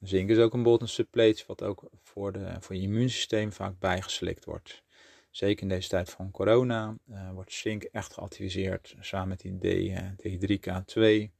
Zink 0.00 0.30
is 0.30 0.38
ook 0.38 0.54
een 0.54 0.66
een 0.66 0.88
suppletie 0.88 1.44
wat 1.46 1.62
ook 1.62 1.90
voor, 2.02 2.32
de, 2.32 2.56
voor 2.60 2.76
je 2.76 2.82
immuunsysteem 2.82 3.52
vaak 3.52 3.78
bijgeslikt 3.78 4.44
wordt. 4.44 4.82
Zeker 5.30 5.62
in 5.62 5.68
deze 5.68 5.88
tijd 5.88 6.10
van 6.10 6.30
corona 6.30 6.96
wordt 7.32 7.52
zink 7.52 7.82
echt 7.82 8.12
geadviseerd 8.12 8.96
samen 9.00 9.28
met 9.28 9.40
die 9.40 9.58
D, 9.58 10.22
D3K2 10.22 11.30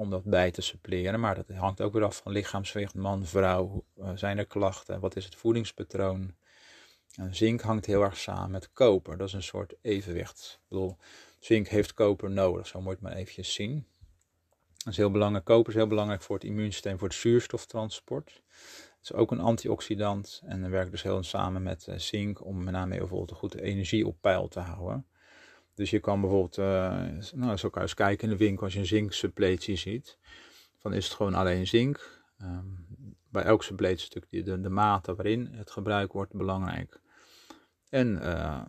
om 0.00 0.10
dat 0.10 0.24
bij 0.24 0.50
te 0.50 0.60
suppleren. 0.60 1.20
Maar 1.20 1.34
dat 1.34 1.48
hangt 1.56 1.80
ook 1.80 1.92
weer 1.92 2.04
af 2.04 2.16
van 2.16 2.32
lichaamsgewicht, 2.32 2.94
man, 2.94 3.26
vrouw. 3.26 3.84
Uh, 3.98 4.10
zijn 4.14 4.38
er 4.38 4.46
klachten? 4.46 5.00
Wat 5.00 5.16
is 5.16 5.24
het 5.24 5.34
voedingspatroon? 5.34 6.34
En 7.14 7.34
zink 7.34 7.60
hangt 7.60 7.86
heel 7.86 8.02
erg 8.02 8.16
samen 8.16 8.50
met 8.50 8.72
koper. 8.72 9.16
Dat 9.16 9.28
is 9.28 9.34
een 9.34 9.42
soort 9.42 9.74
evenwicht. 9.82 10.58
Ik 10.62 10.68
bedoel, 10.68 10.96
zink 11.38 11.68
heeft 11.68 11.94
koper 11.94 12.30
nodig. 12.30 12.66
Zo 12.66 12.78
moet 12.80 12.88
je 12.88 12.94
het 12.94 13.00
maar 13.00 13.12
eventjes 13.12 13.54
zien. 13.54 13.86
Dat 14.76 14.92
is 14.92 14.96
heel 14.96 15.10
belangrijk. 15.10 15.44
Koper 15.44 15.68
is 15.72 15.78
heel 15.78 15.86
belangrijk 15.86 16.22
voor 16.22 16.36
het 16.36 16.44
immuunsysteem, 16.44 16.98
voor 16.98 17.08
het 17.08 17.16
zuurstoftransport. 17.16 18.42
Het 19.00 19.10
is 19.10 19.16
ook 19.16 19.30
een 19.30 19.40
antioxidant 19.40 20.42
en 20.44 20.60
dan 20.60 20.70
werkt 20.70 20.90
dus 20.90 21.02
heel 21.02 21.22
samen 21.22 21.62
met 21.62 21.86
uh, 21.88 21.98
zink 21.98 22.44
om 22.44 22.62
met 22.62 22.72
name 22.72 22.98
bijvoorbeeld 22.98 23.30
een 23.30 23.36
goede 23.36 23.62
energie 23.62 24.06
op 24.06 24.16
peil 24.20 24.48
te 24.48 24.60
houden. 24.60 25.06
Dus 25.74 25.90
je 25.90 26.00
kan 26.00 26.20
bijvoorbeeld, 26.20 26.58
uh, 26.58 27.32
nou, 27.34 27.56
zo 27.56 27.70
kan 27.70 27.82
eens 27.82 27.94
kijken 27.94 28.24
in 28.24 28.30
de 28.30 28.44
winkel 28.44 28.64
als 28.64 28.72
je 28.72 28.78
een 28.78 28.86
zinksuppletie 28.86 29.76
ziet. 29.76 30.18
Van 30.78 30.92
is 30.92 31.04
het 31.04 31.14
gewoon 31.14 31.34
alleen 31.34 31.66
zink? 31.66 32.22
Um, 32.42 32.86
bij 33.28 33.42
elk 33.42 33.62
suppletie 33.62 34.08
is 34.08 34.14
natuurlijk 34.14 34.46
de, 34.46 34.60
de 34.60 34.68
mate 34.68 35.14
waarin 35.14 35.48
het 35.52 35.70
gebruikt 35.70 36.12
wordt 36.12 36.32
belangrijk. 36.32 37.00
En 37.88 38.18
uh, 38.22 38.62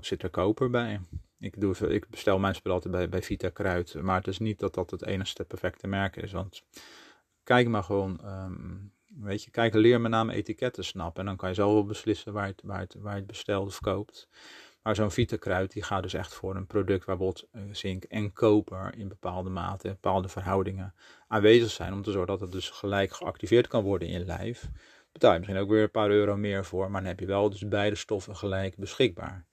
zit 0.00 0.22
er 0.22 0.30
koper 0.30 0.70
bij. 0.70 1.00
Ik, 1.38 1.60
doe, 1.60 1.76
ik 1.76 2.08
bestel 2.08 2.38
mijn 2.38 2.54
spul 2.54 2.72
altijd 2.72 2.94
bij, 2.94 3.08
bij 3.08 3.22
Vita 3.22 3.48
Kruid. 3.48 3.94
Maar 3.94 4.16
het 4.16 4.26
is 4.26 4.38
niet 4.38 4.58
dat 4.58 4.74
dat 4.74 4.90
het 4.90 5.04
enige 5.04 5.44
perfecte 5.44 5.86
merk 5.86 6.16
is. 6.16 6.32
Want 6.32 6.64
kijk 7.42 7.68
maar 7.68 7.84
gewoon, 7.84 8.20
um, 8.24 8.92
weet 9.20 9.44
je, 9.44 9.50
kijk, 9.50 9.74
leer 9.74 10.00
met 10.00 10.10
name 10.10 10.32
etiketten 10.32 10.84
snappen. 10.84 11.20
En 11.20 11.26
dan 11.26 11.36
kan 11.36 11.48
je 11.48 11.54
zelf 11.54 11.72
wel 11.72 11.84
beslissen 11.84 12.32
waar 12.32 12.46
je 12.46 12.54
het, 12.56 12.94
waar 12.98 13.14
het, 13.14 13.26
bestelt 13.26 13.66
of 13.66 13.80
koopt. 13.80 14.28
Maar 14.82 14.94
zo'n 14.94 15.10
Vitakruid 15.10 15.72
die 15.72 15.82
gaat 15.82 16.02
dus 16.02 16.14
echt 16.14 16.34
voor 16.34 16.56
een 16.56 16.66
product 16.66 17.04
waar 17.04 17.16
bijvoorbeeld 17.16 17.48
eh, 17.52 17.62
zink 17.72 18.04
en 18.04 18.32
koper 18.32 18.94
in 18.96 19.08
bepaalde 19.08 19.50
mate, 19.50 19.88
bepaalde 19.88 20.28
verhoudingen 20.28 20.94
aanwezig 21.26 21.70
zijn. 21.70 21.92
Om 21.92 22.02
te 22.02 22.10
zorgen 22.10 22.30
dat 22.30 22.40
het 22.40 22.52
dus 22.52 22.70
gelijk 22.70 23.12
geactiveerd 23.12 23.66
kan 23.66 23.82
worden 23.82 24.08
in 24.08 24.24
lijf. 24.24 24.68
Betaal 25.12 25.32
je 25.32 25.38
misschien 25.38 25.60
ook 25.60 25.70
weer 25.70 25.82
een 25.82 25.90
paar 25.90 26.10
euro 26.10 26.36
meer 26.36 26.64
voor, 26.64 26.90
maar 26.90 27.00
dan 27.00 27.10
heb 27.10 27.20
je 27.20 27.26
wel 27.26 27.50
dus 27.50 27.68
beide 27.68 27.96
stoffen 27.96 28.36
gelijk 28.36 28.76
beschikbaar. 28.76 29.46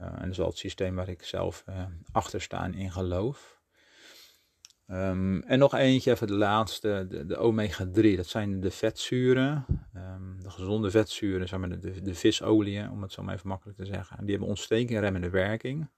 Uh, 0.00 0.06
en 0.06 0.20
dat 0.20 0.30
is 0.30 0.36
wel 0.36 0.46
het 0.46 0.58
systeem 0.58 0.94
waar 0.94 1.08
ik 1.08 1.22
zelf 1.22 1.64
uh, 1.68 1.84
achter 2.12 2.40
sta 2.40 2.64
en 2.64 2.74
in 2.74 2.92
geloof. 2.92 3.53
Um, 4.86 5.42
en 5.42 5.58
nog 5.58 5.74
eentje, 5.74 6.10
even 6.10 6.26
de 6.26 6.34
laatste, 6.34 7.06
de, 7.08 7.26
de 7.26 7.36
omega-3. 7.36 8.16
Dat 8.16 8.26
zijn 8.26 8.60
de 8.60 8.70
vetzuren, 8.70 9.66
um, 9.96 10.42
de 10.42 10.50
gezonde 10.50 10.90
vetzuren, 10.90 11.48
zeg 11.48 11.60
maar 11.60 11.80
de, 11.80 12.14
visolieën, 12.14 12.90
om 12.90 13.02
het 13.02 13.12
zo 13.12 13.22
maar 13.22 13.34
even 13.34 13.48
makkelijk 13.48 13.78
te 13.78 13.84
zeggen. 13.84 14.16
Die 14.20 14.30
hebben 14.30 14.48
ontstekingremmende 14.48 15.30
werking. 15.30 15.88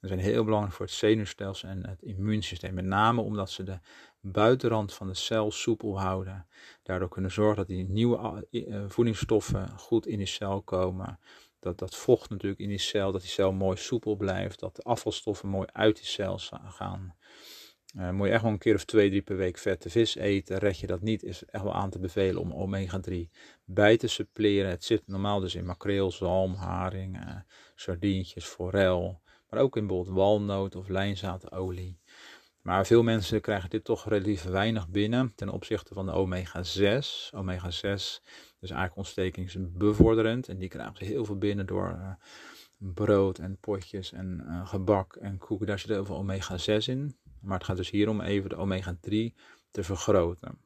Die 0.00 0.08
zijn 0.08 0.20
heel 0.20 0.44
belangrijk 0.44 0.74
voor 0.74 0.86
het 0.86 0.94
zenuwstelsel 0.94 1.68
en 1.68 1.86
het 1.86 2.02
immuunsysteem. 2.02 2.74
Met 2.74 2.84
name 2.84 3.20
omdat 3.20 3.50
ze 3.50 3.62
de 3.62 3.78
buitenrand 4.20 4.94
van 4.94 5.06
de 5.06 5.14
cel 5.14 5.50
soepel 5.50 6.00
houden. 6.00 6.46
Daardoor 6.82 7.08
kunnen 7.08 7.30
zorgen 7.30 7.56
dat 7.56 7.66
die 7.66 7.88
nieuwe 7.88 8.46
uh, 8.50 8.84
voedingsstoffen 8.88 9.68
goed 9.78 10.06
in 10.06 10.18
die 10.18 10.26
cel 10.26 10.62
komen. 10.62 11.18
Dat, 11.58 11.78
dat 11.78 11.96
vocht 11.96 12.30
natuurlijk 12.30 12.60
in 12.60 12.68
die 12.68 12.78
cel, 12.78 13.12
dat 13.12 13.20
die 13.20 13.30
cel 13.30 13.52
mooi 13.52 13.76
soepel 13.76 14.16
blijft. 14.16 14.60
Dat 14.60 14.76
de 14.76 14.82
afvalstoffen 14.82 15.48
mooi 15.48 15.68
uit 15.72 15.96
die 15.96 16.06
cel 16.06 16.38
gaan. 16.64 17.14
Uh, 17.98 18.10
moet 18.10 18.26
je 18.26 18.32
echt 18.32 18.42
wel 18.42 18.52
een 18.52 18.58
keer 18.58 18.74
of 18.74 18.84
twee, 18.84 19.08
drie 19.08 19.22
per 19.22 19.36
week 19.36 19.58
vette 19.58 19.90
vis 19.90 20.14
eten. 20.14 20.58
Red 20.58 20.78
je 20.78 20.86
dat 20.86 21.00
niet, 21.00 21.22
is 21.22 21.44
echt 21.44 21.62
wel 21.62 21.74
aan 21.74 21.90
te 21.90 21.98
bevelen 21.98 22.40
om 22.40 22.52
omega-3 22.52 23.14
bij 23.64 23.96
te 23.96 24.06
suppleren. 24.06 24.70
Het 24.70 24.84
zit 24.84 25.02
normaal 25.06 25.40
dus 25.40 25.54
in 25.54 25.66
makreel, 25.66 26.10
zalm, 26.10 26.54
haring, 26.54 27.16
uh, 27.16 27.36
sardientjes, 27.74 28.44
forel. 28.44 29.20
Maar 29.50 29.60
ook 29.60 29.76
in 29.76 29.86
bijvoorbeeld 29.86 30.16
walnoot 30.16 30.74
of 30.74 30.88
lijnzaadolie. 30.88 32.00
Maar 32.62 32.86
veel 32.86 33.02
mensen 33.02 33.40
krijgen 33.40 33.70
dit 33.70 33.84
toch 33.84 34.08
relatief 34.08 34.42
weinig 34.42 34.88
binnen 34.88 35.32
ten 35.34 35.48
opzichte 35.48 35.94
van 35.94 36.06
de 36.06 36.12
omega-6. 36.12 37.30
Omega-6 37.34 38.20
is 38.60 38.70
eigenlijk 38.70 38.96
ontstekingsbevorderend. 38.96 40.48
En 40.48 40.58
die 40.58 40.68
krijgen 40.68 40.96
ze 40.96 41.04
heel 41.04 41.24
veel 41.24 41.38
binnen 41.38 41.66
door 41.66 41.88
uh, 41.90 42.10
brood 42.76 43.38
en 43.38 43.58
potjes 43.60 44.12
en 44.12 44.44
gebak 44.64 45.16
en 45.16 45.38
koeken. 45.38 45.66
Daar 45.66 45.78
zit 45.78 45.88
heel 45.88 46.04
veel 46.04 46.16
omega-6 46.16 46.84
in. 46.84 47.16
Maar 47.40 47.56
het 47.58 47.66
gaat 47.66 47.76
dus 47.76 47.90
hier 47.90 48.08
om 48.08 48.20
even 48.20 48.48
de 48.48 48.56
omega-3 48.56 49.34
te 49.70 49.82
vergroten. 49.82 50.58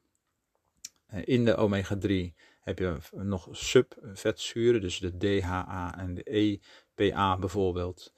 Eh, 1.05 1.21
in 1.25 1.45
de 1.45 1.55
omega-3 1.55 2.33
heb 2.61 2.79
je 2.79 2.97
nog 3.11 3.47
subvetzuren, 3.51 4.81
dus 4.81 4.99
de 4.99 5.17
DHA 5.17 5.97
en 5.97 6.13
de 6.13 6.23
EPA 6.23 7.37
bijvoorbeeld. 7.37 8.13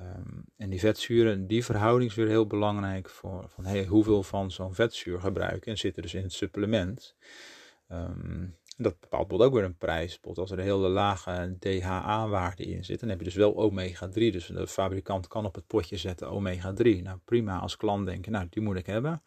Um, 0.00 0.44
en 0.56 0.70
die 0.70 0.80
vetzuren, 0.80 1.46
die 1.46 1.64
verhouding 1.64 2.10
is 2.10 2.16
weer 2.16 2.28
heel 2.28 2.46
belangrijk 2.46 3.08
voor 3.08 3.48
van, 3.48 3.64
hey, 3.64 3.86
hoeveel 3.86 4.22
van 4.22 4.50
zo'n 4.50 4.74
vetzuur 4.74 5.20
gebruiken 5.20 5.70
en 5.70 5.78
zitten 5.78 6.02
dus 6.02 6.14
in 6.14 6.22
het 6.22 6.32
supplement. 6.32 7.16
Um, 7.88 8.56
dat 8.76 9.00
bepaalt 9.00 9.28
bijvoorbeeld 9.28 9.50
ook 9.50 9.54
weer 9.54 9.64
een 9.64 9.76
prijs. 9.76 10.12
Bijvoorbeeld 10.12 10.38
als 10.38 10.50
er 10.50 10.58
een 10.58 10.64
hele 10.64 10.88
lage 10.88 11.56
DHA-waarde 11.58 12.64
in 12.64 12.84
zit, 12.84 13.00
dan 13.00 13.08
heb 13.08 13.18
je 13.18 13.24
dus 13.24 13.34
wel 13.34 13.54
omega-3. 13.56 14.12
Dus 14.12 14.46
de 14.46 14.66
fabrikant 14.66 15.28
kan 15.28 15.44
op 15.44 15.54
het 15.54 15.66
potje 15.66 15.96
zetten 15.96 16.28
omega-3. 16.30 17.02
Nou 17.02 17.18
prima, 17.24 17.58
als 17.58 17.76
klant 17.76 18.06
denken, 18.06 18.32
nou 18.32 18.46
die 18.50 18.62
moet 18.62 18.76
ik 18.76 18.86
hebben. 18.86 19.22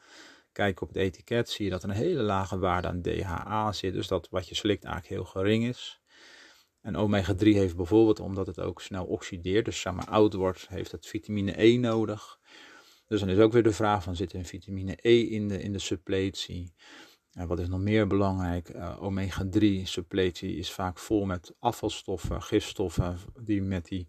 Kijk 0.51 0.81
op 0.81 0.87
het 0.87 0.97
etiket, 0.97 1.49
zie 1.49 1.65
je 1.65 1.71
dat 1.71 1.83
er 1.83 1.89
een 1.89 1.95
hele 1.95 2.21
lage 2.21 2.59
waarde 2.59 2.87
aan 2.87 3.01
DHA 3.01 3.71
zit. 3.71 3.93
Dus 3.93 4.07
dat 4.07 4.27
wat 4.29 4.49
je 4.49 4.55
slikt 4.55 4.83
eigenlijk 4.83 5.13
heel 5.13 5.31
gering 5.31 5.65
is. 5.65 6.01
En 6.81 6.95
omega-3 6.95 7.37
heeft 7.37 7.75
bijvoorbeeld, 7.75 8.19
omdat 8.19 8.47
het 8.47 8.59
ook 8.59 8.81
snel 8.81 9.05
oxideert, 9.05 9.65
dus 9.65 9.79
samen 9.79 10.07
oud 10.07 10.33
wordt, 10.33 10.67
heeft 10.67 10.91
het 10.91 11.07
vitamine 11.07 11.63
E 11.63 11.77
nodig. 11.77 12.39
Dus 13.07 13.19
dan 13.19 13.29
is 13.29 13.37
ook 13.37 13.51
weer 13.51 13.63
de 13.63 13.71
vraag 13.71 14.03
van, 14.03 14.15
zit 14.15 14.33
er 14.33 14.45
vitamine 14.45 14.97
E 15.01 15.19
in 15.19 15.47
de, 15.47 15.61
in 15.61 15.71
de 15.71 15.79
suppletie? 15.79 16.73
Wat 17.43 17.59
is 17.59 17.67
nog 17.67 17.79
meer 17.79 18.07
belangrijk? 18.07 18.69
Uh, 18.69 19.01
Omega-3 19.01 19.81
suppletie 19.83 20.55
is 20.55 20.71
vaak 20.71 20.97
vol 20.97 21.25
met 21.25 21.55
afvalstoffen, 21.59 22.41
gifstoffen 22.41 23.17
die 23.43 23.61
met 23.61 23.85
die, 23.85 24.07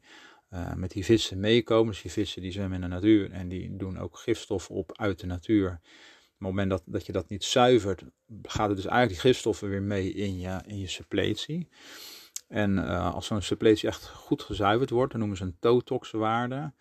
uh, 0.51 0.75
met 0.75 0.91
die 0.91 1.05
vissen 1.05 1.41
meekomen. 1.41 1.93
Dus 1.93 2.03
die 2.03 2.11
vissen 2.11 2.43
die 2.43 2.53
zwemmen 2.53 2.83
in 2.83 2.89
de 2.89 2.95
natuur 2.95 3.31
en 3.31 3.49
die 3.49 3.77
doen 3.77 3.99
ook 3.99 4.19
gifstoffen 4.19 4.75
op 4.75 4.99
uit 4.99 5.21
de 5.21 5.27
natuur. 5.27 5.71
Op 5.71 6.43
het 6.43 6.55
moment 6.55 6.71
dat, 6.71 6.83
dat 6.85 7.07
je 7.07 7.13
dat 7.13 7.29
niet 7.29 7.45
zuivert, 7.45 8.05
gaat 8.43 8.69
het 8.69 8.77
dus 8.77 8.87
eigenlijk 8.87 9.23
die 9.23 9.33
gifstoffen 9.33 9.69
weer 9.69 9.83
mee 9.83 10.13
in 10.13 10.39
je, 10.39 10.61
in 10.67 10.79
je 10.79 10.89
suppletie. 10.89 11.69
En 12.49 12.77
uh, 12.77 13.15
als 13.15 13.27
zo'n 13.27 13.43
suppletie 13.43 13.89
echt 13.89 14.09
goed 14.09 14.43
gezuiverd 14.43 14.91
wordt, 14.91 15.11
dan 15.11 15.21
noemen 15.21 15.39
ze 15.39 15.45
een 15.45 15.57
totoxwaarde. 15.61 16.73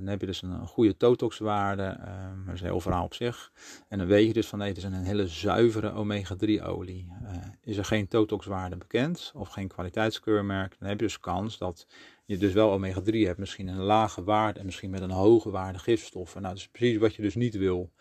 Dan 0.00 0.08
heb 0.08 0.20
je 0.20 0.26
dus 0.26 0.42
een, 0.42 0.66
goede 0.66 0.96
totoxwaarde, 0.96 1.96
uh, 2.00 2.46
dat 2.46 2.54
is 2.54 2.60
een 2.60 2.66
heel 2.66 2.80
verhaal 2.80 3.04
op 3.04 3.14
zich. 3.14 3.52
En 3.88 3.98
dan 3.98 4.06
weet 4.06 4.26
je 4.26 4.32
dus 4.32 4.46
van 4.46 4.58
nee, 4.58 4.68
het 4.68 4.76
is 4.76 4.84
een 4.84 4.92
hele 4.92 5.26
zuivere 5.26 5.92
omega-3 5.92 6.64
olie. 6.64 7.12
Uh, 7.22 7.36
is 7.64 7.76
er 7.76 7.84
geen 7.84 8.08
totoxwaarde 8.08 8.76
bekend 8.76 9.32
of 9.34 9.48
geen 9.48 9.68
kwaliteitskeurmerk, 9.68 10.76
dan 10.78 10.88
heb 10.88 11.00
je 11.00 11.06
dus 11.06 11.20
kans 11.20 11.58
dat 11.58 11.86
je 12.24 12.36
dus 12.36 12.52
wel 12.52 12.72
omega-3 12.72 13.04
hebt, 13.04 13.38
misschien 13.38 13.68
een 13.68 13.82
lage 13.82 14.24
waarde 14.24 14.58
en 14.58 14.64
misschien 14.64 14.90
met 14.90 15.00
een 15.00 15.10
hoge 15.10 15.50
waarde 15.50 15.78
gifstoffen. 15.78 16.42
Nou, 16.42 16.54
dat 16.54 16.62
is 16.62 16.68
precies 16.68 16.98
wat 16.98 17.14
je 17.14 17.22
dus 17.22 17.34
niet 17.34 17.54
wil. 17.54 17.92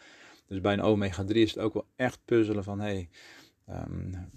Dus 0.47 0.61
bij 0.61 0.73
een 0.73 0.81
omega-3 0.81 1.35
is 1.35 1.53
het 1.53 1.63
ook 1.63 1.73
wel 1.73 1.87
echt 1.95 2.19
puzzelen 2.25 2.63
van 2.63 2.79
hey, 2.79 3.09
um, 3.69 4.29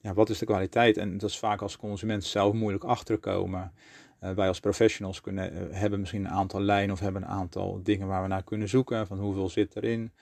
ja, 0.00 0.14
wat 0.14 0.30
is 0.30 0.38
de 0.38 0.46
kwaliteit? 0.46 0.96
En 0.96 1.18
dat 1.18 1.30
is 1.30 1.38
vaak 1.38 1.62
als 1.62 1.76
consument 1.76 2.24
zelf 2.24 2.52
moeilijk 2.52 2.84
achterkomen. 2.84 3.72
Uh, 4.22 4.30
wij 4.30 4.48
als 4.48 4.60
professionals 4.60 5.20
kunnen, 5.20 5.52
uh, 5.52 5.58
hebben 5.70 6.00
misschien 6.00 6.24
een 6.24 6.30
aantal 6.30 6.60
lijnen 6.60 6.94
of 6.94 7.00
hebben 7.00 7.22
een 7.22 7.28
aantal 7.28 7.80
dingen 7.82 8.06
waar 8.06 8.22
we 8.22 8.28
naar 8.28 8.44
kunnen 8.44 8.68
zoeken. 8.68 9.06
Van 9.06 9.18
hoeveel 9.18 9.48
zit 9.48 9.76
erin? 9.76 10.12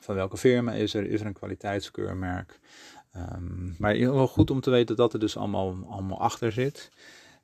Van 0.00 0.14
welke 0.14 0.36
firma 0.36 0.72
is 0.72 0.94
er? 0.94 1.06
Is 1.06 1.20
er 1.20 1.26
een 1.26 1.32
kwaliteitskeurmerk? 1.32 2.60
Um, 3.16 3.74
maar 3.78 3.94
heel 3.94 4.26
goed 4.26 4.50
om 4.50 4.60
te 4.60 4.70
weten 4.70 4.96
dat 4.96 5.12
er 5.12 5.18
dus 5.18 5.36
allemaal, 5.36 5.76
allemaal 5.88 6.20
achter 6.20 6.52
zit. 6.52 6.90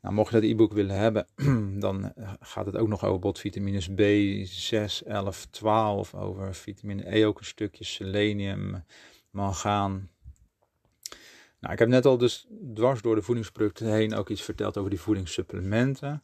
Nou, 0.05 0.16
mocht 0.16 0.32
je 0.32 0.40
dat 0.40 0.50
e-book 0.50 0.72
willen 0.72 0.96
hebben, 0.96 1.26
dan 1.86 2.12
eh, 2.12 2.32
gaat 2.40 2.66
het 2.66 2.76
ook 2.76 2.88
nog 2.88 3.05
over 3.05 3.18
botvitamines 3.18 3.88
B6, 3.90 5.07
11, 5.07 5.46
12, 5.50 6.14
over 6.14 6.55
vitamine 6.55 7.16
E 7.16 7.26
ook 7.26 7.38
een 7.38 7.44
stukje, 7.44 7.84
selenium, 7.84 8.84
mangaan, 9.30 10.11
nou, 11.64 11.72
ik 11.72 11.78
heb 11.78 11.88
net 11.88 12.06
al 12.06 12.18
dus 12.18 12.46
dwars 12.74 13.02
door 13.02 13.14
de 13.14 13.22
voedingsproducten 13.22 13.92
heen 13.92 14.14
ook 14.14 14.28
iets 14.28 14.42
verteld 14.42 14.76
over 14.76 14.90
die 14.90 15.00
voedingssupplementen. 15.00 16.22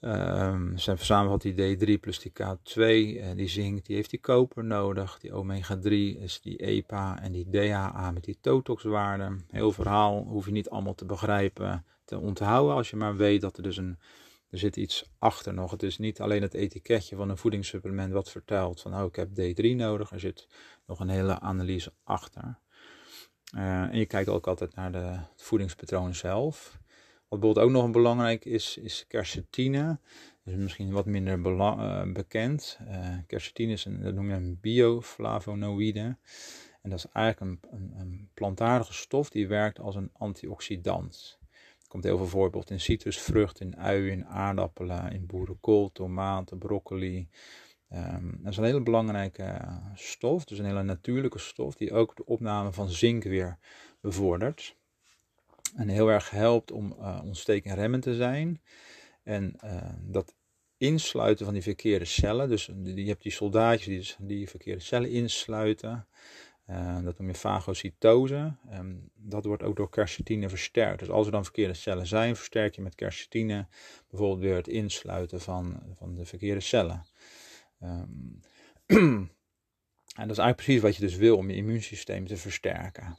Um, 0.00 0.78
zijn 0.78 0.96
verzameld 0.96 1.42
die 1.42 1.76
D3 1.76 2.00
plus 2.00 2.18
die 2.18 2.32
K2, 2.32 2.74
uh, 2.74 3.26
die 3.36 3.48
zink, 3.48 3.84
die 3.84 3.96
heeft 3.96 4.10
die 4.10 4.20
koper 4.20 4.64
nodig. 4.64 5.18
Die 5.18 5.32
omega 5.32 5.78
3 5.78 6.18
is 6.18 6.40
die 6.40 6.56
EPA 6.56 7.20
en 7.20 7.32
die 7.32 7.50
DHA 7.50 8.10
met 8.10 8.24
die 8.24 8.38
totoxwaarde. 8.40 9.36
Heel 9.50 9.72
verhaal 9.72 10.24
hoef 10.28 10.46
je 10.46 10.52
niet 10.52 10.70
allemaal 10.70 10.94
te 10.94 11.04
begrijpen, 11.04 11.84
te 12.04 12.18
onthouden 12.18 12.74
als 12.74 12.90
je 12.90 12.96
maar 12.96 13.16
weet 13.16 13.40
dat 13.40 13.56
er 13.56 13.62
dus 13.62 13.76
een, 13.76 13.98
er 14.50 14.58
zit 14.58 14.76
iets 14.76 15.10
achter 15.18 15.54
nog. 15.54 15.70
Het 15.70 15.82
is 15.82 15.98
niet 15.98 16.20
alleen 16.20 16.42
het 16.42 16.54
etiketje 16.54 17.16
van 17.16 17.28
een 17.28 17.38
voedingssupplement 17.38 18.12
wat 18.12 18.30
vertelt 18.30 18.80
van 18.80 18.94
oh 18.94 19.04
ik 19.04 19.16
heb 19.16 19.28
D3 19.28 19.76
nodig. 19.76 20.10
Er 20.10 20.20
zit 20.20 20.48
nog 20.86 21.00
een 21.00 21.08
hele 21.08 21.40
analyse 21.40 21.92
achter. 22.04 22.58
Uh, 23.52 23.82
en 23.82 23.98
je 23.98 24.06
kijkt 24.06 24.28
ook 24.28 24.46
altijd 24.46 24.74
naar 24.74 24.92
de, 24.92 24.98
het 24.98 25.42
voedingspatroon 25.42 26.14
zelf. 26.14 26.78
Wat 27.28 27.40
bijvoorbeeld 27.40 27.66
ook 27.66 27.82
nog 27.82 27.90
belangrijk 27.90 28.44
is, 28.44 28.76
is 28.76 29.04
quercetine. 29.08 29.98
Dat 30.44 30.54
is 30.54 30.60
misschien 30.60 30.92
wat 30.92 31.06
minder 31.06 31.38
uh, 31.38 32.02
bekend. 32.12 32.78
Uh, 32.88 33.16
quercetine 33.26 33.72
is 33.72 33.84
een, 33.84 34.02
dat 34.02 34.14
noem 34.14 34.28
je 34.28 34.34
een 34.34 34.58
bioflavonoïde. 34.60 36.16
En 36.82 36.90
dat 36.90 36.98
is 36.98 37.06
eigenlijk 37.12 37.62
een, 37.62 37.78
een, 37.78 37.94
een, 38.00 38.28
plantaardige 38.34 38.92
stof 38.92 39.30
die 39.30 39.48
werkt 39.48 39.80
als 39.80 39.94
een 39.94 40.10
antioxidant. 40.12 41.38
Er 41.82 41.88
komt 41.88 42.04
heel 42.04 42.16
veel 42.16 42.26
voorbeeld 42.26 42.70
in 42.70 42.80
citrusvruchten, 42.80 43.66
in 43.66 43.76
uien, 43.76 44.12
in 44.12 44.26
aardappelen, 44.26 45.12
in 45.12 45.26
boerenkool, 45.26 45.92
tomaten, 45.92 46.58
broccoli. 46.58 47.28
Um, 47.94 48.38
dat 48.42 48.52
is 48.52 48.56
een 48.56 48.64
hele 48.64 48.82
belangrijke 48.82 49.78
stof, 49.94 50.44
dus 50.44 50.58
een 50.58 50.64
hele 50.64 50.82
natuurlijke 50.82 51.38
stof 51.38 51.74
die 51.74 51.92
ook 51.92 52.16
de 52.16 52.26
opname 52.26 52.72
van 52.72 52.88
zink 52.88 53.22
weer 53.22 53.58
bevordert. 54.00 54.76
En 55.76 55.88
heel 55.88 56.08
erg 56.08 56.30
helpt 56.30 56.70
om 56.70 56.96
uh, 56.98 57.20
ontsteking 57.24 57.74
remmen 57.74 58.00
te 58.00 58.14
zijn. 58.14 58.62
En 59.22 59.56
uh, 59.64 59.92
dat 60.00 60.34
insluiten 60.76 61.44
van 61.44 61.54
die 61.54 61.62
verkeerde 61.62 62.04
cellen. 62.04 62.48
Dus 62.48 62.70
je 62.82 63.06
hebt 63.06 63.22
die 63.22 63.32
soldaatjes 63.32 63.86
die 63.86 63.98
dus 63.98 64.16
die 64.20 64.48
verkeerde 64.48 64.80
cellen 64.80 65.10
insluiten. 65.10 66.06
Dat 67.02 67.18
noem 67.18 67.28
je 67.28 67.34
fagocytose. 67.34 68.56
Um, 68.72 69.10
dat 69.14 69.44
wordt 69.44 69.62
ook 69.62 69.76
door 69.76 69.90
quercetine 69.90 70.48
versterkt. 70.48 70.98
Dus 70.98 71.10
als 71.10 71.26
er 71.26 71.32
dan 71.32 71.44
verkeerde 71.44 71.74
cellen 71.74 72.06
zijn, 72.06 72.36
versterk 72.36 72.74
je 72.74 72.82
met 72.82 72.94
quercetine 72.94 73.66
bijvoorbeeld 74.10 74.40
weer 74.40 74.56
het 74.56 74.68
insluiten 74.68 75.40
van, 75.40 75.82
van 75.94 76.14
de 76.14 76.24
verkeerde 76.24 76.60
cellen. 76.60 77.04
Um, 77.82 78.40
en 80.20 80.28
dat 80.28 80.30
is 80.30 80.38
eigenlijk 80.38 80.56
precies 80.56 80.82
wat 80.82 80.96
je 80.96 81.02
dus 81.02 81.16
wil 81.16 81.36
om 81.36 81.50
je 81.50 81.56
immuunsysteem 81.56 82.26
te 82.26 82.36
versterken. 82.36 83.18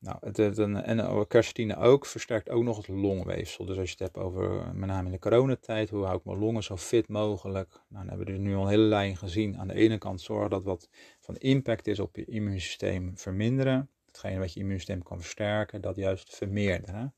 Nou, 0.00 0.16
het, 0.20 0.36
het, 0.36 0.58
en 0.58 1.26
quercetine 1.26 1.76
ook 1.76 2.06
versterkt 2.06 2.50
ook 2.50 2.62
nog 2.62 2.76
het 2.76 2.88
longweefsel. 2.88 3.64
Dus 3.64 3.78
als 3.78 3.86
je 3.86 3.90
het 3.98 4.12
hebt 4.12 4.16
over, 4.16 4.74
met 4.74 4.88
name 4.88 5.06
in 5.06 5.12
de 5.12 5.18
coronatijd, 5.18 5.90
hoe 5.90 6.04
hou 6.04 6.18
ik 6.18 6.24
mijn 6.24 6.38
longen 6.38 6.62
zo 6.62 6.76
fit 6.76 7.08
mogelijk? 7.08 7.68
Nou, 7.68 7.84
dan 7.88 8.08
hebben 8.08 8.26
we 8.26 8.32
dus 8.32 8.40
nu 8.40 8.54
al 8.54 8.62
een 8.62 8.68
hele 8.68 8.82
lijn 8.82 9.16
gezien. 9.16 9.58
Aan 9.58 9.68
de 9.68 9.74
ene 9.74 9.98
kant 9.98 10.20
zorgen 10.20 10.50
dat 10.50 10.64
wat 10.64 10.88
van 11.20 11.36
impact 11.36 11.86
is 11.86 12.00
op 12.00 12.16
je 12.16 12.24
immuunsysteem 12.24 13.18
verminderen. 13.18 13.90
Hetgene 14.06 14.38
wat 14.38 14.52
je 14.52 14.60
immuunsysteem 14.60 15.02
kan 15.02 15.20
versterken, 15.20 15.80
dat 15.80 15.96
juist 15.96 16.36
vermeerderen. 16.36 17.14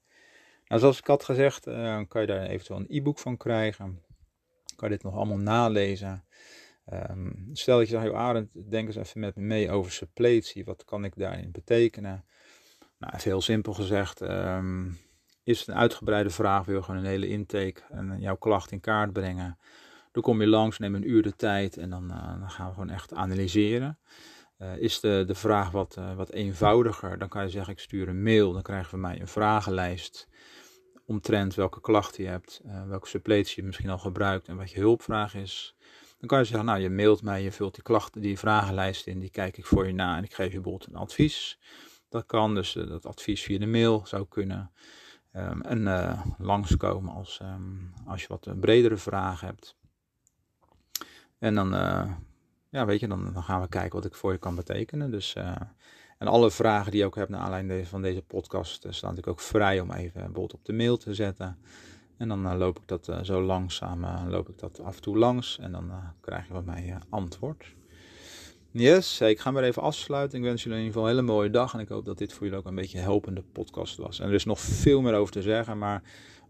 Nou, 0.66 0.80
zoals 0.80 0.98
ik 0.98 1.06
had 1.06 1.24
gezegd, 1.24 1.66
uh, 1.66 2.00
kan 2.08 2.20
je 2.20 2.26
daar 2.26 2.46
eventueel 2.46 2.80
een 2.80 2.96
e-book 2.96 3.18
van 3.18 3.36
krijgen. 3.36 4.02
Kan 4.80 4.88
je 4.88 4.94
dit 4.94 5.04
nog 5.04 5.14
allemaal 5.14 5.38
nalezen. 5.38 6.24
Um, 6.92 7.48
stel 7.52 7.78
dat 7.78 7.88
je 7.88 8.00
zegt, 8.00 8.12
Arend, 8.12 8.70
denk 8.70 8.86
eens 8.86 8.96
even 8.96 9.20
met 9.20 9.36
me 9.36 9.42
mee 9.42 9.70
over 9.70 9.92
suppletie. 9.92 10.64
Wat 10.64 10.84
kan 10.84 11.04
ik 11.04 11.12
daarin 11.16 11.50
betekenen? 11.50 12.24
Nou, 12.98 13.12
even 13.14 13.30
heel 13.30 13.40
simpel 13.40 13.72
gezegd, 13.72 14.20
um, 14.20 14.98
is 15.44 15.58
het 15.58 15.68
een 15.68 15.74
uitgebreide 15.74 16.30
vraag, 16.30 16.64
wil 16.64 16.76
je 16.76 16.82
gewoon 16.82 17.00
een 17.00 17.06
hele 17.06 17.28
intake 17.28 17.82
en 17.88 18.16
jouw 18.20 18.36
klacht 18.36 18.70
in 18.70 18.80
kaart 18.80 19.12
brengen. 19.12 19.58
Dan 20.12 20.22
kom 20.22 20.40
je 20.40 20.46
langs, 20.46 20.78
neem 20.78 20.94
een 20.94 21.10
uur 21.10 21.22
de 21.22 21.36
tijd 21.36 21.76
en 21.76 21.90
dan, 21.90 22.10
uh, 22.10 22.40
dan 22.40 22.50
gaan 22.50 22.66
we 22.66 22.72
gewoon 22.72 22.90
echt 22.90 23.14
analyseren. 23.14 23.98
Uh, 24.58 24.76
is 24.76 25.00
de, 25.00 25.24
de 25.26 25.34
vraag 25.34 25.70
wat, 25.70 25.96
uh, 25.98 26.14
wat 26.14 26.30
eenvoudiger, 26.30 27.18
dan 27.18 27.28
kan 27.28 27.42
je 27.42 27.50
zeggen 27.50 27.72
ik 27.72 27.78
stuur 27.78 28.08
een 28.08 28.22
mail, 28.22 28.52
dan 28.52 28.62
krijg 28.62 28.82
je 28.82 28.88
van 28.88 29.00
mij 29.00 29.20
een 29.20 29.28
vragenlijst 29.28 30.28
omtrent 31.10 31.54
welke 31.54 31.80
klachten 31.80 32.24
je 32.24 32.28
hebt, 32.28 32.60
welke 32.86 33.08
suppletie 33.08 33.60
je 33.60 33.66
misschien 33.66 33.90
al 33.90 33.98
gebruikt 33.98 34.48
en 34.48 34.56
wat 34.56 34.70
je 34.70 34.78
hulpvraag 34.78 35.34
is. 35.34 35.74
Dan 36.18 36.28
kan 36.28 36.38
je 36.38 36.44
zeggen, 36.44 36.64
nou 36.64 36.80
je 36.80 36.90
mailt 36.90 37.22
mij, 37.22 37.42
je 37.42 37.52
vult 37.52 37.74
die 37.74 37.82
klachten, 37.82 38.20
die 38.20 38.38
vragenlijst 38.38 39.06
in, 39.06 39.18
die 39.18 39.30
kijk 39.30 39.58
ik 39.58 39.66
voor 39.66 39.86
je 39.86 39.92
na 39.92 40.16
en 40.16 40.24
ik 40.24 40.34
geef 40.34 40.52
je 40.52 40.60
bijvoorbeeld 40.60 40.90
een 40.90 40.96
advies. 40.96 41.58
Dat 42.08 42.26
kan, 42.26 42.54
dus 42.54 42.74
uh, 42.74 42.88
dat 42.88 43.06
advies 43.06 43.42
via 43.42 43.58
de 43.58 43.66
mail 43.66 44.02
zou 44.06 44.26
kunnen. 44.28 44.70
Um, 45.36 45.62
en 45.62 45.80
uh, 45.80 46.26
langskomen 46.38 47.14
als, 47.14 47.40
um, 47.42 47.92
als 48.06 48.22
je 48.22 48.28
wat 48.28 48.46
eh, 48.46 48.54
bredere 48.60 48.96
vragen 48.96 49.46
hebt. 49.46 49.76
En 51.38 51.54
dan, 51.54 51.70
ja, 52.68 52.86
weet 52.86 53.00
je, 53.00 53.08
dan, 53.08 53.32
dan 53.32 53.42
gaan 53.42 53.60
we 53.60 53.68
kijken 53.68 53.92
wat 53.92 54.04
ik 54.04 54.14
voor 54.14 54.32
je 54.32 54.38
kan 54.38 54.54
betekenen. 54.54 55.10
Dus, 55.10 55.36
en 56.20 56.26
alle 56.26 56.50
vragen 56.50 56.90
die 56.90 57.00
je 57.00 57.06
ook 57.06 57.14
hebt 57.14 57.30
naar 57.30 57.40
aanleiding 57.40 57.88
van 57.88 58.02
deze 58.02 58.22
podcast, 58.22 58.76
staan 58.78 59.10
natuurlijk 59.10 59.28
ook 59.28 59.40
vrij 59.40 59.80
om 59.80 59.92
even 59.92 60.12
bijvoorbeeld 60.12 60.54
op 60.54 60.64
de 60.64 60.72
mail 60.72 60.96
te 60.96 61.14
zetten. 61.14 61.58
En 62.16 62.28
dan 62.28 62.56
loop 62.56 62.78
ik 62.78 62.82
dat 62.86 63.10
zo 63.22 63.42
langzaam, 63.42 64.06
loop 64.28 64.48
ik 64.48 64.58
dat 64.58 64.80
af 64.80 64.96
en 64.96 65.02
toe 65.02 65.18
langs 65.18 65.58
en 65.58 65.72
dan 65.72 65.92
krijg 66.20 66.46
je 66.46 66.52
van 66.52 66.64
mij 66.64 66.98
antwoord. 67.08 67.74
Yes, 68.70 69.20
ik 69.20 69.40
ga 69.40 69.50
maar 69.50 69.62
even 69.62 69.82
afsluiten. 69.82 70.38
Ik 70.38 70.44
wens 70.44 70.62
jullie 70.62 70.78
in 70.78 70.84
ieder 70.84 71.00
geval 71.00 71.10
een 71.10 71.16
hele 71.16 71.32
mooie 71.34 71.50
dag. 71.50 71.74
En 71.74 71.80
ik 71.80 71.88
hoop 71.88 72.04
dat 72.04 72.18
dit 72.18 72.32
voor 72.32 72.42
jullie 72.42 72.58
ook 72.58 72.66
een 72.66 72.74
beetje 72.74 72.98
helpende 72.98 73.42
podcast 73.52 73.96
was. 73.96 74.20
En 74.20 74.28
er 74.28 74.34
is 74.34 74.44
nog 74.44 74.60
veel 74.60 75.00
meer 75.00 75.14
over 75.14 75.32
te 75.32 75.42
zeggen. 75.42 75.78
Maar 75.78 76.02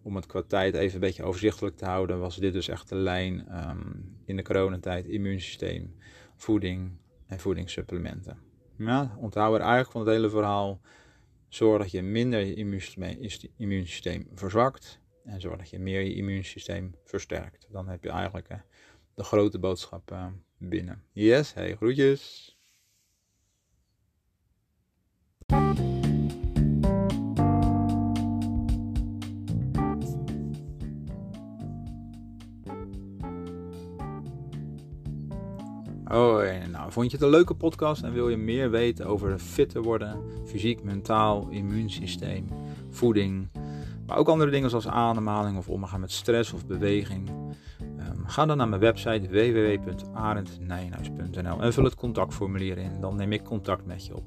om 0.02 0.16
het 0.16 0.26
qua 0.26 0.42
tijd 0.42 0.74
even 0.74 0.94
een 0.94 1.00
beetje 1.00 1.22
overzichtelijk 1.22 1.76
te 1.76 1.84
houden, 1.84 2.18
was 2.18 2.36
dit 2.36 2.52
dus 2.52 2.68
echt 2.68 2.88
de 2.88 2.94
lijn 2.94 3.46
um, 3.68 4.16
in 4.24 4.36
de 4.36 4.42
coronatijd: 4.42 5.06
immuunsysteem, 5.06 5.94
voeding 6.36 6.90
en 7.26 7.40
voedingssupplementen. 7.40 8.49
Ja, 8.86 9.16
onthoud 9.18 9.54
er 9.54 9.60
eigenlijk 9.60 9.90
van 9.90 10.00
het 10.00 10.10
hele 10.10 10.30
verhaal. 10.30 10.80
Zorg 11.48 11.82
dat 11.82 11.90
je 11.90 12.02
minder 12.02 12.40
je 12.40 12.54
immuunsysteem 13.56 14.28
verzwakt. 14.34 15.00
En 15.24 15.40
zorg 15.40 15.58
dat 15.58 15.70
je 15.70 15.78
meer 15.78 16.00
je 16.00 16.14
immuunsysteem 16.14 16.94
versterkt. 17.04 17.66
Dan 17.70 17.88
heb 17.88 18.04
je 18.04 18.10
eigenlijk 18.10 18.48
de 19.14 19.24
grote 19.24 19.58
boodschap. 19.58 20.10
Uh, 20.10 20.26
binnen. 20.58 21.02
Yes, 21.12 21.54
hey, 21.54 21.76
groetjes. 21.76 22.54
Hoi, 36.10 36.58
nou, 36.70 36.92
vond 36.92 37.10
je 37.10 37.16
het 37.16 37.24
een 37.24 37.30
leuke 37.30 37.54
podcast 37.54 38.02
en 38.02 38.12
wil 38.12 38.28
je 38.28 38.36
meer 38.36 38.70
weten 38.70 39.06
over 39.06 39.38
fitter 39.38 39.82
worden, 39.82 40.22
fysiek, 40.46 40.82
mentaal, 40.82 41.48
immuunsysteem, 41.50 42.46
voeding, 42.88 43.48
maar 44.06 44.16
ook 44.16 44.28
andere 44.28 44.50
dingen 44.50 44.70
zoals 44.70 44.88
ademhaling 44.88 45.58
of 45.58 45.68
omgaan 45.68 46.00
met 46.00 46.12
stress 46.12 46.52
of 46.52 46.66
beweging? 46.66 47.30
Ga 48.30 48.46
dan 48.46 48.56
naar 48.56 48.68
mijn 48.68 48.80
website 48.80 49.28
www.arendnijenhuis.nl 49.28 51.62
en 51.62 51.72
vul 51.72 51.84
het 51.84 51.94
contactformulier 51.94 52.78
in. 52.78 53.00
Dan 53.00 53.16
neem 53.16 53.32
ik 53.32 53.44
contact 53.44 53.86
met 53.86 54.06
je 54.06 54.16
op. 54.16 54.24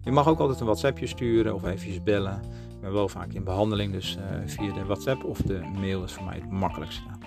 Je 0.00 0.12
mag 0.12 0.28
ook 0.28 0.38
altijd 0.38 0.60
een 0.60 0.66
WhatsAppje 0.66 1.06
sturen 1.06 1.54
of 1.54 1.64
even 1.64 2.04
bellen. 2.04 2.40
Ik 2.70 2.80
ben 2.80 2.92
wel 2.92 3.08
vaak 3.08 3.32
in 3.32 3.44
behandeling, 3.44 3.92
dus 3.92 4.16
uh, 4.16 4.22
via 4.46 4.72
de 4.72 4.84
WhatsApp 4.84 5.24
of 5.24 5.38
de 5.38 5.60
mail 5.80 6.04
is 6.04 6.12
voor 6.12 6.24
mij 6.24 6.34
het 6.34 6.50
makkelijkste. 6.50 7.17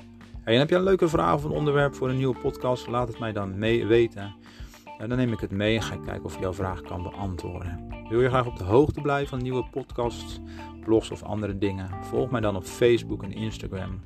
En 0.43 0.59
heb 0.59 0.69
je 0.69 0.75
een 0.75 0.83
leuke 0.83 1.07
vraag 1.07 1.33
of 1.33 1.43
een 1.43 1.51
onderwerp 1.51 1.95
voor 1.95 2.09
een 2.09 2.17
nieuwe 2.17 2.39
podcast? 2.39 2.87
Laat 2.87 3.07
het 3.07 3.19
mij 3.19 3.31
dan 3.31 3.59
mee 3.59 3.85
weten. 3.85 4.35
En 4.97 5.09
dan 5.09 5.17
neem 5.17 5.33
ik 5.33 5.39
het 5.39 5.51
mee 5.51 5.75
en 5.75 5.81
ga 5.81 5.93
ik 5.93 6.01
kijken 6.01 6.25
of 6.25 6.33
ik 6.33 6.39
jouw 6.39 6.53
vraag 6.53 6.81
kan 6.81 7.03
beantwoorden. 7.03 7.87
Wil 8.09 8.21
je 8.21 8.29
graag 8.29 8.47
op 8.47 8.57
de 8.57 8.63
hoogte 8.63 9.01
blijven 9.01 9.29
van 9.29 9.41
nieuwe 9.41 9.65
podcasts, 9.71 10.39
blogs 10.83 11.11
of 11.11 11.23
andere 11.23 11.57
dingen? 11.57 11.89
Volg 12.01 12.31
mij 12.31 12.41
dan 12.41 12.55
op 12.55 12.63
Facebook 12.63 13.23
en 13.23 13.31
Instagram. 13.31 13.99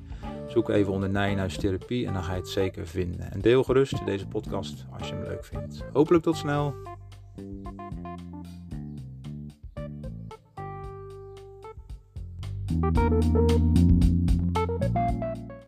Zoek 0.46 0.68
even 0.68 0.92
onder 0.92 1.10
Nijenhuis 1.10 1.56
Therapie 1.56 2.06
en 2.06 2.12
dan 2.12 2.22
ga 2.22 2.32
je 2.32 2.38
het 2.38 2.48
zeker 2.48 2.86
vinden. 2.86 3.32
En 3.32 3.40
deel 3.40 3.64
gerust 3.64 4.06
deze 4.06 4.26
podcast 4.26 4.86
als 4.98 5.08
je 5.08 5.14
hem 5.14 5.24
leuk 5.24 5.44
vindt. 5.44 5.84
Hopelijk 5.92 6.24
tot 6.24 6.36
snel. 6.36 6.74